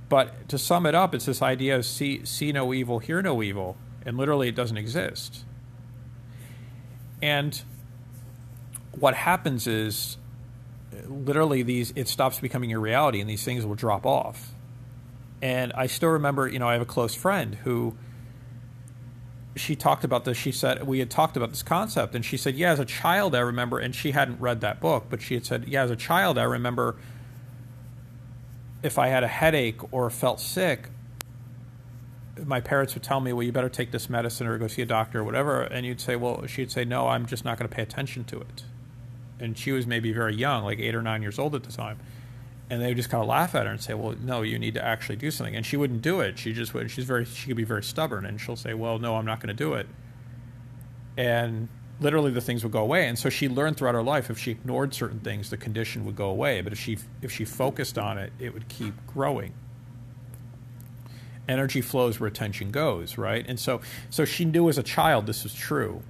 But 0.10 0.48
to 0.50 0.58
sum 0.58 0.86
it 0.86 0.96
up, 0.96 1.14
it's 1.14 1.26
this 1.26 1.42
idea 1.42 1.78
of 1.78 1.86
see, 1.86 2.26
see 2.26 2.52
no 2.52 2.74
evil, 2.74 3.00
hear 3.00 3.22
no 3.22 3.44
evil, 3.44 3.78
and 4.06 4.18
literally 4.18 4.48
it 4.48 4.56
doesn't 4.56 4.78
exist. 4.78 5.44
And 7.22 7.62
what 8.92 9.16
happens 9.16 9.68
is 9.68 10.18
literally 11.08 11.64
these 11.64 11.92
it 11.96 12.08
stops 12.08 12.40
becoming 12.40 12.72
a 12.74 12.80
reality 12.80 13.20
and 13.20 13.30
these 13.30 13.44
things 13.44 13.66
will 13.66 13.76
drop 13.76 14.06
off. 14.06 14.52
And 15.42 15.72
I 15.74 15.88
still 15.88 16.10
remember, 16.10 16.48
you 16.48 16.60
know, 16.60 16.68
I 16.68 16.74
have 16.74 16.82
a 16.82 16.86
close 16.86 17.14
friend 17.14 17.56
who 17.56 17.96
she 19.56 19.76
talked 19.76 20.04
about 20.04 20.26
this. 20.26 20.38
She 20.38 20.52
said 20.52 20.88
we 20.88 21.00
had 21.00 21.10
talked 21.10 21.36
about 21.36 21.50
this 21.50 21.64
concept, 21.64 22.16
and 22.16 22.24
she 22.24 22.38
said, 22.38 22.56
"Yeah, 22.56 22.72
as 22.72 22.80
a 22.80 22.86
child, 22.86 23.36
I 23.36 23.40
remember." 23.40 23.80
And 23.80 23.94
she 23.94 24.12
hadn't 24.12 24.40
read 24.40 24.62
that 24.62 24.80
book, 24.80 25.06
but 25.10 25.22
she 25.22 25.34
had 25.34 25.46
said, 25.46 25.68
"Yeah, 25.68 25.84
as 25.84 25.92
a 25.92 25.96
child, 25.96 26.38
I 26.38 26.44
remember 26.44 26.96
if 28.84 28.98
I 28.98 29.08
had 29.08 29.24
a 29.24 29.28
headache 29.28 29.82
or 29.94 30.10
felt 30.10 30.40
sick, 30.40 30.90
my 32.46 32.62
parents 32.62 32.94
would 32.94 33.04
tell 33.04 33.20
me, 33.20 33.34
"Well, 33.34 33.44
you 33.44 33.52
better 33.52 33.70
take 33.70 33.92
this 33.92 34.10
medicine 34.10 34.48
or 34.48 34.58
go 34.58 34.68
see 34.68 34.82
a 34.82 34.86
doctor 34.86 35.20
or 35.20 35.24
whatever." 35.24 35.62
And 35.62 35.86
you'd 35.86 36.02
say, 36.02 36.16
"Well," 36.16 36.46
she'd 36.46 36.72
say, 36.72 36.86
"No, 36.86 37.08
I'm 37.08 37.26
just 37.26 37.44
not 37.44 37.58
going 37.58 37.68
to 37.70 37.76
pay 37.76 37.82
attention 37.82 38.24
to 38.26 38.40
it." 38.40 38.64
And 39.40 39.58
she 39.58 39.72
was 39.72 39.88
maybe 39.88 40.12
very 40.12 40.36
young, 40.36 40.64
like 40.64 40.80
eight 40.80 40.96
or 40.96 41.02
nine 41.02 41.22
years 41.22 41.40
old 41.40 41.56
at 41.56 41.64
the 41.64 41.72
time. 41.72 41.98
And 42.70 42.82
they 42.82 42.88
would 42.90 42.98
just 42.98 43.10
kind 43.10 43.22
of 43.22 43.30
laugh 43.30 43.56
at 43.56 43.66
her 43.66 43.72
and 43.72 43.82
say, 43.82 43.94
"Well, 43.94 44.16
no, 44.22 44.42
you 44.42 44.60
need 44.60 44.74
to 44.76 44.84
actually 44.84 45.16
do 45.16 45.32
something." 45.32 45.56
And 45.56 45.66
she 45.66 45.78
wouldn't 45.78 46.02
do 46.02 46.20
it. 46.20 46.38
She 46.38 46.54
just 46.54 46.74
would. 46.74 46.92
She's 46.92 47.06
very. 47.06 47.26
She 47.26 47.48
could 47.48 47.58
be 47.58 47.64
very 47.64 47.84
stubborn, 47.84 48.26
and 48.26 48.40
she'll 48.40 48.56
say, 48.56 48.74
"Well, 48.74 49.00
no, 49.00 49.16
I'm 49.16 49.26
not 49.26 49.40
going 49.40 49.56
to 49.56 49.64
do 49.64 49.74
it." 49.74 49.88
And 51.18 51.70
literally, 52.00 52.32
the 52.32 52.42
things 52.42 52.64
would 52.64 52.72
go 52.72 52.82
away. 52.82 53.08
And 53.08 53.18
so 53.18 53.30
she 53.30 53.50
learned 53.50 53.78
throughout 53.78 53.96
her 53.96 54.04
life, 54.04 54.30
if 54.30 54.38
she 54.38 54.52
ignored 54.52 54.94
certain 54.94 55.20
things, 55.20 55.50
the 55.50 55.58
condition 55.58 56.06
would 56.06 56.16
go 56.16 56.30
away. 56.30 56.62
But 56.62 56.74
if 56.74 56.80
she 56.80 56.98
if 57.22 57.32
she 57.32 57.46
focused 57.46 57.98
on 57.98 58.18
it, 58.18 58.34
it 58.40 58.54
would 58.54 58.68
keep 58.68 58.94
growing 59.08 59.54
energy 61.48 61.82
flows 61.82 62.20
where 62.20 62.28
attention 62.28 62.72
goes, 62.72 63.18
right? 63.18 63.46
And 63.48 63.60
so, 63.60 63.82
so 64.10 64.26
she 64.26 64.46
knew 64.46 64.70
as 64.70 64.78
a 64.78 64.84
child 64.84 65.26
this 65.26 65.44
was 65.44 65.54
true, 65.54 66.02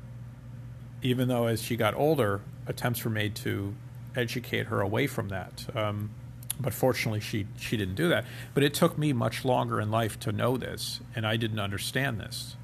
even 1.02 1.28
though 1.28 1.48
as 1.48 1.62
she 1.62 1.76
got 1.76 1.94
older, 1.96 2.42
attempts 2.66 3.04
were 3.04 3.12
made 3.12 3.36
to 3.36 3.76
educate 4.16 4.68
her 4.68 4.82
away 4.82 5.08
from 5.08 5.30
that. 5.30 5.66
Um, 5.76 6.12
but 6.60 6.74
fortunately, 6.74 7.20
she 7.20 7.46
she 7.60 7.78
didn't 7.78 7.96
do 7.96 8.10
that. 8.10 8.26
But 8.56 8.64
it 8.64 8.74
took 8.74 8.98
me 8.98 9.14
much 9.14 9.46
longer 9.46 9.80
in 9.80 9.92
life 9.92 10.20
to 10.22 10.32
know 10.32 10.58
this, 10.58 11.02
and 11.16 11.26
I 11.28 11.38
didn't 11.38 11.60
understand 11.60 12.20
this. 12.20 12.57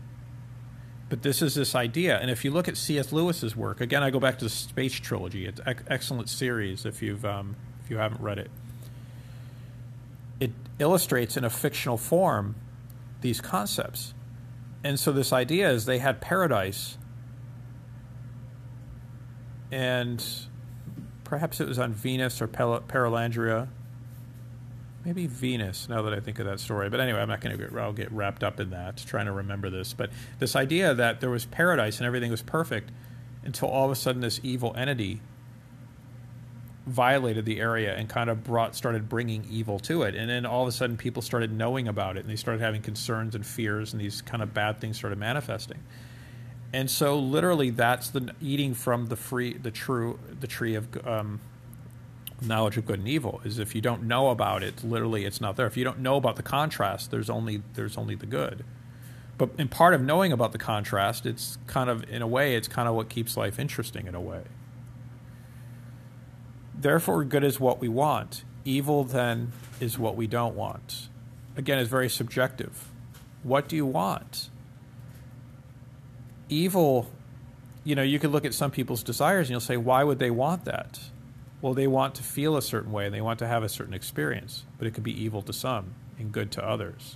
But 1.14 1.22
this 1.22 1.44
is 1.44 1.54
this 1.54 1.76
idea, 1.76 2.18
and 2.18 2.32
if 2.32 2.44
you 2.44 2.50
look 2.50 2.68
at 2.68 2.76
C.S. 2.76 3.12
Lewis's 3.12 3.56
work, 3.56 3.80
again, 3.80 4.02
I 4.02 4.10
go 4.10 4.20
back 4.20 4.40
to 4.40 4.46
the 4.46 4.50
Space 4.50 4.96
Trilogy. 4.96 5.46
It's 5.46 5.62
an 5.64 5.76
excellent 5.88 6.28
series 6.28 6.88
if 6.88 7.04
you've 7.04 7.24
um, 7.24 7.56
if 7.84 7.92
you 7.92 7.98
haven't 7.98 8.20
read 8.20 8.40
it. 8.40 8.50
It 10.40 10.50
illustrates 10.80 11.38
in 11.38 11.44
a 11.44 11.52
fictional 11.52 11.98
form 11.98 12.56
these 13.22 13.42
concepts. 13.42 14.16
And 14.84 15.00
so 15.00 15.12
this 15.12 15.32
idea 15.32 15.70
is 15.70 15.86
they 15.86 16.00
had 16.00 16.20
paradise 16.20 16.98
and 19.72 20.26
perhaps 21.24 21.62
it 21.62 21.68
was 21.68 21.78
on 21.78 21.94
Venus 21.94 22.42
or 22.42 22.48
Perelandra. 22.48 23.68
Maybe 25.06 25.28
Venus, 25.28 25.90
now 25.90 26.02
that 26.04 26.14
I 26.14 26.22
think 26.22 26.40
of 26.40 26.46
that 26.46 26.62
story. 26.62 26.90
But 26.90 27.02
anyway, 27.02 27.20
I'm 27.20 27.28
not 27.28 27.42
going 27.42 27.58
to 27.58 27.62
get, 27.68 27.78
I'll 27.78 27.92
get 27.92 28.12
wrapped 28.12 28.44
up 28.44 28.60
in 28.60 28.70
that, 28.70 28.98
trying 28.98 29.26
to 29.26 29.34
remember 29.34 29.70
this. 29.70 29.94
But 29.94 30.12
this 30.40 30.56
idea 30.56 30.94
that 30.94 31.20
there 31.20 31.30
was 31.30 31.46
paradise 31.46 31.98
and 31.98 32.08
everything 32.08 32.32
was 32.32 32.42
perfect 32.42 32.90
until 33.44 33.68
all 33.68 33.86
of 33.86 33.92
a 33.92 33.96
sudden 33.96 34.22
this 34.22 34.40
evil 34.44 34.74
entity 34.78 35.20
violated 36.86 37.46
the 37.46 37.60
area 37.60 37.96
and 37.96 38.10
kind 38.10 38.30
of 38.30 38.44
brought 38.44 38.76
started 38.76 39.08
bringing 39.08 39.46
evil 39.50 39.80
to 39.80 40.04
it 40.04 40.16
and 40.16 40.30
then 40.30 40.46
all 40.46 40.64
of 40.64 40.68
a 40.68 40.72
sudden 40.72 40.98
people 40.98 41.22
started 41.22 41.52
knowing 41.52 41.88
about 41.88 42.18
it 42.18 42.22
and 42.22 42.30
they 42.30 42.36
started 42.36 42.60
having 42.60 42.82
concerns 42.82 43.36
and 43.36 43.46
fears 43.46 43.94
and 43.94 44.02
these 44.02 44.22
kind 44.22 44.44
of 44.44 44.54
bad 44.54 44.82
things 44.82 44.98
started 44.98 45.18
manifesting 45.18 45.80
and 46.74 46.92
so 46.92 47.18
literally 47.18 47.70
that's 47.70 48.10
the 48.10 48.34
eating 48.42 48.74
from 48.74 49.06
the 49.06 49.16
free 49.16 49.54
the 49.54 49.72
true 49.72 50.20
the 50.42 50.48
tree 50.48 50.76
of 50.76 51.08
um, 51.08 51.40
knowledge 52.48 52.78
of 52.78 52.86
good 52.86 53.00
and 53.00 53.08
evil 53.08 53.42
is 53.44 53.60
if 53.60 53.76
you 53.76 53.82
don't 53.82 54.04
know 54.04 54.30
about 54.30 54.64
it 54.64 54.84
literally 54.84 55.26
it's 55.26 55.42
not 55.42 55.56
there 55.56 55.66
if 55.66 55.78
you 55.78 55.84
don't 55.84 56.00
know 56.00 56.16
about 56.16 56.36
the 56.36 56.44
contrast 56.44 57.12
there's 57.12 57.30
only 57.30 57.62
there's 57.74 57.98
only 57.98 58.16
the 58.16 58.26
good 58.26 58.64
but 59.38 59.50
in 59.58 59.68
part 59.68 59.94
of 59.94 60.02
knowing 60.02 60.32
about 60.32 60.52
the 60.52 60.58
contrast 60.58 61.26
it's 61.26 61.58
kind 61.68 61.90
of 61.90 62.04
in 62.10 62.22
a 62.22 62.28
way 62.28 62.56
it's 62.56 62.68
kind 62.68 62.88
of 62.88 62.96
what 62.96 63.10
keeps 63.10 63.36
life 63.38 63.60
interesting 63.60 64.08
in 64.08 64.16
a 64.16 64.22
way 64.22 64.44
Therefore, 66.84 67.24
good 67.24 67.46
is 67.46 67.62
what 67.62 67.80
we 67.80 67.88
want. 67.88 68.44
Evil, 68.66 69.06
then, 69.06 69.54
is 69.80 69.98
what 69.98 70.18
we 70.18 70.28
don't 70.28 70.54
want. 70.54 71.08
Again, 71.56 71.80
it's 71.80 71.90
very 71.90 72.10
subjective. 72.10 72.90
What 73.42 73.70
do 73.70 73.78
you 73.78 73.86
want? 73.86 74.50
Evil, 76.50 77.10
you 77.86 77.96
know, 77.96 78.02
you 78.02 78.20
could 78.20 78.32
look 78.32 78.44
at 78.44 78.54
some 78.54 78.70
people's 78.70 79.02
desires 79.02 79.48
and 79.48 79.52
you'll 79.52 79.62
say, 79.62 79.78
why 79.78 80.04
would 80.04 80.20
they 80.20 80.30
want 80.30 80.66
that? 80.66 81.00
Well, 81.64 81.74
they 81.74 81.88
want 81.88 82.16
to 82.16 82.24
feel 82.24 82.58
a 82.58 82.62
certain 82.62 82.92
way 82.92 83.06
and 83.06 83.16
they 83.16 83.22
want 83.22 83.40
to 83.40 83.48
have 83.48 83.64
a 83.64 83.70
certain 83.70 83.94
experience, 83.94 84.66
but 84.78 84.86
it 84.86 84.94
could 84.94 85.04
be 85.04 85.24
evil 85.24 85.42
to 85.44 85.54
some 85.54 85.96
and 86.20 86.30
good 86.30 86.52
to 86.52 86.64
others. 86.64 87.16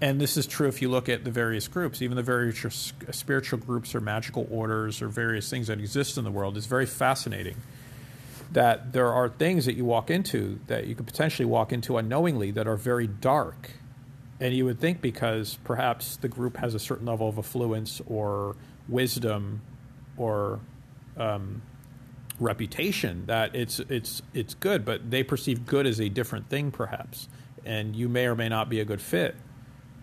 And 0.00 0.18
this 0.18 0.38
is 0.38 0.46
true 0.46 0.66
if 0.66 0.80
you 0.80 0.88
look 0.88 1.10
at 1.10 1.24
the 1.24 1.30
various 1.30 1.68
groups, 1.68 2.00
even 2.00 2.16
the 2.16 2.22
various 2.22 2.94
spiritual 3.10 3.58
groups 3.58 3.94
or 3.94 4.00
magical 4.00 4.48
orders 4.50 5.02
or 5.02 5.08
various 5.08 5.50
things 5.50 5.66
that 5.66 5.78
exist 5.78 6.16
in 6.16 6.24
the 6.24 6.30
world. 6.30 6.56
It's 6.56 6.64
very 6.64 6.86
fascinating 6.86 7.56
that 8.50 8.94
there 8.94 9.12
are 9.12 9.28
things 9.28 9.66
that 9.66 9.74
you 9.74 9.84
walk 9.84 10.10
into 10.10 10.58
that 10.68 10.86
you 10.86 10.94
could 10.94 11.06
potentially 11.06 11.44
walk 11.44 11.70
into 11.70 11.98
unknowingly 11.98 12.50
that 12.52 12.66
are 12.66 12.76
very 12.76 13.08
dark. 13.08 13.72
And 14.40 14.54
you 14.54 14.64
would 14.64 14.80
think 14.80 15.02
because 15.02 15.58
perhaps 15.64 16.16
the 16.16 16.28
group 16.28 16.56
has 16.56 16.74
a 16.74 16.78
certain 16.78 17.04
level 17.04 17.28
of 17.28 17.38
affluence 17.38 18.00
or 18.06 18.56
wisdom 18.88 19.60
or 20.16 20.60
um, 21.18 21.60
reputation 22.42 23.24
that 23.26 23.54
it's 23.54 23.78
it's 23.80 24.22
it's 24.34 24.54
good, 24.54 24.84
but 24.84 25.10
they 25.10 25.22
perceive 25.22 25.64
good 25.66 25.86
as 25.86 26.00
a 26.00 26.08
different 26.08 26.48
thing, 26.48 26.70
perhaps, 26.70 27.28
and 27.64 27.96
you 27.96 28.08
may 28.08 28.26
or 28.26 28.34
may 28.34 28.48
not 28.48 28.68
be 28.68 28.80
a 28.80 28.84
good 28.84 29.00
fit. 29.00 29.36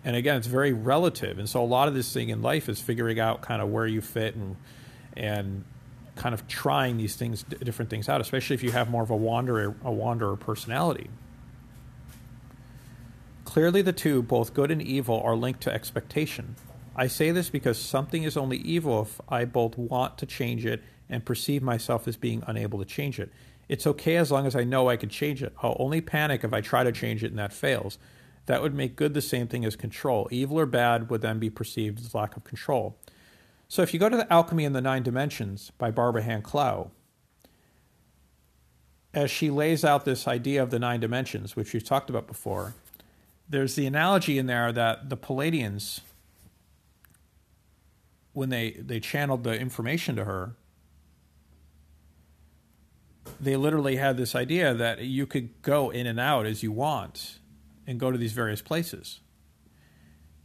And 0.02 0.16
again 0.16 0.38
it's 0.38 0.46
very 0.46 0.72
relative 0.72 1.38
and 1.38 1.46
so 1.46 1.62
a 1.62 1.66
lot 1.66 1.86
of 1.86 1.92
this 1.92 2.10
thing 2.10 2.30
in 2.30 2.40
life 2.40 2.70
is 2.70 2.80
figuring 2.80 3.20
out 3.20 3.42
kind 3.42 3.60
of 3.60 3.68
where 3.68 3.86
you 3.86 4.00
fit 4.00 4.34
and 4.34 4.56
and 5.14 5.64
kind 6.16 6.34
of 6.34 6.48
trying 6.48 6.96
these 6.96 7.16
things 7.16 7.42
different 7.42 7.90
things 7.90 8.08
out 8.08 8.18
especially 8.20 8.54
if 8.54 8.62
you 8.62 8.72
have 8.72 8.88
more 8.88 9.02
of 9.02 9.10
a 9.10 9.16
wanderer 9.16 9.74
a 9.84 9.92
wanderer 9.92 10.36
personality. 10.36 11.10
Clearly 13.44 13.82
the 13.82 13.92
two 13.92 14.22
both 14.22 14.54
good 14.54 14.70
and 14.70 14.80
evil 14.80 15.20
are 15.20 15.36
linked 15.36 15.60
to 15.62 15.72
expectation 15.72 16.56
i 16.96 17.06
say 17.06 17.30
this 17.30 17.50
because 17.50 17.78
something 17.78 18.22
is 18.22 18.36
only 18.36 18.58
evil 18.58 19.02
if 19.02 19.20
i 19.28 19.44
both 19.44 19.76
want 19.76 20.18
to 20.18 20.26
change 20.26 20.64
it 20.64 20.82
and 21.08 21.24
perceive 21.24 21.62
myself 21.62 22.06
as 22.06 22.16
being 22.16 22.42
unable 22.46 22.78
to 22.78 22.84
change 22.84 23.18
it 23.18 23.30
it's 23.68 23.86
okay 23.86 24.16
as 24.16 24.30
long 24.30 24.46
as 24.46 24.56
i 24.56 24.64
know 24.64 24.88
i 24.88 24.96
can 24.96 25.08
change 25.08 25.42
it 25.42 25.52
i'll 25.62 25.76
only 25.78 26.00
panic 26.00 26.44
if 26.44 26.52
i 26.52 26.60
try 26.60 26.84
to 26.84 26.92
change 26.92 27.24
it 27.24 27.30
and 27.30 27.38
that 27.38 27.52
fails 27.52 27.98
that 28.50 28.62
would 28.62 28.74
make 28.74 28.96
good 28.96 29.14
the 29.14 29.22
same 29.22 29.46
thing 29.46 29.64
as 29.64 29.76
control. 29.76 30.26
Evil 30.32 30.58
or 30.58 30.66
bad 30.66 31.08
would 31.08 31.22
then 31.22 31.38
be 31.38 31.50
perceived 31.50 32.00
as 32.00 32.16
lack 32.16 32.36
of 32.36 32.42
control. 32.42 32.96
So 33.68 33.80
if 33.82 33.94
you 33.94 34.00
go 34.00 34.08
to 34.08 34.16
the 34.16 34.32
Alchemy 34.32 34.64
in 34.64 34.72
the 34.72 34.80
Nine 34.80 35.04
Dimensions 35.04 35.70
by 35.78 35.92
Barbara 35.92 36.22
Hand 36.22 36.42
Clow, 36.42 36.90
as 39.14 39.30
she 39.30 39.50
lays 39.50 39.84
out 39.84 40.04
this 40.04 40.26
idea 40.26 40.62
of 40.62 40.70
the 40.70 40.80
nine 40.80 40.98
dimensions, 40.98 41.54
which 41.54 41.72
we've 41.72 41.84
talked 41.84 42.10
about 42.10 42.26
before, 42.26 42.74
there's 43.48 43.76
the 43.76 43.86
analogy 43.86 44.36
in 44.36 44.46
there 44.46 44.72
that 44.72 45.10
the 45.10 45.16
Pleiadians, 45.16 46.00
when 48.32 48.48
they, 48.48 48.72
they 48.72 49.00
channeled 49.00 49.44
the 49.44 49.58
information 49.58 50.16
to 50.16 50.24
her, 50.24 50.56
they 53.40 53.56
literally 53.56 53.96
had 53.96 54.16
this 54.16 54.34
idea 54.34 54.74
that 54.74 55.00
you 55.02 55.26
could 55.26 55.62
go 55.62 55.90
in 55.90 56.06
and 56.06 56.20
out 56.20 56.46
as 56.46 56.62
you 56.62 56.72
want 56.72 57.38
and 57.86 57.98
go 57.98 58.10
to 58.10 58.18
these 58.18 58.32
various 58.32 58.62
places. 58.62 59.20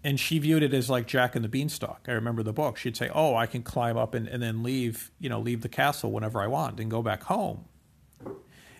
And 0.03 0.19
she 0.19 0.37
viewed 0.37 0.61
it 0.61 0.73
as 0.73 0.89
like 0.89 1.07
Jack 1.07 1.35
and 1.35 1.43
the 1.43 1.49
Beanstalk. 1.49 2.05
I 2.07 2.11
remember 2.11 2.43
the 2.43 2.53
book. 2.53 2.77
She'd 2.77 2.95
say, 2.95 3.09
"Oh, 3.13 3.35
I 3.35 3.47
can 3.47 3.63
climb 3.63 3.97
up 3.97 4.13
and, 4.13 4.27
and 4.27 4.41
then 4.41 4.61
leave, 4.61 5.09
you 5.19 5.29
know, 5.29 5.39
leave 5.39 5.61
the 5.61 5.69
castle 5.69 6.11
whenever 6.11 6.39
I 6.39 6.47
want 6.47 6.79
and 6.79 6.91
go 6.91 7.01
back 7.01 7.23
home." 7.23 7.65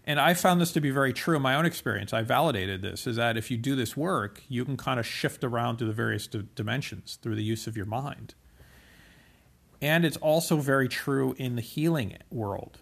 And 0.07 0.19
I 0.19 0.35
found 0.35 0.61
this 0.61 0.71
to 0.73 0.81
be 0.81 0.91
very 0.91 1.13
true 1.13 1.35
in 1.35 1.41
my 1.41 1.55
own 1.55 1.65
experience. 1.65 2.13
I 2.13 2.21
validated 2.21 2.83
this 2.83 3.07
is 3.07 3.15
that 3.15 3.37
if 3.37 3.49
you 3.49 3.57
do 3.57 3.75
this 3.75 3.97
work, 3.97 4.43
you 4.47 4.63
can 4.63 4.77
kind 4.77 4.99
of 4.99 5.05
shift 5.05 5.43
around 5.43 5.77
to 5.77 5.85
the 5.85 5.93
various 5.93 6.27
d- 6.27 6.47
dimensions 6.53 7.17
through 7.19 7.35
the 7.35 7.43
use 7.43 7.65
of 7.65 7.75
your 7.75 7.87
mind. 7.87 8.35
And 9.82 10.05
it's 10.05 10.17
also 10.17 10.57
very 10.57 10.88
true 10.88 11.36
in 11.38 11.55
the 11.55 11.61
healing 11.61 12.17
world, 12.32 12.80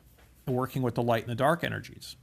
working 0.48 0.82
with 0.82 0.96
the 0.96 1.04
light 1.04 1.24
and 1.24 1.32
the 1.32 1.36
dark 1.36 1.64
energies. 1.64 2.16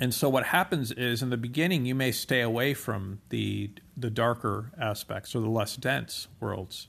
And 0.00 0.14
so 0.14 0.28
what 0.28 0.46
happens 0.46 0.92
is 0.92 1.22
in 1.22 1.30
the 1.30 1.36
beginning 1.36 1.86
you 1.86 1.94
may 1.94 2.12
stay 2.12 2.40
away 2.40 2.74
from 2.74 3.20
the 3.30 3.70
the 3.96 4.10
darker 4.10 4.70
aspects 4.80 5.34
or 5.34 5.40
the 5.40 5.48
less 5.50 5.76
dense 5.76 6.28
worlds. 6.40 6.88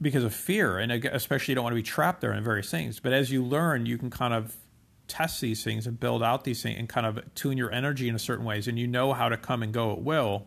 because 0.00 0.24
of 0.24 0.34
fear, 0.34 0.78
and 0.78 0.92
especially 0.92 1.52
you 1.52 1.54
don't 1.54 1.64
want 1.64 1.72
to 1.72 1.76
be 1.76 1.82
trapped 1.82 2.20
there 2.20 2.32
in 2.32 2.44
various 2.44 2.70
things. 2.70 3.00
But 3.00 3.12
as 3.12 3.30
you 3.30 3.42
learn, 3.42 3.86
you 3.86 3.98
can 3.98 4.10
kind 4.10 4.34
of 4.34 4.56
test 5.08 5.40
these 5.40 5.62
things 5.62 5.86
and 5.86 5.98
build 5.98 6.22
out 6.22 6.44
these 6.44 6.62
things 6.62 6.78
and 6.78 6.88
kind 6.88 7.06
of 7.06 7.20
tune 7.34 7.56
your 7.56 7.72
energy 7.72 8.08
in 8.08 8.14
a 8.14 8.18
certain 8.18 8.44
ways, 8.44 8.68
and 8.68 8.78
you 8.78 8.86
know 8.86 9.12
how 9.12 9.28
to 9.28 9.36
come 9.36 9.62
and 9.62 9.72
go 9.72 9.92
at 9.92 10.02
will. 10.02 10.46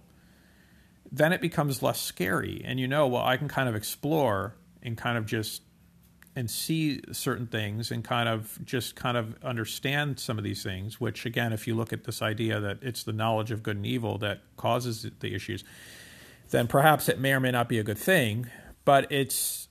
Then 1.12 1.34
it 1.34 1.41
becomes 1.41 1.82
less 1.82 1.99
scary, 1.99 2.62
and 2.64 2.80
you 2.80 2.88
know, 2.88 3.07
well, 3.07 3.24
I 3.24 3.38
can 3.38 3.47
kind 3.47 3.68
of 3.68 3.76
explore 3.76 4.55
and 4.84 4.97
kind 4.97 5.18
of 5.18 5.26
just 5.26 5.64
and 6.36 6.49
see 6.49 7.01
certain 7.12 7.47
things 7.47 7.91
and 7.91 8.03
kind 8.03 8.30
of 8.30 8.60
just 8.64 8.95
kind 8.95 9.18
of 9.18 9.36
understand 9.43 10.20
some 10.20 10.38
of 10.38 10.43
these 10.43 10.62
things 10.62 10.99
which 10.99 11.26
again 11.26 11.51
if 11.51 11.68
you 11.68 11.74
look 11.74 11.91
at 11.91 12.03
this 12.03 12.22
idea 12.22 12.60
that 12.60 12.78
it's 12.82 13.03
the 13.03 13.12
knowledge 13.12 13.49
of 13.49 13.64
good 13.64 13.76
and 13.76 13.86
evil 13.86 14.20
that 14.20 14.39
causes 14.55 15.05
the 15.20 15.34
issues 15.34 15.66
then 16.49 16.68
perhaps 16.68 17.07
it 17.10 17.20
may 17.20 17.34
or 17.34 17.39
may 17.39 17.51
not 17.51 17.70
be 17.70 17.80
a 17.80 17.84
good 17.84 17.97
thing. 17.97 18.49
But 18.86 19.12
it's 19.12 19.68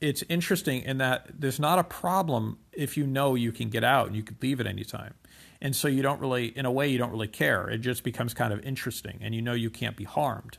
it's 0.00 0.24
interesting 0.28 0.82
in 0.82 0.98
that 0.98 1.28
there's 1.38 1.60
not 1.60 1.78
a 1.78 1.84
problem 1.84 2.58
if 2.72 2.96
you 2.96 3.06
know 3.06 3.34
you 3.34 3.52
can 3.52 3.68
get 3.68 3.84
out 3.84 4.08
and 4.08 4.16
you 4.16 4.22
could 4.22 4.42
leave 4.42 4.60
at 4.60 4.66
any 4.66 4.84
time. 4.84 5.14
And 5.60 5.76
so 5.76 5.86
you 5.86 6.02
don't 6.02 6.20
really 6.20 6.46
in 6.46 6.66
a 6.66 6.72
way 6.72 6.88
you 6.88 6.98
don't 6.98 7.12
really 7.12 7.28
care. 7.28 7.68
It 7.68 7.78
just 7.78 8.02
becomes 8.02 8.34
kind 8.34 8.52
of 8.52 8.60
interesting 8.64 9.18
and 9.20 9.34
you 9.34 9.42
know 9.42 9.52
you 9.52 9.70
can't 9.70 9.96
be 9.96 10.04
harmed 10.04 10.58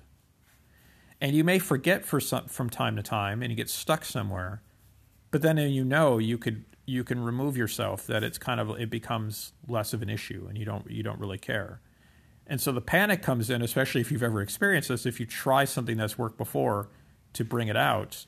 and 1.23 1.35
you 1.35 1.43
may 1.43 1.57
forget 1.57 2.05
for 2.05 2.19
some 2.19 2.45
from 2.45 2.69
time 2.69 2.95
to 2.95 3.01
time 3.01 3.41
and 3.41 3.51
you 3.51 3.55
get 3.55 3.69
stuck 3.69 4.05
somewhere 4.05 4.61
but 5.31 5.41
then 5.41 5.57
you 5.57 5.83
know 5.83 6.19
you 6.19 6.37
could 6.37 6.63
you 6.85 7.03
can 7.03 7.23
remove 7.23 7.55
yourself 7.55 8.05
that 8.07 8.23
it's 8.23 8.37
kind 8.37 8.59
of 8.59 8.69
it 8.79 8.89
becomes 8.89 9.53
less 9.67 9.93
of 9.93 10.01
an 10.01 10.09
issue 10.09 10.45
and 10.47 10.57
you 10.57 10.65
don't 10.65 10.89
you 10.89 11.01
don't 11.01 11.19
really 11.19 11.37
care. 11.37 11.81
And 12.45 12.59
so 12.59 12.71
the 12.71 12.81
panic 12.81 13.21
comes 13.21 13.49
in 13.49 13.61
especially 13.61 14.01
if 14.01 14.11
you've 14.11 14.23
ever 14.23 14.41
experienced 14.41 14.89
this 14.89 15.05
if 15.05 15.19
you 15.19 15.25
try 15.25 15.65
something 15.65 15.97
that's 15.97 16.17
worked 16.17 16.37
before 16.37 16.89
to 17.33 17.43
bring 17.43 17.67
it 17.67 17.77
out 17.77 18.25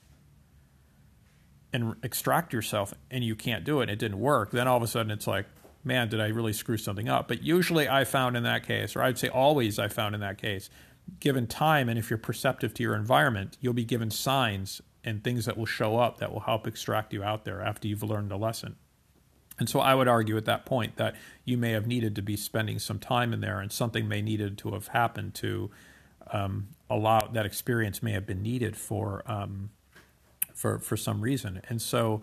and 1.74 1.96
extract 2.02 2.54
yourself 2.54 2.94
and 3.12 3.24
you 3.24 3.36
can't 3.36 3.66
do 3.66 3.82
it 3.82 3.84
and 3.84 3.92
it 3.92 4.00
didn't 4.00 4.20
work 4.20 4.52
then 4.52 4.68
all 4.68 4.78
of 4.78 4.84
a 4.84 4.88
sudden 4.88 5.12
it's 5.12 5.28
like 5.28 5.46
man 5.84 6.08
did 6.08 6.22
i 6.22 6.28
really 6.28 6.54
screw 6.54 6.78
something 6.78 7.10
up? 7.10 7.28
But 7.28 7.44
usually 7.44 7.90
i 7.90 8.06
found 8.06 8.38
in 8.38 8.44
that 8.44 8.66
case 8.66 8.96
or 8.96 9.04
i'd 9.04 9.20
say 9.20 9.28
always 9.28 9.78
i 9.78 9.90
found 9.90 10.16
in 10.16 10.22
that 10.22 10.38
case 10.38 10.70
given 11.20 11.48
time 11.48 11.90
and 11.90 11.98
if 12.00 12.10
you're 12.10 12.18
perceptive 12.18 12.74
to 12.74 12.84
your 12.84 12.96
environment 12.96 13.58
you'll 13.62 13.74
be 13.74 13.86
given 13.86 14.10
signs 14.10 14.82
and 15.06 15.24
things 15.24 15.46
that 15.46 15.56
will 15.56 15.68
show 15.68 15.98
up 15.98 16.18
that 16.18 16.34
will 16.34 16.42
help 16.42 16.68
extract 16.68 17.14
you 17.14 17.24
out 17.24 17.46
there 17.46 17.62
after 17.62 17.88
you've 17.88 18.04
learned 18.04 18.32
the 18.32 18.38
lesson. 18.38 18.76
And 19.58 19.70
so 19.70 19.80
I 19.80 19.96
would 19.96 20.08
argue 20.10 20.36
at 20.36 20.46
that 20.46 20.66
point 20.66 20.98
that 20.98 21.16
you 21.46 21.58
may 21.58 21.72
have 21.72 21.88
needed 21.88 22.16
to 22.16 22.22
be 22.22 22.36
spending 22.36 22.80
some 22.80 23.00
time 23.00 23.32
in 23.32 23.40
there, 23.40 23.62
and 23.62 23.72
something 23.72 24.06
may 24.06 24.22
needed 24.22 24.58
to 24.58 24.72
have 24.72 24.88
happened 24.88 25.34
to 25.36 25.72
um, 26.32 26.70
allow 26.90 27.30
that 27.32 27.46
experience 27.46 28.04
may 28.04 28.12
have 28.12 28.26
been 28.26 28.42
needed 28.42 28.76
for 28.76 29.24
um, 29.32 29.70
for 30.54 30.80
for 30.80 30.98
some 30.98 31.22
reason. 31.22 31.62
And 31.70 31.82
so 31.82 32.22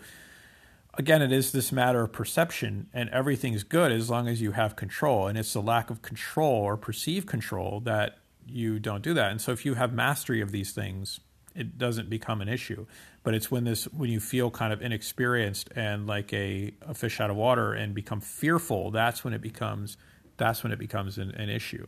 again, 0.93 1.23
it 1.23 1.33
is 1.33 1.53
this 1.53 1.73
matter 1.73 2.03
of 2.03 2.13
perception, 2.13 2.89
and 2.93 3.09
everything's 3.11 3.63
good 3.63 3.93
as 3.93 4.11
long 4.11 4.29
as 4.29 4.43
you 4.43 4.53
have 4.53 4.77
control. 4.77 5.27
And 5.27 5.39
it's 5.39 5.55
the 5.55 5.63
lack 5.63 5.89
of 5.89 6.03
control 6.03 6.57
or 6.57 6.77
perceived 6.77 7.27
control 7.27 7.81
that 7.81 8.19
you 8.47 8.79
don't 8.79 9.03
do 9.03 9.15
that. 9.15 9.31
And 9.31 9.41
so 9.41 9.53
if 9.53 9.65
you 9.65 9.75
have 9.75 9.93
mastery 9.93 10.41
of 10.41 10.53
these 10.53 10.73
things 10.73 11.21
it 11.55 11.79
doesn't 11.79 12.09
become 12.09 12.41
an 12.41 12.49
issue. 12.49 12.87
But 13.23 13.35
it's 13.35 13.51
when 13.51 13.65
this 13.65 13.85
when 13.85 14.11
you 14.11 14.21
feel 14.21 14.51
kind 14.51 14.73
of 14.73 14.83
inexperienced 14.83 15.71
and 15.77 16.07
like 16.07 16.33
a, 16.33 16.75
a 16.83 16.95
fish 16.95 17.21
out 17.21 17.31
of 17.31 17.37
water 17.37 17.73
and 17.73 17.95
become 17.95 18.21
fearful, 18.21 18.91
that's 18.91 19.25
when 19.25 19.33
it 19.33 19.41
becomes 19.41 19.97
that's 20.37 20.63
when 20.63 20.73
it 20.73 20.79
becomes 20.79 21.19
an, 21.19 21.31
an 21.33 21.49
issue. 21.49 21.87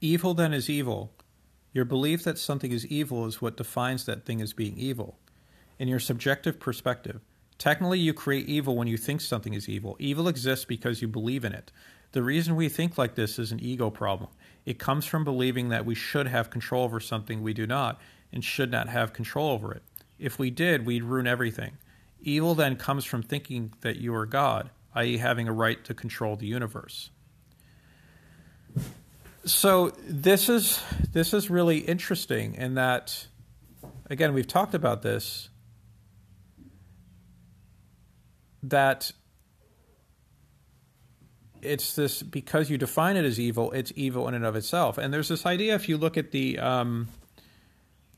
Evil 0.00 0.34
then 0.34 0.52
is 0.52 0.70
evil. 0.70 1.12
Your 1.72 1.84
belief 1.84 2.24
that 2.24 2.38
something 2.38 2.72
is 2.72 2.86
evil 2.86 3.26
is 3.26 3.40
what 3.40 3.56
defines 3.56 4.06
that 4.06 4.24
thing 4.24 4.40
as 4.40 4.52
being 4.52 4.76
evil. 4.76 5.18
In 5.78 5.88
your 5.88 6.00
subjective 6.00 6.58
perspective, 6.58 7.20
technically 7.60 7.98
you 7.98 8.14
create 8.14 8.48
evil 8.48 8.74
when 8.74 8.88
you 8.88 8.96
think 8.96 9.20
something 9.20 9.52
is 9.52 9.68
evil. 9.68 9.94
Evil 9.98 10.26
exists 10.26 10.64
because 10.64 11.02
you 11.02 11.06
believe 11.06 11.44
in 11.44 11.52
it. 11.52 11.70
The 12.12 12.22
reason 12.22 12.56
we 12.56 12.70
think 12.70 12.96
like 12.96 13.14
this 13.14 13.38
is 13.38 13.52
an 13.52 13.60
ego 13.60 13.90
problem. 13.90 14.30
It 14.64 14.78
comes 14.78 15.04
from 15.04 15.24
believing 15.24 15.68
that 15.68 15.84
we 15.84 15.94
should 15.94 16.26
have 16.26 16.48
control 16.48 16.84
over 16.84 17.00
something 17.00 17.42
we 17.42 17.52
do 17.52 17.66
not 17.66 18.00
and 18.32 18.42
should 18.42 18.70
not 18.70 18.88
have 18.88 19.12
control 19.12 19.50
over 19.50 19.72
it. 19.72 19.82
If 20.18 20.38
we 20.38 20.50
did, 20.50 20.86
we'd 20.86 21.04
ruin 21.04 21.26
everything. 21.26 21.76
Evil 22.22 22.54
then 22.54 22.76
comes 22.76 23.04
from 23.04 23.22
thinking 23.22 23.74
that 23.82 23.96
you 23.96 24.14
are 24.14 24.26
God, 24.26 24.70
i.e., 24.94 25.18
having 25.18 25.46
a 25.46 25.52
right 25.52 25.84
to 25.84 25.92
control 25.92 26.36
the 26.36 26.46
universe. 26.46 27.10
So 29.44 29.90
this 30.06 30.48
is 30.48 30.82
this 31.12 31.34
is 31.34 31.50
really 31.50 31.78
interesting 31.78 32.54
in 32.54 32.74
that 32.74 33.26
again 34.08 34.34
we've 34.34 34.46
talked 34.46 34.74
about 34.74 35.02
this 35.02 35.49
that 38.62 39.12
it's 41.62 41.94
this 41.94 42.22
because 42.22 42.70
you 42.70 42.78
define 42.78 43.16
it 43.16 43.24
as 43.24 43.38
evil, 43.38 43.70
it's 43.72 43.92
evil 43.96 44.28
in 44.28 44.34
and 44.34 44.44
of 44.44 44.56
itself. 44.56 44.98
And 44.98 45.12
there's 45.12 45.28
this 45.28 45.46
idea 45.46 45.74
if 45.74 45.88
you 45.88 45.96
look 45.96 46.16
at 46.16 46.30
the 46.30 46.58
um, 46.58 47.08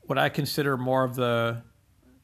what 0.03 0.17
I 0.17 0.29
consider 0.29 0.77
more 0.77 1.03
of 1.03 1.15
the 1.15 1.63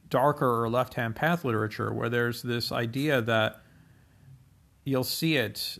darker 0.08 0.62
or 0.62 0.68
left 0.68 0.94
hand 0.94 1.16
path 1.16 1.44
literature, 1.44 1.92
where 1.92 2.08
there's 2.08 2.42
this 2.42 2.72
idea 2.72 3.22
that 3.22 3.60
you'll 4.84 5.04
see 5.04 5.36
it, 5.36 5.78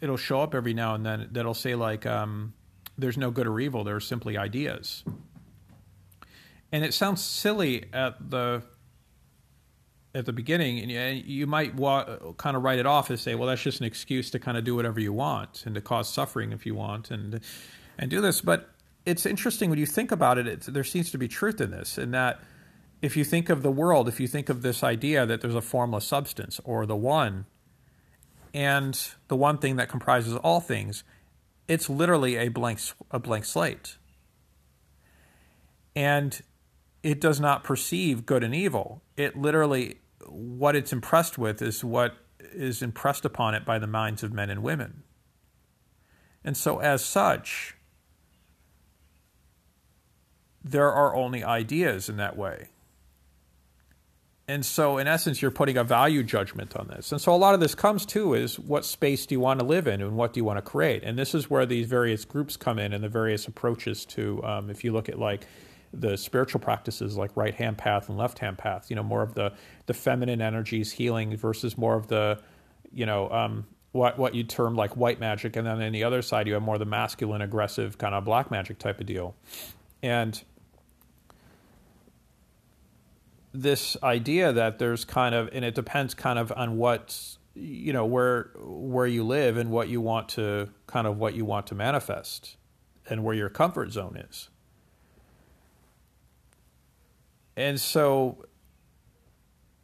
it'll 0.00 0.16
show 0.16 0.40
up 0.40 0.54
every 0.54 0.74
now 0.74 0.94
and 0.94 1.04
then 1.04 1.28
that'll 1.32 1.54
say 1.54 1.74
like, 1.74 2.06
um, 2.06 2.54
"There's 2.98 3.18
no 3.18 3.30
good 3.30 3.46
or 3.46 3.60
evil. 3.60 3.84
There 3.84 3.96
are 3.96 4.00
simply 4.00 4.36
ideas." 4.36 5.04
And 6.72 6.84
it 6.84 6.94
sounds 6.94 7.22
silly 7.22 7.86
at 7.92 8.30
the 8.30 8.62
at 10.14 10.26
the 10.26 10.32
beginning, 10.32 10.90
and 10.90 11.24
you 11.24 11.46
might 11.46 11.74
wa- 11.74 12.04
kind 12.36 12.56
of 12.56 12.64
write 12.64 12.78
it 12.78 12.86
off 12.86 13.10
and 13.10 13.18
say, 13.18 13.34
"Well, 13.34 13.48
that's 13.48 13.62
just 13.62 13.80
an 13.80 13.86
excuse 13.86 14.30
to 14.30 14.38
kind 14.38 14.56
of 14.56 14.64
do 14.64 14.74
whatever 14.74 14.98
you 15.00 15.12
want 15.12 15.64
and 15.66 15.74
to 15.74 15.80
cause 15.80 16.12
suffering 16.12 16.52
if 16.52 16.66
you 16.66 16.74
want 16.74 17.10
and 17.10 17.40
and 17.98 18.10
do 18.10 18.20
this." 18.20 18.40
But 18.40 18.70
it's 19.06 19.24
interesting 19.24 19.70
when 19.70 19.78
you 19.78 19.86
think 19.86 20.10
about 20.10 20.38
it. 20.38 20.62
there 20.62 20.84
seems 20.84 21.10
to 21.12 21.18
be 21.18 21.28
truth 21.28 21.60
in 21.60 21.70
this, 21.70 21.96
in 21.96 22.10
that 22.10 22.40
if 23.00 23.16
you 23.16 23.24
think 23.24 23.48
of 23.48 23.62
the 23.62 23.70
world, 23.70 24.08
if 24.08 24.20
you 24.20 24.26
think 24.26 24.48
of 24.48 24.62
this 24.62 24.82
idea 24.82 25.24
that 25.24 25.40
there's 25.40 25.54
a 25.54 25.62
formless 25.62 26.04
substance 26.04 26.60
or 26.64 26.86
the 26.86 26.96
one, 26.96 27.46
and 28.52 29.10
the 29.28 29.36
one 29.36 29.58
thing 29.58 29.76
that 29.76 29.88
comprises 29.88 30.36
all 30.36 30.60
things, 30.60 31.04
it's 31.68 31.88
literally 31.88 32.36
a 32.36 32.48
blank 32.48 32.80
a 33.10 33.18
blank 33.18 33.44
slate, 33.44 33.96
and 35.94 36.42
it 37.02 37.20
does 37.20 37.40
not 37.40 37.64
perceive 37.64 38.26
good 38.26 38.44
and 38.44 38.54
evil. 38.54 39.02
It 39.16 39.36
literally, 39.36 39.99
what 40.28 40.76
it's 40.76 40.92
impressed 40.92 41.38
with 41.38 41.62
is 41.62 41.84
what 41.84 42.14
is 42.52 42.82
impressed 42.82 43.24
upon 43.24 43.54
it 43.54 43.64
by 43.64 43.78
the 43.78 43.86
minds 43.86 44.22
of 44.22 44.32
men 44.32 44.50
and 44.50 44.62
women. 44.62 45.02
And 46.44 46.56
so, 46.56 46.78
as 46.78 47.04
such, 47.04 47.76
there 50.64 50.90
are 50.92 51.14
only 51.14 51.44
ideas 51.44 52.08
in 52.08 52.16
that 52.16 52.36
way. 52.36 52.68
And 54.48 54.66
so, 54.66 54.98
in 54.98 55.06
essence, 55.06 55.40
you're 55.40 55.50
putting 55.50 55.76
a 55.76 55.84
value 55.84 56.22
judgment 56.22 56.74
on 56.74 56.88
this. 56.88 57.12
And 57.12 57.20
so, 57.20 57.32
a 57.32 57.36
lot 57.36 57.54
of 57.54 57.60
this 57.60 57.74
comes 57.74 58.04
to 58.06 58.34
is 58.34 58.58
what 58.58 58.84
space 58.84 59.26
do 59.26 59.34
you 59.34 59.40
want 59.40 59.60
to 59.60 59.66
live 59.66 59.86
in 59.86 60.00
and 60.00 60.16
what 60.16 60.32
do 60.32 60.40
you 60.40 60.44
want 60.44 60.56
to 60.56 60.62
create? 60.62 61.04
And 61.04 61.18
this 61.18 61.34
is 61.34 61.48
where 61.48 61.66
these 61.66 61.86
various 61.86 62.24
groups 62.24 62.56
come 62.56 62.78
in 62.78 62.92
and 62.92 63.04
the 63.04 63.08
various 63.08 63.46
approaches 63.46 64.04
to, 64.06 64.42
um, 64.42 64.70
if 64.70 64.82
you 64.82 64.92
look 64.92 65.08
at 65.08 65.18
like 65.18 65.46
the 65.92 66.16
spiritual 66.16 66.60
practices 66.60 67.16
like 67.16 67.36
right 67.36 67.54
hand 67.54 67.76
path 67.76 68.08
and 68.08 68.16
left 68.16 68.38
hand 68.38 68.56
path 68.56 68.90
you 68.90 68.96
know 68.96 69.02
more 69.02 69.22
of 69.22 69.34
the 69.34 69.52
the 69.86 69.94
feminine 69.94 70.40
energies 70.40 70.92
healing 70.92 71.36
versus 71.36 71.76
more 71.76 71.96
of 71.96 72.06
the 72.06 72.40
you 72.92 73.06
know 73.06 73.30
um, 73.30 73.66
what 73.92 74.18
what 74.18 74.34
you 74.34 74.44
term 74.44 74.74
like 74.74 74.96
white 74.96 75.20
magic. 75.20 75.56
And 75.56 75.66
then 75.66 75.82
on 75.82 75.92
the 75.92 76.04
other 76.04 76.22
side 76.22 76.46
you 76.46 76.54
have 76.54 76.62
more 76.62 76.76
of 76.76 76.80
the 76.80 76.84
masculine 76.86 77.42
aggressive 77.42 77.98
kind 77.98 78.14
of 78.14 78.24
black 78.24 78.50
magic 78.50 78.78
type 78.78 79.00
of 79.00 79.06
deal. 79.06 79.34
And 80.02 80.42
this 83.52 83.96
idea 84.02 84.52
that 84.52 84.78
there's 84.78 85.04
kind 85.04 85.34
of 85.34 85.48
and 85.52 85.64
it 85.64 85.74
depends 85.74 86.14
kind 86.14 86.38
of 86.38 86.52
on 86.54 86.76
what 86.76 87.36
you 87.54 87.92
know 87.92 88.06
where 88.06 88.50
where 88.56 89.06
you 89.06 89.24
live 89.24 89.56
and 89.56 89.70
what 89.70 89.88
you 89.88 90.00
want 90.00 90.28
to 90.30 90.68
kind 90.86 91.06
of 91.06 91.18
what 91.18 91.34
you 91.34 91.44
want 91.44 91.66
to 91.66 91.74
manifest 91.74 92.56
and 93.08 93.24
where 93.24 93.34
your 93.34 93.48
comfort 93.48 93.90
zone 93.90 94.16
is 94.30 94.49
and 97.60 97.80
so 97.80 98.46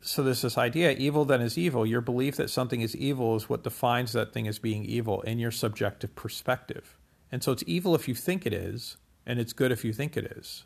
so 0.00 0.22
there's 0.22 0.42
this 0.42 0.56
idea 0.56 0.92
evil 0.92 1.24
then 1.24 1.40
is 1.40 1.58
evil. 1.58 1.84
Your 1.84 2.00
belief 2.00 2.36
that 2.36 2.50
something 2.50 2.80
is 2.80 2.94
evil 2.94 3.34
is 3.36 3.48
what 3.48 3.64
defines 3.64 4.12
that 4.12 4.32
thing 4.32 4.46
as 4.46 4.58
being 4.58 4.84
evil 4.84 5.20
in 5.22 5.38
your 5.38 5.50
subjective 5.50 6.14
perspective. 6.14 6.96
And 7.32 7.42
so 7.42 7.52
it's 7.52 7.64
evil 7.66 7.94
if 7.94 8.06
you 8.06 8.14
think 8.14 8.46
it 8.46 8.52
is 8.52 8.96
and 9.26 9.40
it's 9.40 9.52
good 9.52 9.72
if 9.72 9.84
you 9.84 9.92
think 9.92 10.16
it 10.16 10.24
is. 10.36 10.64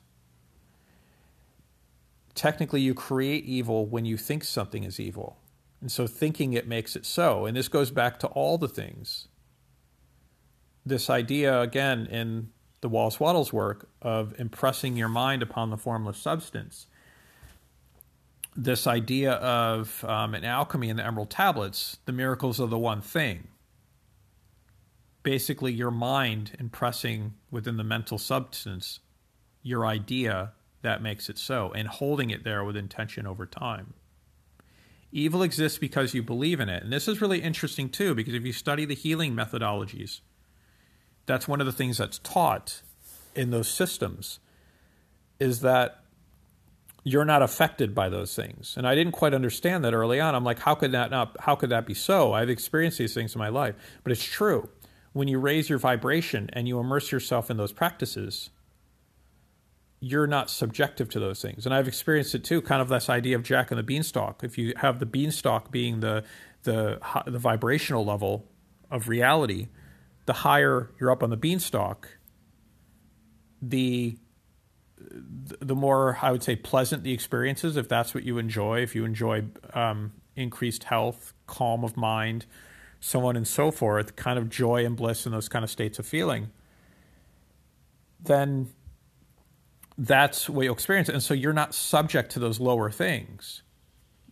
Technically 2.34 2.82
you 2.82 2.92
create 2.92 3.44
evil 3.44 3.86
when 3.86 4.04
you 4.04 4.16
think 4.16 4.44
something 4.44 4.84
is 4.84 5.00
evil. 5.00 5.38
And 5.80 5.90
so 5.90 6.06
thinking 6.06 6.52
it 6.52 6.68
makes 6.68 6.94
it 6.94 7.06
so. 7.06 7.46
And 7.46 7.56
this 7.56 7.68
goes 7.68 7.90
back 7.90 8.18
to 8.20 8.26
all 8.28 8.58
the 8.58 8.68
things. 8.68 9.28
This 10.84 11.08
idea, 11.08 11.60
again, 11.60 12.06
in 12.06 12.50
the 12.82 12.88
Wallace 12.88 13.18
Wattles 13.18 13.52
work 13.52 13.88
of 14.02 14.38
impressing 14.38 14.96
your 14.96 15.08
mind 15.08 15.42
upon 15.42 15.70
the 15.70 15.76
formless 15.76 16.18
substance, 16.18 16.86
this 18.56 18.86
idea 18.86 19.32
of 19.32 20.04
um, 20.04 20.34
an 20.34 20.44
alchemy 20.44 20.88
in 20.88 20.96
the 20.96 21.06
Emerald 21.06 21.30
Tablets, 21.30 21.98
the 22.04 22.12
miracles 22.12 22.60
of 22.60 22.70
the 22.70 22.78
one 22.78 23.00
thing. 23.00 23.48
Basically, 25.22 25.72
your 25.72 25.90
mind 25.90 26.56
impressing 26.58 27.34
within 27.50 27.76
the 27.76 27.84
mental 27.84 28.18
substance 28.18 29.00
your 29.62 29.86
idea 29.86 30.52
that 30.82 31.02
makes 31.02 31.28
it 31.28 31.38
so, 31.38 31.70
and 31.72 31.86
holding 31.88 32.30
it 32.30 32.44
there 32.44 32.64
with 32.64 32.76
intention 32.76 33.26
over 33.26 33.44
time. 33.44 33.92
Evil 35.12 35.42
exists 35.42 35.78
because 35.78 36.14
you 36.14 36.22
believe 36.22 36.60
in 36.60 36.68
it. 36.68 36.82
And 36.82 36.92
this 36.92 37.08
is 37.08 37.20
really 37.20 37.42
interesting 37.42 37.88
too, 37.88 38.14
because 38.14 38.34
if 38.34 38.46
you 38.46 38.52
study 38.52 38.84
the 38.84 38.94
healing 38.94 39.34
methodologies, 39.34 40.20
that's 41.26 41.48
one 41.48 41.60
of 41.60 41.66
the 41.66 41.72
things 41.72 41.98
that's 41.98 42.18
taught 42.20 42.82
in 43.34 43.50
those 43.50 43.68
systems 43.68 44.38
is 45.38 45.60
that 45.60 45.99
you're 47.02 47.24
not 47.24 47.42
affected 47.42 47.94
by 47.94 48.08
those 48.08 48.34
things. 48.34 48.74
And 48.76 48.86
I 48.86 48.94
didn't 48.94 49.12
quite 49.12 49.34
understand 49.34 49.84
that 49.84 49.94
early 49.94 50.20
on. 50.20 50.34
I'm 50.34 50.44
like, 50.44 50.60
how 50.60 50.74
could 50.74 50.92
that 50.92 51.10
not 51.10 51.36
how 51.40 51.54
could 51.54 51.70
that 51.70 51.86
be 51.86 51.94
so? 51.94 52.32
I've 52.32 52.50
experienced 52.50 52.98
these 52.98 53.14
things 53.14 53.34
in 53.34 53.38
my 53.38 53.48
life. 53.48 53.74
But 54.02 54.12
it's 54.12 54.24
true. 54.24 54.68
When 55.12 55.26
you 55.26 55.38
raise 55.38 55.68
your 55.68 55.78
vibration 55.78 56.50
and 56.52 56.68
you 56.68 56.78
immerse 56.78 57.10
yourself 57.10 57.50
in 57.50 57.56
those 57.56 57.72
practices, 57.72 58.50
you're 59.98 60.26
not 60.26 60.50
subjective 60.50 61.08
to 61.10 61.20
those 61.20 61.42
things. 61.42 61.66
And 61.66 61.74
I've 61.74 61.88
experienced 61.88 62.34
it 62.34 62.44
too, 62.44 62.62
kind 62.62 62.80
of 62.80 62.88
this 62.88 63.10
idea 63.10 63.36
of 63.36 63.42
Jack 63.42 63.70
and 63.70 63.78
the 63.78 63.82
Beanstalk. 63.82 64.44
If 64.44 64.56
you 64.56 64.72
have 64.76 64.98
the 64.98 65.06
beanstalk 65.06 65.70
being 65.70 66.00
the 66.00 66.24
the 66.62 66.98
the 67.26 67.38
vibrational 67.38 68.04
level 68.04 68.46
of 68.90 69.08
reality, 69.08 69.68
the 70.26 70.32
higher 70.32 70.90
you're 71.00 71.10
up 71.10 71.22
on 71.22 71.30
the 71.30 71.36
beanstalk, 71.36 72.18
the 73.62 74.18
the 75.00 75.74
more 75.74 76.18
I 76.20 76.30
would 76.30 76.42
say 76.42 76.56
pleasant 76.56 77.02
the 77.02 77.12
experiences, 77.12 77.76
if 77.76 77.88
that's 77.88 78.14
what 78.14 78.24
you 78.24 78.38
enjoy, 78.38 78.80
if 78.82 78.94
you 78.94 79.04
enjoy 79.04 79.44
um, 79.74 80.12
increased 80.36 80.84
health, 80.84 81.32
calm 81.46 81.84
of 81.84 81.96
mind, 81.96 82.46
so 83.00 83.24
on 83.26 83.36
and 83.36 83.46
so 83.46 83.70
forth, 83.70 84.16
kind 84.16 84.38
of 84.38 84.48
joy 84.48 84.84
and 84.84 84.96
bliss 84.96 85.26
in 85.26 85.32
those 85.32 85.48
kind 85.48 85.64
of 85.64 85.70
states 85.70 85.98
of 85.98 86.06
feeling, 86.06 86.50
then 88.22 88.68
that's 89.96 90.48
what 90.48 90.64
you'll 90.64 90.74
experience. 90.74 91.08
And 91.08 91.22
so 91.22 91.34
you're 91.34 91.52
not 91.52 91.74
subject 91.74 92.32
to 92.32 92.38
those 92.38 92.60
lower 92.60 92.90
things. 92.90 93.62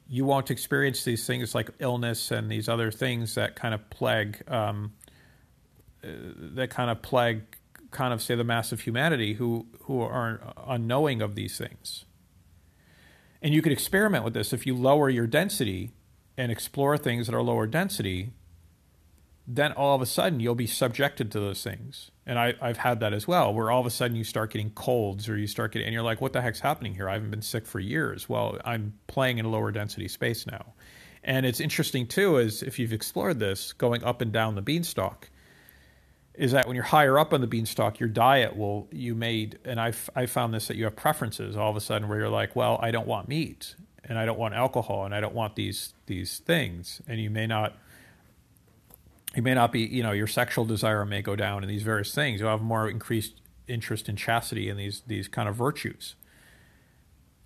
You 0.08 0.24
won't 0.24 0.50
experience 0.50 1.04
these 1.04 1.26
things 1.26 1.54
like 1.54 1.70
illness 1.78 2.30
and 2.30 2.50
these 2.50 2.68
other 2.68 2.90
things 2.90 3.34
that 3.34 3.56
kind 3.56 3.74
of 3.74 3.90
plague, 3.90 4.42
um, 4.48 4.92
uh, 6.02 6.08
that 6.54 6.70
kind 6.70 6.90
of 6.90 7.02
plague, 7.02 7.42
kind 7.90 8.12
of 8.12 8.22
say 8.22 8.34
the 8.34 8.44
mass 8.44 8.72
of 8.72 8.80
humanity 8.80 9.34
who 9.34 9.66
who 9.82 10.00
are 10.00 10.54
unknowing 10.66 11.22
of 11.22 11.34
these 11.34 11.56
things. 11.56 12.04
And 13.40 13.54
you 13.54 13.62
could 13.62 13.72
experiment 13.72 14.24
with 14.24 14.34
this 14.34 14.52
if 14.52 14.66
you 14.66 14.74
lower 14.74 15.08
your 15.08 15.26
density 15.26 15.92
and 16.36 16.50
explore 16.50 16.98
things 16.98 17.26
that 17.26 17.34
are 17.34 17.42
lower 17.42 17.66
density 17.66 18.32
then 19.50 19.72
all 19.72 19.96
of 19.96 20.02
a 20.02 20.06
sudden 20.06 20.40
you'll 20.40 20.54
be 20.54 20.66
subjected 20.66 21.32
to 21.32 21.40
those 21.40 21.62
things. 21.64 22.10
And 22.26 22.38
I, 22.38 22.54
I've 22.60 22.76
had 22.76 23.00
that 23.00 23.14
as 23.14 23.26
well, 23.26 23.54
where 23.54 23.70
all 23.70 23.80
of 23.80 23.86
a 23.86 23.90
sudden 23.90 24.14
you 24.14 24.22
start 24.22 24.52
getting 24.52 24.70
colds 24.70 25.26
or 25.26 25.38
you 25.38 25.46
start 25.46 25.72
getting, 25.72 25.86
and 25.86 25.94
you're 25.94 26.02
like, 26.02 26.20
what 26.20 26.34
the 26.34 26.42
heck's 26.42 26.60
happening 26.60 26.94
here? 26.94 27.08
I 27.08 27.14
haven't 27.14 27.30
been 27.30 27.40
sick 27.40 27.66
for 27.66 27.80
years. 27.80 28.28
Well, 28.28 28.58
I'm 28.66 28.92
playing 29.06 29.38
in 29.38 29.46
a 29.46 29.48
lower 29.48 29.72
density 29.72 30.06
space 30.06 30.46
now. 30.46 30.74
And 31.24 31.46
it's 31.46 31.60
interesting 31.60 32.06
too, 32.06 32.36
is 32.36 32.62
if 32.62 32.78
you've 32.78 32.92
explored 32.92 33.38
this, 33.38 33.72
going 33.72 34.04
up 34.04 34.20
and 34.20 34.30
down 34.30 34.54
the 34.54 34.60
beanstalk, 34.60 35.30
is 36.38 36.52
that 36.52 36.68
when 36.68 36.76
you're 36.76 36.84
higher 36.84 37.18
up 37.18 37.32
on 37.32 37.40
the 37.40 37.48
beanstalk, 37.48 37.98
your 37.98 38.08
diet 38.08 38.56
will, 38.56 38.86
you 38.92 39.14
made, 39.16 39.58
and 39.64 39.80
I've, 39.80 40.08
I 40.14 40.26
found 40.26 40.54
this 40.54 40.68
that 40.68 40.76
you 40.76 40.84
have 40.84 40.94
preferences 40.94 41.56
all 41.56 41.68
of 41.68 41.76
a 41.76 41.80
sudden 41.80 42.08
where 42.08 42.16
you're 42.16 42.28
like, 42.28 42.54
well, 42.54 42.78
I 42.80 42.92
don't 42.92 43.08
want 43.08 43.28
meat 43.28 43.74
and 44.04 44.16
I 44.16 44.24
don't 44.24 44.38
want 44.38 44.54
alcohol 44.54 45.04
and 45.04 45.12
I 45.12 45.20
don't 45.20 45.34
want 45.34 45.56
these, 45.56 45.94
these 46.06 46.38
things. 46.38 47.02
And 47.08 47.20
you 47.20 47.28
may 47.28 47.48
not, 47.48 47.76
you 49.34 49.42
may 49.42 49.52
not 49.52 49.72
be, 49.72 49.80
you 49.80 50.04
know, 50.04 50.12
your 50.12 50.28
sexual 50.28 50.64
desire 50.64 51.04
may 51.04 51.22
go 51.22 51.34
down 51.34 51.64
in 51.64 51.68
these 51.68 51.82
various 51.82 52.14
things. 52.14 52.40
You'll 52.40 52.50
have 52.50 52.62
more 52.62 52.88
increased 52.88 53.40
interest 53.66 54.08
in 54.08 54.16
chastity 54.16 54.70
and 54.70 54.78
these 54.78 55.02
these 55.06 55.28
kind 55.28 55.48
of 55.48 55.54
virtues. 55.54 56.14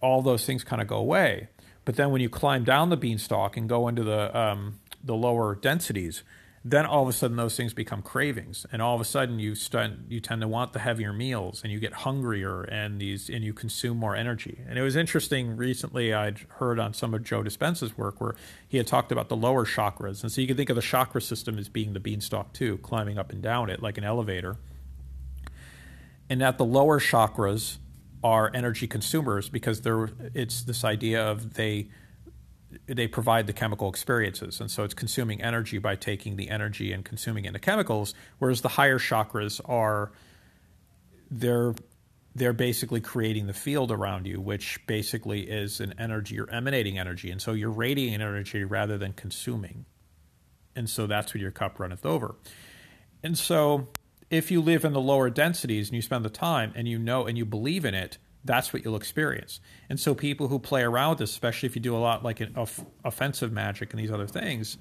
All 0.01 0.23
those 0.23 0.47
things 0.47 0.65
kind 0.65 0.81
of 0.81 0.87
go 0.87 0.97
away. 0.97 1.49
But 1.85 1.97
then 1.97 2.13
when 2.13 2.21
you 2.21 2.29
climb 2.29 2.63
down 2.63 2.91
the 2.91 2.97
beanstalk 2.97 3.57
and 3.57 3.69
go 3.69 3.89
into 3.89 4.05
the 4.05 4.37
um, 4.39 4.79
the 5.03 5.15
lower 5.15 5.55
densities, 5.55 6.23
then 6.65 6.87
all 6.87 7.03
of 7.03 7.09
a 7.09 7.13
sudden 7.13 7.37
those 7.37 7.57
things 7.57 7.75
become 7.75 8.03
cravings. 8.03 8.65
And 8.71 8.81
all 8.81 8.95
of 8.95 9.01
a 9.01 9.05
sudden 9.05 9.39
you 9.39 9.55
start 9.55 9.91
you 10.09 10.21
tend 10.21 10.43
to 10.43 10.49
want 10.49 10.73
the 10.73 10.79
heavier 10.79 11.13
meals 11.13 11.61
and 11.63 11.73
you 11.73 11.81
get 11.81 11.93
hungrier 11.93 12.63
and 12.63 13.01
these 13.01 13.29
and 13.29 13.43
you 13.43 13.53
consume 13.53 13.97
more 13.97 14.15
energy. 14.15 14.61
And 14.69 14.79
it 14.79 14.83
was 14.83 14.95
interesting 14.95 15.57
recently 15.57 16.15
i'd 16.15 16.41
heard 16.59 16.79
on 16.79 16.95
some 16.95 17.15
of 17.15 17.25
joe 17.25 17.43
dispenza's 17.43 17.99
work 17.99 18.21
where 18.21 18.35
he 18.69 18.77
had 18.77 18.87
talked 18.87 19.11
about 19.11 19.29
the 19.29 19.37
lower 19.37 19.65
chakras. 19.65 20.23
And 20.23 20.31
so 20.31 20.41
you 20.41 20.47
can 20.47 20.57
think 20.57 20.71
of 20.71 20.77
the 20.77 20.83
chakra 20.83 21.21
system 21.21 21.59
as 21.59 21.69
being 21.69 21.95
the 21.95 22.01
beanstalk 22.01 22.53
too 22.53 22.79
climbing 22.79 23.19
up 23.19 23.33
and 23.33 23.43
down 23.43 23.69
it 23.69 23.83
like 23.83 23.99
an 23.99 24.05
elevator. 24.05 24.57
And 26.31 26.41
that 26.41 26.59
the 26.59 26.65
lower 26.65 27.01
chakras 27.01 27.79
are 28.23 28.53
energy 28.55 28.87
consumers 28.87 29.49
because 29.49 29.81
they're 29.81 30.11
it's 30.33 30.63
this 30.63 30.85
idea 30.85 31.29
of 31.29 31.55
they 31.55 31.89
they 32.87 33.07
provide 33.07 33.47
the 33.47 33.53
chemical 33.53 33.89
experiences. 33.89 34.61
And 34.61 34.71
so 34.71 34.85
it's 34.85 34.95
consuming 34.95 35.43
energy 35.43 35.79
by 35.79 35.97
taking 35.97 36.37
the 36.37 36.51
energy 36.51 36.93
and 36.93 37.05
consuming 37.05 37.45
it 37.45 37.49
into 37.49 37.61
chemicals, 37.61 38.15
whereas 38.39 38.61
the 38.61 38.69
higher 38.69 38.99
chakras 38.99 39.61
are 39.69 40.13
they're 41.31 41.75
they're 42.35 42.53
basically 42.53 43.01
creating 43.01 43.47
the 43.47 43.53
field 43.53 43.93
around 43.93 44.27
you, 44.27 44.41
which 44.41 44.81
basically 44.87 45.43
is 45.43 45.81
an 45.81 45.95
energy, 45.99 46.35
you're 46.35 46.51
emanating 46.51 46.99
energy. 46.99 47.31
And 47.31 47.43
so 47.43 47.53
you're 47.53 47.71
radiating 47.71 48.15
energy 48.15 48.65
rather 48.65 48.97
than 48.97 49.13
consuming. 49.13 49.85
And 50.75 50.89
so 50.89 51.07
that's 51.07 51.35
when 51.35 51.43
your 51.43 51.51
cup 51.51 51.79
runneth 51.79 52.07
over. 52.07 52.37
And 53.23 53.37
so 53.37 53.89
if 54.31 54.51
you 54.51 54.63
live 54.63 54.85
in 54.85 54.95
the 54.95 55.01
lower 55.01 55.29
densities 55.29 55.89
and 55.89 55.97
you 55.97 56.03
spend 56.03 56.25
the 56.25 56.31
time 56.31 56.73
and 56.75 56.89
you 56.89 56.99
know 56.99 57.27
and 57.27 57.37
you 57.37 57.45
believe 57.45 57.85
in 57.85 57.95
it, 57.95 58.17
that's 58.45 58.73
what 58.73 58.85
you'll 58.85 58.97
experience. 58.97 59.61
And 59.89 59.99
so 59.99 60.15
people 60.15 60.49
who 60.49 60.59
play 60.59 60.83
around 60.83 61.11
with 61.11 61.19
this, 61.21 61.31
especially 61.31 61.69
if 61.69 61.77
you 61.77 61.83
do 61.83 61.97
a 61.97 61.99
lot 61.99 62.25
like 62.25 62.41
an 62.41 62.55
off- 62.57 62.85
offensive 63.05 63.53
magic 63.53 63.93
and 63.93 64.03
these 64.03 64.11
other 64.11 64.27
things, 64.27 64.79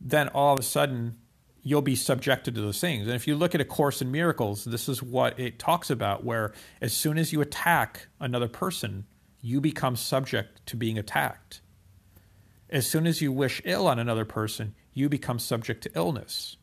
then 0.00 0.28
all 0.28 0.54
of 0.54 0.60
a 0.60 0.62
sudden 0.62 1.16
you'll 1.62 1.82
be 1.82 1.96
subjected 1.96 2.54
to 2.54 2.60
those 2.60 2.80
things. 2.80 3.06
And 3.06 3.16
if 3.16 3.26
you 3.26 3.34
look 3.34 3.54
at 3.54 3.60
A 3.60 3.64
Course 3.64 4.00
in 4.00 4.12
Miracles, 4.12 4.64
this 4.64 4.88
is 4.88 5.02
what 5.02 5.38
it 5.38 5.58
talks 5.58 5.90
about, 5.90 6.24
where 6.24 6.52
as 6.80 6.92
soon 6.92 7.18
as 7.18 7.32
you 7.32 7.40
attack 7.40 8.06
another 8.20 8.48
person, 8.48 9.04
you 9.40 9.60
become 9.60 9.96
subject 9.96 10.64
to 10.66 10.76
being 10.76 10.96
attacked. 10.96 11.60
As 12.70 12.86
soon 12.86 13.06
as 13.06 13.20
you 13.20 13.32
wish 13.32 13.60
ill 13.64 13.88
on 13.88 13.98
another 13.98 14.24
person, 14.24 14.74
you 14.92 15.08
become 15.08 15.38
subject 15.38 15.82
to 15.82 15.90
illness 15.94 16.56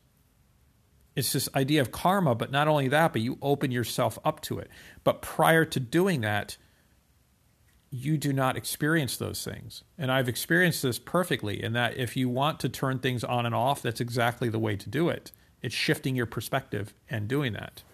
it's 1.16 1.32
this 1.32 1.48
idea 1.54 1.80
of 1.80 1.92
karma, 1.92 2.34
but 2.34 2.50
not 2.50 2.68
only 2.68 2.88
that, 2.88 3.12
but 3.12 3.22
you 3.22 3.38
open 3.40 3.70
yourself 3.70 4.18
up 4.24 4.40
to 4.42 4.58
it. 4.58 4.68
But 5.04 5.22
prior 5.22 5.64
to 5.64 5.80
doing 5.80 6.22
that, 6.22 6.56
you 7.90 8.18
do 8.18 8.32
not 8.32 8.56
experience 8.56 9.16
those 9.16 9.44
things. 9.44 9.84
And 9.96 10.10
I've 10.10 10.28
experienced 10.28 10.82
this 10.82 10.98
perfectly 10.98 11.62
in 11.62 11.74
that 11.74 11.96
if 11.96 12.16
you 12.16 12.28
want 12.28 12.58
to 12.60 12.68
turn 12.68 12.98
things 12.98 13.22
on 13.22 13.46
and 13.46 13.54
off, 13.54 13.82
that's 13.82 14.00
exactly 14.00 14.48
the 14.48 14.58
way 14.58 14.74
to 14.74 14.90
do 14.90 15.08
it. 15.08 15.30
It's 15.62 15.74
shifting 15.74 16.16
your 16.16 16.26
perspective 16.26 16.92
and 17.08 17.28
doing 17.28 17.52
that. 17.52 17.84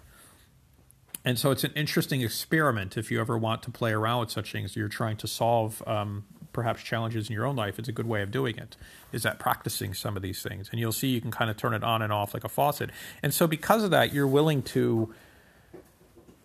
And 1.22 1.38
so 1.38 1.50
it's 1.50 1.64
an 1.64 1.72
interesting 1.76 2.22
experiment 2.22 2.96
if 2.96 3.10
you 3.10 3.20
ever 3.20 3.36
want 3.36 3.62
to 3.64 3.70
play 3.70 3.92
around 3.92 4.20
with 4.20 4.30
such 4.30 4.52
things. 4.52 4.74
You're 4.74 4.88
trying 4.88 5.18
to 5.18 5.26
solve 5.26 5.82
um, 5.86 6.24
perhaps 6.52 6.82
challenges 6.82 7.28
in 7.28 7.34
your 7.34 7.46
own 7.46 7.56
life, 7.56 7.78
it's 7.78 7.88
a 7.88 7.92
good 7.92 8.06
way 8.06 8.22
of 8.22 8.30
doing 8.30 8.56
it. 8.58 8.76
Is 9.12 9.22
that 9.22 9.38
practicing 9.38 9.94
some 9.94 10.16
of 10.16 10.22
these 10.22 10.42
things, 10.42 10.68
and 10.70 10.80
you'll 10.80 10.92
see 10.92 11.08
you 11.08 11.20
can 11.20 11.30
kind 11.30 11.50
of 11.50 11.56
turn 11.56 11.74
it 11.74 11.84
on 11.84 12.02
and 12.02 12.12
off 12.12 12.34
like 12.34 12.44
a 12.44 12.48
faucet. 12.48 12.90
And 13.22 13.32
so, 13.32 13.46
because 13.46 13.84
of 13.84 13.90
that, 13.90 14.12
you're 14.12 14.26
willing 14.26 14.62
to 14.62 15.14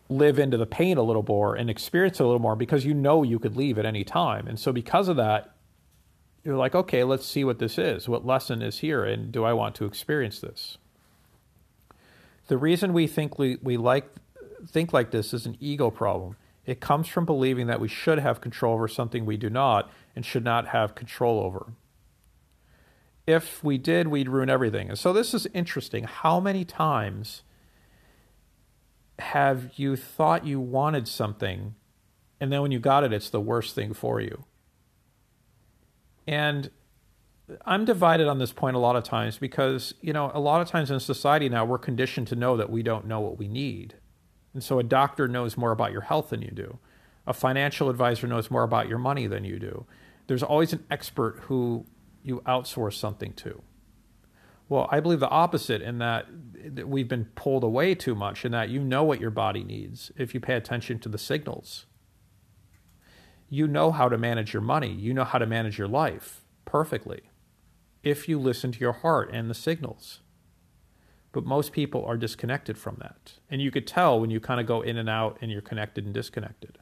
live 0.08 0.38
into 0.38 0.58
the 0.58 0.68
pain 0.68 0.97
a 0.97 1.01
little 1.01 1.26
more 1.28 1.56
and 1.56 1.70
experience 1.70 2.20
it 2.20 2.24
a 2.24 2.26
little 2.26 2.41
more 2.41 2.56
because 2.56 2.86
you 2.86 2.93
know 2.93 3.24
you 3.24 3.39
could 3.39 3.58
leave 3.58 3.80
at 3.80 3.86
any 3.86 4.03
time. 4.03 4.47
And 4.47 4.60
so, 4.60 4.72
because 4.72 5.08
of 5.08 5.18
that, 5.18 5.56
you're 6.43 6.56
like, 6.56 6.76
okay, 6.76 7.03
let's 7.03 7.26
see 7.26 7.43
what 7.43 7.60
this 7.60 7.78
is. 7.78 8.08
What 8.08 8.26
lesson 8.26 8.62
is 8.62 8.80
here, 8.80 9.03
and 9.03 9.32
do 9.32 9.43
I 9.43 9.53
want 9.53 9.76
to 9.76 9.86
experience 9.86 10.39
this? 10.39 10.78
The 12.47 12.58
reason 12.58 12.93
we 12.93 13.08
think 13.08 13.39
we, 13.39 13.58
we 13.64 13.78
like 13.78 14.08
think 14.68 14.93
like 14.93 15.12
this 15.12 15.34
is 15.34 15.45
an 15.45 15.58
ego 15.60 15.89
problem. 15.89 16.36
It 16.66 16.80
comes 16.80 17.07
from 17.07 17.26
believing 17.26 17.68
that 17.68 17.80
we 17.80 17.88
should 17.88 18.20
have 18.20 18.41
control 18.41 18.74
over 18.74 18.88
something 18.88 19.26
we 19.26 19.38
do 19.38 19.49
not 19.49 19.91
and 20.16 20.26
should 20.26 20.43
not 20.43 20.68
have 20.68 20.95
control 20.95 21.39
over. 21.39 21.74
If 23.28 23.63
we 23.63 23.78
did, 23.78 24.07
we'd 24.07 24.30
ruin 24.30 24.49
everything. 24.49 24.89
And 24.89 24.97
so 24.97 25.13
this 25.13 25.34
is 25.34 25.47
interesting. 25.53 26.03
How 26.03 26.39
many 26.39 26.66
times 26.66 27.43
have 29.20 29.72
you 29.76 29.95
thought 29.95 30.45
you 30.45 30.59
wanted 30.59 31.07
something 31.07 31.76
and 32.39 32.51
then 32.51 32.61
when 32.61 32.72
you 32.72 32.80
got 32.80 33.03
it, 33.03 33.13
it's 33.13 33.30
the 33.30 33.39
worst 33.41 33.74
thing 33.76 33.93
for 33.93 34.20
you? 34.20 34.45
And 36.28 36.70
I'm 37.66 37.86
divided 37.86 38.28
on 38.28 38.39
this 38.39 38.51
point 38.51 38.76
a 38.76 38.80
lot 38.80 38.95
of 38.95 39.03
times 39.03 39.38
because, 39.38 39.93
you 40.01 40.13
know, 40.13 40.32
a 40.34 40.39
lot 40.39 40.61
of 40.61 40.68
times 40.68 40.89
in 40.89 40.99
society 40.99 41.47
now 41.47 41.63
we're 41.63 41.78
conditioned 41.78 42.28
to 42.28 42.36
know 42.36 42.57
that 42.57 42.70
we 42.70 42.82
don't 42.82 43.05
know 43.05 43.20
what 43.20 43.38
we 43.38 43.47
need. 43.47 43.95
And 44.56 44.64
so 44.64 44.80
a 44.80 44.84
doctor 44.84 45.28
knows 45.28 45.58
more 45.58 45.72
about 45.72 45.91
your 45.91 46.01
health 46.01 46.30
than 46.30 46.41
you 46.41 46.49
do. 46.49 46.80
A 47.28 47.34
financial 47.34 47.89
advisor 47.89 48.26
knows 48.26 48.49
more 48.49 48.64
about 48.64 48.88
your 48.88 48.97
money 48.97 49.28
than 49.28 49.43
you 49.43 49.60
do. 49.60 49.86
There's 50.28 50.41
always 50.41 50.72
an 50.72 50.86
expert 50.89 51.41
who 51.43 51.86
you 52.24 52.41
outsource 52.47 52.93
something 52.93 53.34
to. 53.34 53.62
Well, 54.70 54.88
I 54.89 55.01
believe 55.01 55.20
the 55.20 55.30
opposite 55.30 55.82
in 55.82 55.99
that 55.99 56.26
we've 56.88 57.08
been 57.08 57.26
pulled 57.36 57.64
away 57.64 57.93
too 57.93 58.16
much, 58.16 58.45
in 58.45 58.51
that 58.53 58.70
you 58.70 58.80
know 58.80 59.03
what 59.03 59.20
your 59.20 59.30
body 59.30 59.64
needs 59.64 60.12
if 60.16 60.34
you 60.34 60.39
pay 60.39 60.56
attention 60.56 60.99
to 60.99 61.10
the 61.10 61.20
signals. 61.20 61.86
You 63.49 63.68
know 63.68 63.91
how 63.91 64.10
to 64.10 64.18
manage 64.18 64.53
your 64.53 64.64
money, 64.64 64.91
you 64.91 65.14
know 65.14 65.26
how 65.26 65.38
to 65.38 65.45
manage 65.45 65.78
your 65.78 65.88
life 65.88 66.45
perfectly 66.64 67.30
if 68.03 68.28
you 68.30 68.39
listen 68.39 68.72
to 68.72 68.80
your 68.80 68.93
heart 68.93 69.30
and 69.32 69.49
the 69.49 69.53
signals. 69.53 70.22
But 71.36 71.45
most 71.45 71.73
people 71.73 72.05
are 72.05 72.15
disconnected 72.15 72.77
from 72.77 72.95
that. 73.01 73.33
And 73.49 73.61
you 73.61 73.69
could 73.69 73.86
tell 73.86 74.21
when 74.21 74.29
you 74.29 74.39
kind 74.39 74.61
of 74.61 74.65
go 74.65 74.81
in 74.81 74.95
and 74.95 75.09
out 75.09 75.38
and 75.41 75.51
you're 75.51 75.59
connected 75.59 76.05
and 76.05 76.13
disconnected. 76.13 76.77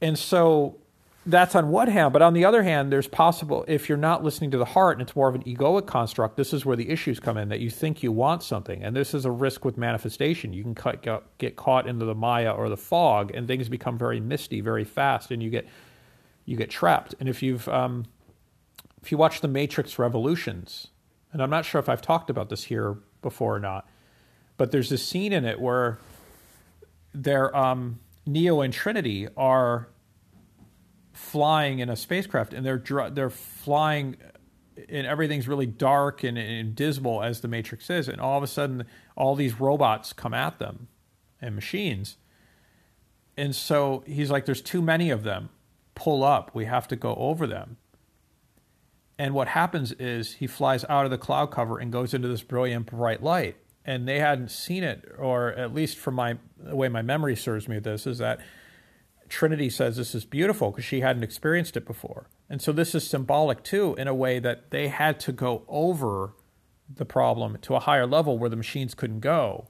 And 0.00 0.18
so 0.18 0.78
that's 1.26 1.54
on 1.54 1.68
one 1.68 1.88
hand, 1.88 2.14
but 2.14 2.22
on 2.22 2.32
the 2.32 2.46
other 2.46 2.62
hand, 2.62 2.90
there's 2.90 3.06
possible 3.06 3.62
if 3.68 3.90
you're 3.90 3.98
not 3.98 4.24
listening 4.24 4.50
to 4.52 4.56
the 4.56 4.64
heart 4.64 4.98
and 4.98 5.06
it's 5.06 5.14
more 5.14 5.28
of 5.28 5.34
an 5.34 5.42
egoic 5.42 5.86
construct, 5.86 6.38
this 6.38 6.54
is 6.54 6.64
where 6.64 6.78
the 6.78 6.88
issues 6.88 7.20
come 7.20 7.36
in 7.36 7.50
that 7.50 7.60
you 7.60 7.68
think 7.68 8.02
you 8.02 8.10
want 8.10 8.42
something. 8.42 8.82
And 8.82 8.96
this 8.96 9.12
is 9.12 9.26
a 9.26 9.30
risk 9.30 9.66
with 9.66 9.76
manifestation. 9.76 10.54
You 10.54 10.62
can 10.62 10.74
get 11.36 11.56
caught 11.56 11.86
into 11.86 12.06
the 12.06 12.14
Maya 12.14 12.52
or 12.52 12.70
the 12.70 12.78
fog 12.78 13.32
and 13.34 13.46
things 13.46 13.68
become 13.68 13.98
very 13.98 14.18
misty 14.18 14.62
very 14.62 14.84
fast 14.84 15.30
and 15.30 15.42
you 15.42 15.50
get 15.50 15.68
you 16.46 16.56
get 16.56 16.70
trapped. 16.70 17.14
And 17.20 17.28
if 17.28 17.42
you've 17.42 17.68
um, 17.68 18.06
if 19.02 19.12
you 19.12 19.18
watch 19.18 19.42
the 19.42 19.48
Matrix 19.48 19.98
Revolutions, 19.98 20.88
and 21.32 21.42
I'm 21.42 21.50
not 21.50 21.64
sure 21.64 21.78
if 21.78 21.88
I've 21.88 22.02
talked 22.02 22.30
about 22.30 22.48
this 22.48 22.64
here 22.64 22.98
before 23.22 23.56
or 23.56 23.60
not, 23.60 23.88
but 24.56 24.70
there's 24.70 24.88
this 24.88 25.06
scene 25.06 25.32
in 25.32 25.44
it 25.44 25.60
where 25.60 25.98
they're 27.14 27.54
um, 27.56 28.00
Neo 28.26 28.60
and 28.60 28.72
Trinity 28.72 29.28
are 29.36 29.88
flying 31.12 31.80
in 31.80 31.88
a 31.88 31.96
spacecraft, 31.96 32.54
and 32.54 32.64
they're 32.64 33.10
they're 33.10 33.30
flying, 33.30 34.16
and 34.88 35.06
everything's 35.06 35.48
really 35.48 35.66
dark 35.66 36.22
and, 36.22 36.38
and 36.38 36.74
dismal 36.74 37.22
as 37.22 37.40
the 37.40 37.48
Matrix 37.48 37.90
is, 37.90 38.08
and 38.08 38.20
all 38.20 38.38
of 38.38 38.44
a 38.44 38.46
sudden, 38.46 38.84
all 39.16 39.34
these 39.34 39.60
robots 39.60 40.12
come 40.12 40.34
at 40.34 40.58
them, 40.58 40.88
and 41.40 41.54
machines, 41.54 42.16
and 43.36 43.54
so 43.54 44.04
he's 44.06 44.30
like, 44.30 44.46
"There's 44.46 44.62
too 44.62 44.82
many 44.82 45.10
of 45.10 45.24
them. 45.24 45.50
Pull 45.94 46.22
up. 46.22 46.54
We 46.54 46.66
have 46.66 46.86
to 46.88 46.96
go 46.96 47.14
over 47.16 47.46
them." 47.46 47.76
And 49.18 49.34
what 49.34 49.48
happens 49.48 49.92
is 49.92 50.34
he 50.34 50.46
flies 50.46 50.84
out 50.88 51.04
of 51.04 51.10
the 51.10 51.18
cloud 51.18 51.50
cover 51.50 51.78
and 51.78 51.90
goes 51.90 52.14
into 52.14 52.28
this 52.28 52.42
brilliant 52.42 52.86
bright 52.86 53.22
light. 53.22 53.56
And 53.84 54.06
they 54.06 54.20
hadn't 54.20 54.50
seen 54.50 54.84
it, 54.84 55.04
or 55.18 55.52
at 55.54 55.74
least 55.74 55.96
from 55.96 56.14
my 56.14 56.38
the 56.58 56.76
way 56.76 56.88
my 56.88 57.02
memory 57.02 57.34
serves 57.34 57.68
me, 57.68 57.78
this 57.78 58.06
is 58.06 58.18
that 58.18 58.38
Trinity 59.28 59.70
says 59.70 59.96
this 59.96 60.14
is 60.14 60.24
beautiful 60.24 60.70
because 60.70 60.84
she 60.84 61.00
hadn't 61.00 61.22
experienced 61.22 61.76
it 61.76 61.86
before. 61.86 62.28
And 62.50 62.62
so 62.62 62.72
this 62.72 62.94
is 62.94 63.06
symbolic 63.06 63.62
too, 63.62 63.94
in 63.98 64.08
a 64.08 64.14
way 64.14 64.38
that 64.38 64.70
they 64.70 64.88
had 64.88 65.20
to 65.20 65.32
go 65.32 65.64
over 65.68 66.34
the 66.92 67.04
problem 67.04 67.58
to 67.62 67.74
a 67.74 67.80
higher 67.80 68.06
level 68.06 68.38
where 68.38 68.50
the 68.50 68.56
machines 68.56 68.94
couldn't 68.94 69.20
go. 69.20 69.68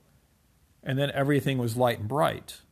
And 0.82 0.98
then 0.98 1.10
everything 1.12 1.58
was 1.58 1.76
light 1.76 1.98
and 1.98 2.08
bright. 2.08 2.62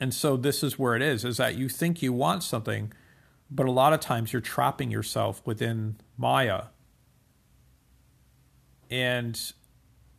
And 0.00 0.14
so 0.14 0.36
this 0.36 0.62
is 0.62 0.78
where 0.78 0.94
it 0.94 1.02
is, 1.02 1.24
is 1.24 1.38
that 1.38 1.56
you 1.56 1.68
think 1.68 2.02
you 2.02 2.12
want 2.12 2.42
something, 2.42 2.92
but 3.50 3.66
a 3.66 3.70
lot 3.70 3.92
of 3.92 4.00
times 4.00 4.32
you're 4.32 4.42
trapping 4.42 4.90
yourself 4.90 5.42
within 5.44 5.96
Maya. 6.16 6.64
And 8.90 9.40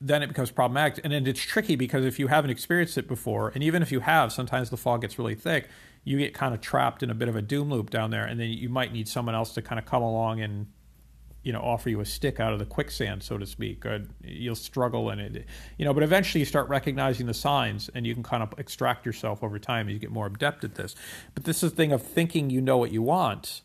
then 0.01 0.23
it 0.23 0.27
becomes 0.27 0.51
problematic. 0.51 1.03
And 1.03 1.13
then 1.13 1.27
it's 1.27 1.41
tricky 1.41 1.75
because 1.75 2.05
if 2.05 2.19
you 2.19 2.27
haven't 2.27 2.51
experienced 2.51 2.97
it 2.97 3.07
before, 3.07 3.49
and 3.49 3.63
even 3.63 3.81
if 3.81 3.91
you 3.91 3.99
have, 3.99 4.31
sometimes 4.31 4.69
the 4.69 4.77
fog 4.77 5.01
gets 5.01 5.19
really 5.19 5.35
thick, 5.35 5.67
you 6.03 6.17
get 6.17 6.33
kind 6.33 6.53
of 6.53 6.61
trapped 6.61 7.03
in 7.03 7.09
a 7.09 7.13
bit 7.13 7.27
of 7.27 7.35
a 7.35 7.41
doom 7.41 7.69
loop 7.69 7.89
down 7.89 8.09
there. 8.09 8.25
And 8.25 8.39
then 8.39 8.49
you 8.49 8.69
might 8.69 8.93
need 8.93 9.07
someone 9.07 9.35
else 9.35 9.53
to 9.55 9.61
kind 9.61 9.77
of 9.77 9.85
come 9.85 10.01
along 10.01 10.41
and, 10.41 10.67
you 11.49 11.53
know, 11.53 11.61
offer 11.61 11.89
you 11.89 11.99
a 11.99 12.05
stick 12.05 12.39
out 12.39 12.53
of 12.53 12.59
the 12.59 12.65
quicksand, 12.65 13.23
so 13.23 13.39
to 13.39 13.45
speak. 13.47 13.83
Or 13.87 14.03
you'll 14.23 14.53
struggle 14.53 15.09
in 15.09 15.17
it, 15.19 15.47
you 15.79 15.85
know, 15.85 15.95
but 15.95 16.03
eventually 16.03 16.39
you 16.41 16.45
start 16.45 16.69
recognizing 16.69 17.25
the 17.25 17.33
signs 17.33 17.89
and 17.95 18.05
you 18.05 18.13
can 18.13 18.21
kind 18.21 18.43
of 18.43 18.53
extract 18.59 19.03
yourself 19.05 19.43
over 19.43 19.57
time 19.57 19.87
as 19.87 19.93
you 19.93 19.99
get 19.99 20.11
more 20.11 20.27
adept 20.27 20.63
at 20.63 20.75
this. 20.75 20.95
But 21.33 21.45
this 21.45 21.63
is 21.63 21.71
the 21.71 21.75
thing 21.75 21.91
of 21.91 22.03
thinking 22.03 22.51
you 22.51 22.61
know 22.61 22.77
what 22.77 22.91
you 22.91 23.01
want 23.01 23.61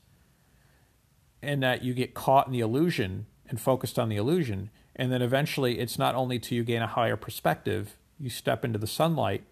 and 1.42 1.62
that 1.62 1.84
you 1.84 1.92
get 1.92 2.14
caught 2.14 2.46
in 2.46 2.54
the 2.54 2.60
illusion 2.60 3.26
and 3.50 3.60
focused 3.60 3.98
on 3.98 4.08
the 4.08 4.16
illusion 4.16 4.70
and 4.96 5.10
then 5.10 5.22
eventually, 5.22 5.80
it's 5.80 5.98
not 5.98 6.14
only 6.14 6.38
to 6.38 6.54
you 6.54 6.62
gain 6.62 6.82
a 6.82 6.86
higher 6.86 7.16
perspective, 7.16 7.96
you 8.18 8.30
step 8.30 8.64
into 8.64 8.78
the 8.78 8.86
sunlight 8.86 9.44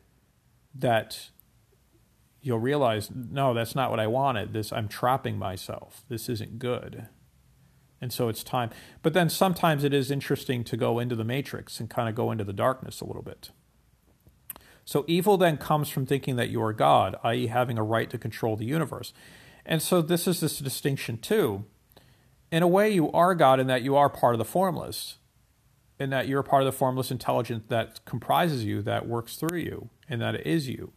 that 0.74 1.30
you'll 2.40 2.60
realize, 2.60 3.10
no, 3.10 3.52
that's 3.52 3.74
not 3.74 3.90
what 3.90 4.00
I 4.00 4.06
wanted. 4.06 4.52
This 4.52 4.72
I'm 4.72 4.88
trapping 4.88 5.38
myself. 5.38 6.04
This 6.08 6.28
isn't 6.28 6.58
good. 6.58 7.08
And 8.02 8.12
so 8.12 8.28
it's 8.28 8.44
time. 8.44 8.68
But 9.00 9.14
then 9.14 9.30
sometimes 9.30 9.84
it 9.84 9.94
is 9.94 10.10
interesting 10.10 10.64
to 10.64 10.76
go 10.76 10.98
into 10.98 11.16
the 11.16 11.24
matrix 11.24 11.80
and 11.80 11.88
kind 11.88 12.08
of 12.08 12.14
go 12.14 12.30
into 12.30 12.44
the 12.44 12.52
darkness 12.52 13.00
a 13.00 13.06
little 13.06 13.22
bit. 13.22 13.50
So 14.84 15.04
evil 15.06 15.38
then 15.38 15.56
comes 15.56 15.88
from 15.88 16.04
thinking 16.04 16.36
that 16.36 16.50
you 16.50 16.60
are 16.62 16.74
God, 16.74 17.16
i.e., 17.22 17.46
having 17.46 17.78
a 17.78 17.82
right 17.84 18.10
to 18.10 18.18
control 18.18 18.56
the 18.56 18.66
universe. 18.66 19.14
And 19.64 19.80
so 19.80 20.02
this 20.02 20.26
is 20.26 20.40
this 20.40 20.58
distinction 20.58 21.16
too. 21.16 21.64
In 22.50 22.62
a 22.62 22.68
way, 22.68 22.90
you 22.90 23.10
are 23.12 23.34
God 23.34 23.60
in 23.60 23.68
that 23.68 23.82
you 23.82 23.96
are 23.96 24.10
part 24.10 24.34
of 24.34 24.38
the 24.38 24.44
formless 24.44 25.16
in 26.02 26.10
that 26.10 26.26
you're 26.26 26.42
part 26.42 26.62
of 26.62 26.66
the 26.66 26.76
formless 26.76 27.10
intelligence 27.10 27.64
that 27.68 28.04
comprises 28.04 28.64
you, 28.64 28.82
that 28.82 29.06
works 29.06 29.36
through 29.36 29.58
you, 29.58 29.88
and 30.08 30.20
that 30.20 30.34
it 30.34 30.46
is 30.46 30.68
you. 30.68 30.92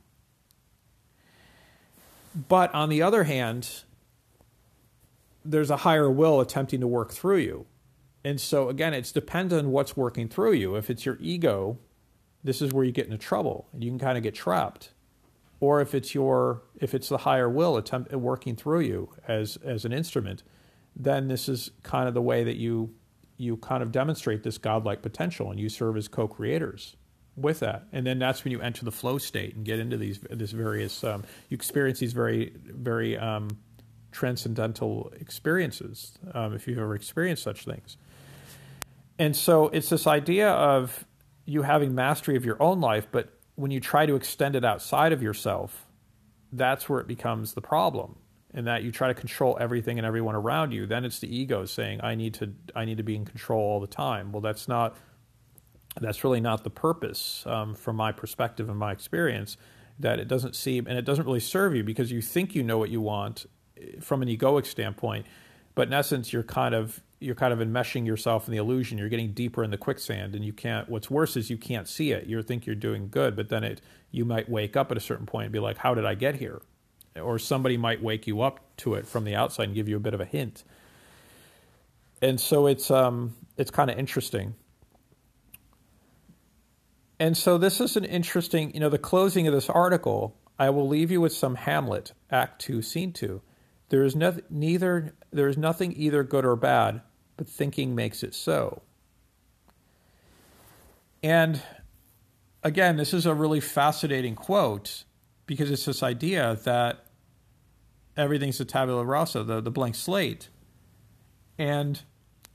But 2.49 2.73
on 2.73 2.89
the 2.89 3.01
other 3.01 3.23
hand, 3.23 3.83
there's 5.45 5.69
a 5.69 5.77
higher 5.77 6.09
will 6.09 6.41
attempting 6.41 6.81
to 6.81 6.87
work 6.87 7.11
through 7.11 7.37
you. 7.37 7.65
And 8.23 8.41
so, 8.41 8.69
again, 8.69 8.93
it's 8.93 9.11
dependent 9.11 9.65
on 9.65 9.71
what's 9.71 9.95
working 9.95 10.27
through 10.27 10.53
you. 10.53 10.75
If 10.75 10.89
it's 10.89 11.05
your 11.05 11.17
ego, 11.21 11.77
this 12.43 12.61
is 12.61 12.73
where 12.73 12.83
you 12.83 12.91
get 12.91 13.05
into 13.05 13.17
trouble 13.17 13.67
and 13.71 13.83
you 13.83 13.91
can 13.91 13.99
kind 13.99 14.17
of 14.17 14.23
get 14.23 14.33
trapped. 14.33 14.91
Or 15.59 15.79
if 15.79 15.95
it's 15.95 16.13
your 16.13 16.63
if 16.79 16.93
it's 16.93 17.09
the 17.09 17.19
higher 17.19 17.49
will 17.49 17.77
attempt 17.77 18.11
working 18.13 18.55
through 18.55 18.81
you 18.81 19.09
as 19.27 19.57
as 19.57 19.85
an 19.85 19.93
instrument, 19.93 20.43
then 20.95 21.27
this 21.27 21.47
is 21.47 21.71
kind 21.83 22.07
of 22.07 22.13
the 22.13 22.21
way 22.21 22.43
that 22.43 22.55
you 22.55 22.93
you 23.37 23.57
kind 23.57 23.83
of 23.83 23.91
demonstrate 23.91 24.43
this 24.43 24.57
godlike 24.57 25.01
potential 25.01 25.51
and 25.51 25.59
you 25.59 25.69
serve 25.69 25.97
as 25.97 26.07
co-creators 26.07 26.95
with 27.35 27.59
that 27.59 27.83
and 27.91 28.07
then 28.07 28.17
that's 28.17 28.45
when 28.45 28.51
you 28.51 28.61
enter 28.61 28.85
the 28.85 28.91
flow 28.91 29.17
state 29.17 29.55
and 29.55 29.65
get 29.65 29.77
into 29.77 29.97
these 29.97 30.19
this 30.29 30.51
various 30.51 31.03
um, 31.03 31.21
you 31.49 31.55
experience 31.55 31.99
these 31.99 32.13
very 32.13 32.53
very 32.55 33.17
um, 33.17 33.49
transcendental 34.15 35.11
experiences 35.19 36.17
um, 36.33 36.53
if 36.53 36.67
you've 36.67 36.79
ever 36.79 36.95
experienced 36.95 37.43
such 37.43 37.65
things 37.65 37.97
and 39.19 39.35
so 39.35 39.67
it's 39.67 39.89
this 39.89 40.07
idea 40.07 40.49
of 40.49 41.05
you 41.45 41.61
having 41.61 41.93
mastery 41.93 42.35
of 42.35 42.45
your 42.45 42.61
own 42.61 42.79
life 42.79 43.07
but 43.11 43.29
when 43.55 43.71
you 43.71 43.79
try 43.79 44.05
to 44.05 44.15
extend 44.15 44.55
it 44.55 44.65
outside 44.65 45.11
of 45.11 45.21
yourself 45.21 45.85
that's 46.51 46.87
where 46.87 46.99
it 46.99 47.07
becomes 47.07 47.53
the 47.53 47.61
problem 47.61 48.15
and 48.55 48.67
that 48.67 48.83
you 48.83 48.91
try 48.91 49.09
to 49.09 49.13
control 49.13 49.57
everything 49.59 49.99
and 49.99 50.07
everyone 50.07 50.33
around 50.33 50.71
you, 50.71 50.85
then 50.87 51.03
it's 51.03 51.19
the 51.19 51.35
ego 51.35 51.65
saying, 51.65 51.99
I 52.01 52.15
need 52.15 52.33
to 52.35 52.53
I 52.73 52.85
need 52.85 52.97
to 52.97 53.03
be 53.03 53.15
in 53.15 53.25
control 53.25 53.61
all 53.61 53.79
the 53.81 53.87
time. 53.87 54.31
Well, 54.31 54.41
that's 54.41 54.67
not 54.67 54.95
that's 55.99 56.23
really 56.23 56.39
not 56.39 56.63
the 56.63 56.69
purpose 56.69 57.43
um, 57.45 57.75
from 57.75 57.97
my 57.97 58.11
perspective 58.13 58.69
and 58.69 58.79
my 58.79 58.91
experience. 58.93 59.57
That 59.99 60.19
it 60.19 60.27
doesn't 60.27 60.55
seem 60.55 60.87
and 60.87 60.97
it 60.97 61.05
doesn't 61.05 61.25
really 61.25 61.41
serve 61.41 61.75
you 61.75 61.83
because 61.83 62.11
you 62.11 62.21
think 62.21 62.55
you 62.55 62.63
know 62.63 62.77
what 62.77 62.89
you 62.89 63.01
want 63.01 63.45
from 64.01 64.21
an 64.21 64.27
egoic 64.27 64.65
standpoint, 64.65 65.25
but 65.73 65.87
in 65.87 65.93
essence, 65.93 66.31
you're 66.33 66.43
kind 66.43 66.75
of 66.75 67.01
you're 67.19 67.35
kind 67.35 67.53
of 67.53 67.59
enmeshing 67.59 68.05
yourself 68.05 68.47
in 68.47 68.51
the 68.51 68.57
illusion. 68.57 68.97
You're 68.97 69.09
getting 69.09 69.31
deeper 69.31 69.63
in 69.63 69.71
the 69.71 69.77
quicksand, 69.77 70.35
and 70.35 70.43
you 70.43 70.53
can't. 70.53 70.89
What's 70.89 71.09
worse 71.09 71.37
is 71.37 71.49
you 71.49 71.57
can't 71.57 71.87
see 71.87 72.11
it. 72.11 72.27
You 72.27 72.41
think 72.41 72.65
you're 72.65 72.75
doing 72.75 73.09
good, 73.09 73.35
but 73.35 73.49
then 73.49 73.63
it 73.63 73.81
you 74.11 74.25
might 74.25 74.49
wake 74.49 74.75
up 74.75 74.91
at 74.91 74.97
a 74.97 75.01
certain 75.01 75.25
point 75.25 75.45
and 75.45 75.53
be 75.53 75.59
like, 75.59 75.77
"How 75.77 75.93
did 75.93 76.05
I 76.05 76.15
get 76.15 76.35
here?" 76.35 76.61
or 77.21 77.39
somebody 77.39 77.77
might 77.77 78.01
wake 78.01 78.27
you 78.27 78.41
up 78.41 78.59
to 78.77 78.93
it 78.95 79.07
from 79.07 79.23
the 79.23 79.35
outside 79.35 79.65
and 79.65 79.75
give 79.75 79.87
you 79.87 79.95
a 79.95 79.99
bit 79.99 80.13
of 80.13 80.21
a 80.21 80.25
hint. 80.25 80.63
And 82.21 82.39
so 82.39 82.67
it's 82.67 82.91
um, 82.91 83.35
it's 83.57 83.71
kind 83.71 83.89
of 83.89 83.97
interesting. 83.97 84.55
And 87.19 87.37
so 87.37 87.57
this 87.57 87.79
is 87.79 87.95
an 87.95 88.03
interesting, 88.03 88.73
you 88.73 88.79
know, 88.81 88.89
the 88.89 88.97
closing 88.97 89.47
of 89.47 89.53
this 89.53 89.69
article. 89.69 90.35
I 90.59 90.69
will 90.69 90.87
leave 90.87 91.11
you 91.11 91.21
with 91.21 91.33
some 91.33 91.55
Hamlet, 91.55 92.13
Act 92.29 92.61
Two, 92.61 92.81
Scene 92.81 93.13
Two. 93.13 93.41
There 93.89 94.03
is 94.03 94.15
no, 94.15 94.37
neither 94.49 95.13
there 95.31 95.47
is 95.47 95.57
nothing 95.57 95.93
either 95.95 96.23
good 96.23 96.45
or 96.45 96.55
bad, 96.55 97.01
but 97.37 97.47
thinking 97.47 97.93
makes 97.93 98.23
it 98.23 98.33
so. 98.33 98.81
And 101.21 101.61
again, 102.63 102.97
this 102.97 103.13
is 103.13 103.25
a 103.25 103.33
really 103.33 103.59
fascinating 103.59 104.35
quote 104.35 105.03
because 105.45 105.69
it's 105.69 105.85
this 105.85 106.01
idea 106.01 106.57
that 106.63 107.05
everything's 108.17 108.59
a 108.59 108.65
tabula 108.65 109.05
rasa, 109.05 109.43
the, 109.43 109.61
the 109.61 109.71
blank 109.71 109.95
slate. 109.95 110.49
And 111.57 112.01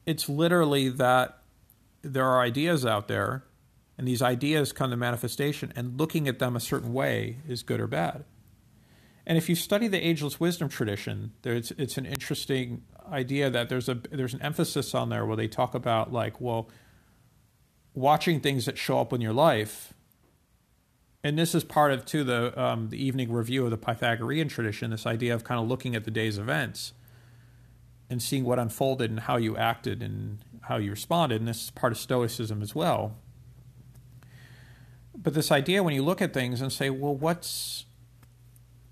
it's 0.07 0.29
literally 0.29 0.89
that 0.89 1.43
there 2.03 2.25
are 2.25 2.41
ideas 2.41 2.87
out 2.87 3.09
there, 3.09 3.45
and 3.99 4.09
these 4.09 4.23
ideas 4.23 4.73
come 4.73 4.91
to 4.91 4.97
manifestation, 4.97 5.73
and 5.77 5.99
looking 5.99 6.27
at 6.27 6.39
them 6.39 6.57
a 6.57 6.61
certain 6.61 6.93
way 6.93 7.37
is 7.47 7.63
good 7.63 7.81
or 7.81 7.87
bad. 7.87 8.25
And 9.27 9.37
if 9.37 9.49
you 9.49 9.55
study 9.55 9.87
the 9.87 9.99
ageless 9.99 10.41
wisdom 10.41 10.69
tradition, 10.69 11.33
there's 11.43 11.73
it's 11.73 11.99
an 11.99 12.07
interesting 12.07 12.83
idea 13.11 13.51
that 13.51 13.69
there's 13.69 13.89
a 13.89 13.95
there's 14.11 14.35
an 14.35 14.43
emphasis 14.43 14.95
on 14.95 15.09
there 15.09 15.27
where 15.27 15.37
they 15.37 15.49
talk 15.49 15.75
about 15.75 16.13
like, 16.13 16.41
well, 16.41 16.69
watching 17.95 18.41
things 18.41 18.65
that 18.67 18.79
show 18.79 19.01
up 19.01 19.13
in 19.13 19.21
your 19.21 19.33
life. 19.33 19.93
And 21.23 21.39
this 21.39 21.55
is 21.55 21.65
part 21.65 21.93
of 21.93 22.07
too 22.07 22.25
the 22.25 22.59
um, 22.61 22.89
the 22.89 23.03
evening 23.03 23.31
review 23.31 23.65
of 23.65 23.71
the 23.71 23.77
Pythagorean 23.77 24.49
tradition. 24.49 24.91
This 24.91 25.07
idea 25.07 25.35
of 25.35 25.45
kind 25.45 25.61
of 25.61 25.69
looking 25.69 25.95
at 25.95 26.05
the 26.05 26.11
day's 26.11 26.39
events 26.39 26.95
and 28.09 28.23
seeing 28.23 28.45
what 28.45 28.59
unfolded 28.59 29.11
and 29.11 29.21
how 29.21 29.37
you 29.37 29.57
acted 29.57 30.03
and 30.03 30.39
how 30.63 30.79
you 30.79 30.91
responded. 30.91 31.41
And 31.41 31.47
this 31.47 31.65
is 31.65 31.71
part 31.71 31.93
of 31.93 31.99
Stoicism 31.99 32.63
as 32.63 32.75
well. 32.75 33.17
But 35.17 35.35
this 35.35 35.53
idea 35.53 35.83
when 35.83 35.95
you 35.95 36.03
look 36.03 36.23
at 36.23 36.33
things 36.33 36.61
and 36.61 36.73
say, 36.73 36.91
well, 36.91 37.15
what's 37.15 37.85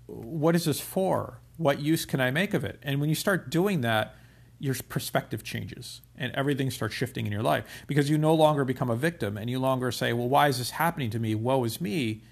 what 0.09 0.55
is 0.55 0.65
this 0.65 0.79
for? 0.79 1.41
What 1.57 1.79
use 1.79 2.05
can 2.05 2.21
I 2.21 2.31
make 2.31 2.53
of 2.53 2.63
it? 2.63 2.79
And 2.81 2.99
when 2.99 3.09
you 3.09 3.15
start 3.15 3.49
doing 3.49 3.81
that, 3.81 4.15
your 4.59 4.75
perspective 4.89 5.43
changes 5.43 6.01
and 6.17 6.33
everything 6.33 6.69
starts 6.69 6.93
shifting 6.93 7.25
in 7.25 7.31
your 7.31 7.41
life 7.41 7.65
because 7.87 8.09
you 8.09 8.17
no 8.17 8.33
longer 8.33 8.65
become 8.65 8.89
a 8.89 8.95
victim 8.95 9.37
and 9.37 9.49
you 9.49 9.57
longer 9.57 9.91
say, 9.91 10.11
Well, 10.11 10.27
why 10.27 10.49
is 10.49 10.57
this 10.57 10.71
happening 10.71 11.09
to 11.11 11.19
me? 11.19 11.33
Woe 11.33 11.63
is 11.63 11.79
me. 11.79 12.23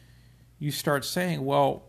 You 0.59 0.71
start 0.71 1.05
saying, 1.05 1.45
Well, 1.45 1.83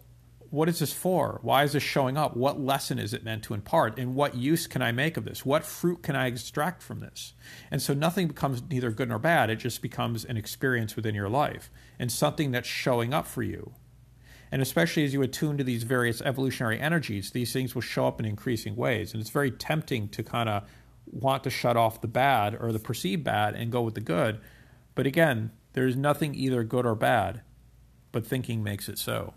what 0.51 0.69
is 0.69 0.79
this 0.79 0.93
for? 0.93 1.41
Why 1.43 1.65
is 1.65 1.73
this 1.73 1.83
showing 1.83 2.17
up? 2.17 2.37
What 2.37 2.61
lesson 2.61 2.99
is 2.99 3.13
it 3.13 3.25
meant 3.25 3.43
to 3.45 3.55
impart? 3.55 3.99
And 3.99 4.15
what 4.15 4.35
use 4.35 4.67
can 4.67 4.81
I 4.81 4.93
make 4.93 5.17
of 5.17 5.25
this? 5.25 5.45
What 5.45 5.65
fruit 5.65 6.03
can 6.03 6.17
I 6.17 6.27
extract 6.27 6.83
from 6.83 7.01
this? 7.01 7.35
And 7.71 7.83
so 7.83 7.93
nothing 7.93 8.29
becomes 8.29 8.63
neither 8.63 8.91
good 8.91 9.09
nor 9.09 9.19
bad. 9.19 9.51
It 9.51 9.57
just 9.57 9.83
becomes 9.83 10.25
an 10.25 10.39
experience 10.39 10.97
within 10.97 11.15
your 11.15 11.29
life 11.29 11.71
and 11.99 12.11
something 12.11 12.51
that's 12.51 12.69
showing 12.69 13.13
up 13.13 13.27
for 13.27 13.43
you. 13.43 13.75
And 14.51 14.63
especially 14.63 15.05
as 15.05 15.13
you 15.13 15.23
attune 15.23 15.59
to 15.59 15.65
these 15.65 15.83
various 15.83 16.23
evolutionary 16.23 16.81
energies, 16.81 17.31
these 17.31 17.53
things 17.53 17.75
will 17.75 17.83
show 17.83 18.07
up 18.07 18.19
in 18.19 18.27
increasing 18.27 18.77
ways. 18.77 19.13
And 19.13 19.21
it's 19.21 19.31
very 19.31 19.51
tempting 19.51 20.09
to 20.11 20.23
kind 20.23 20.49
of 20.49 20.65
want 21.11 21.45
to 21.45 21.51
shut 21.51 21.77
off 21.77 22.01
the 22.01 22.09
bad 22.09 22.57
or 22.59 22.73
the 22.73 22.79
perceived 22.79 23.25
bad 23.25 23.55
and 23.55 23.73
go 23.73 23.83
with 23.83 23.95
the 23.95 24.01
good. 24.01 24.41
But 24.95 25.07
again, 25.07 25.53
there's 25.73 25.97
nothing 25.97 26.35
either 26.35 26.65
good 26.65 26.87
or 26.87 26.95
bad, 26.95 27.43
but 28.13 28.27
thinking 28.27 28.63
makes 28.63 28.89
it 28.89 28.99
so. 28.99 29.35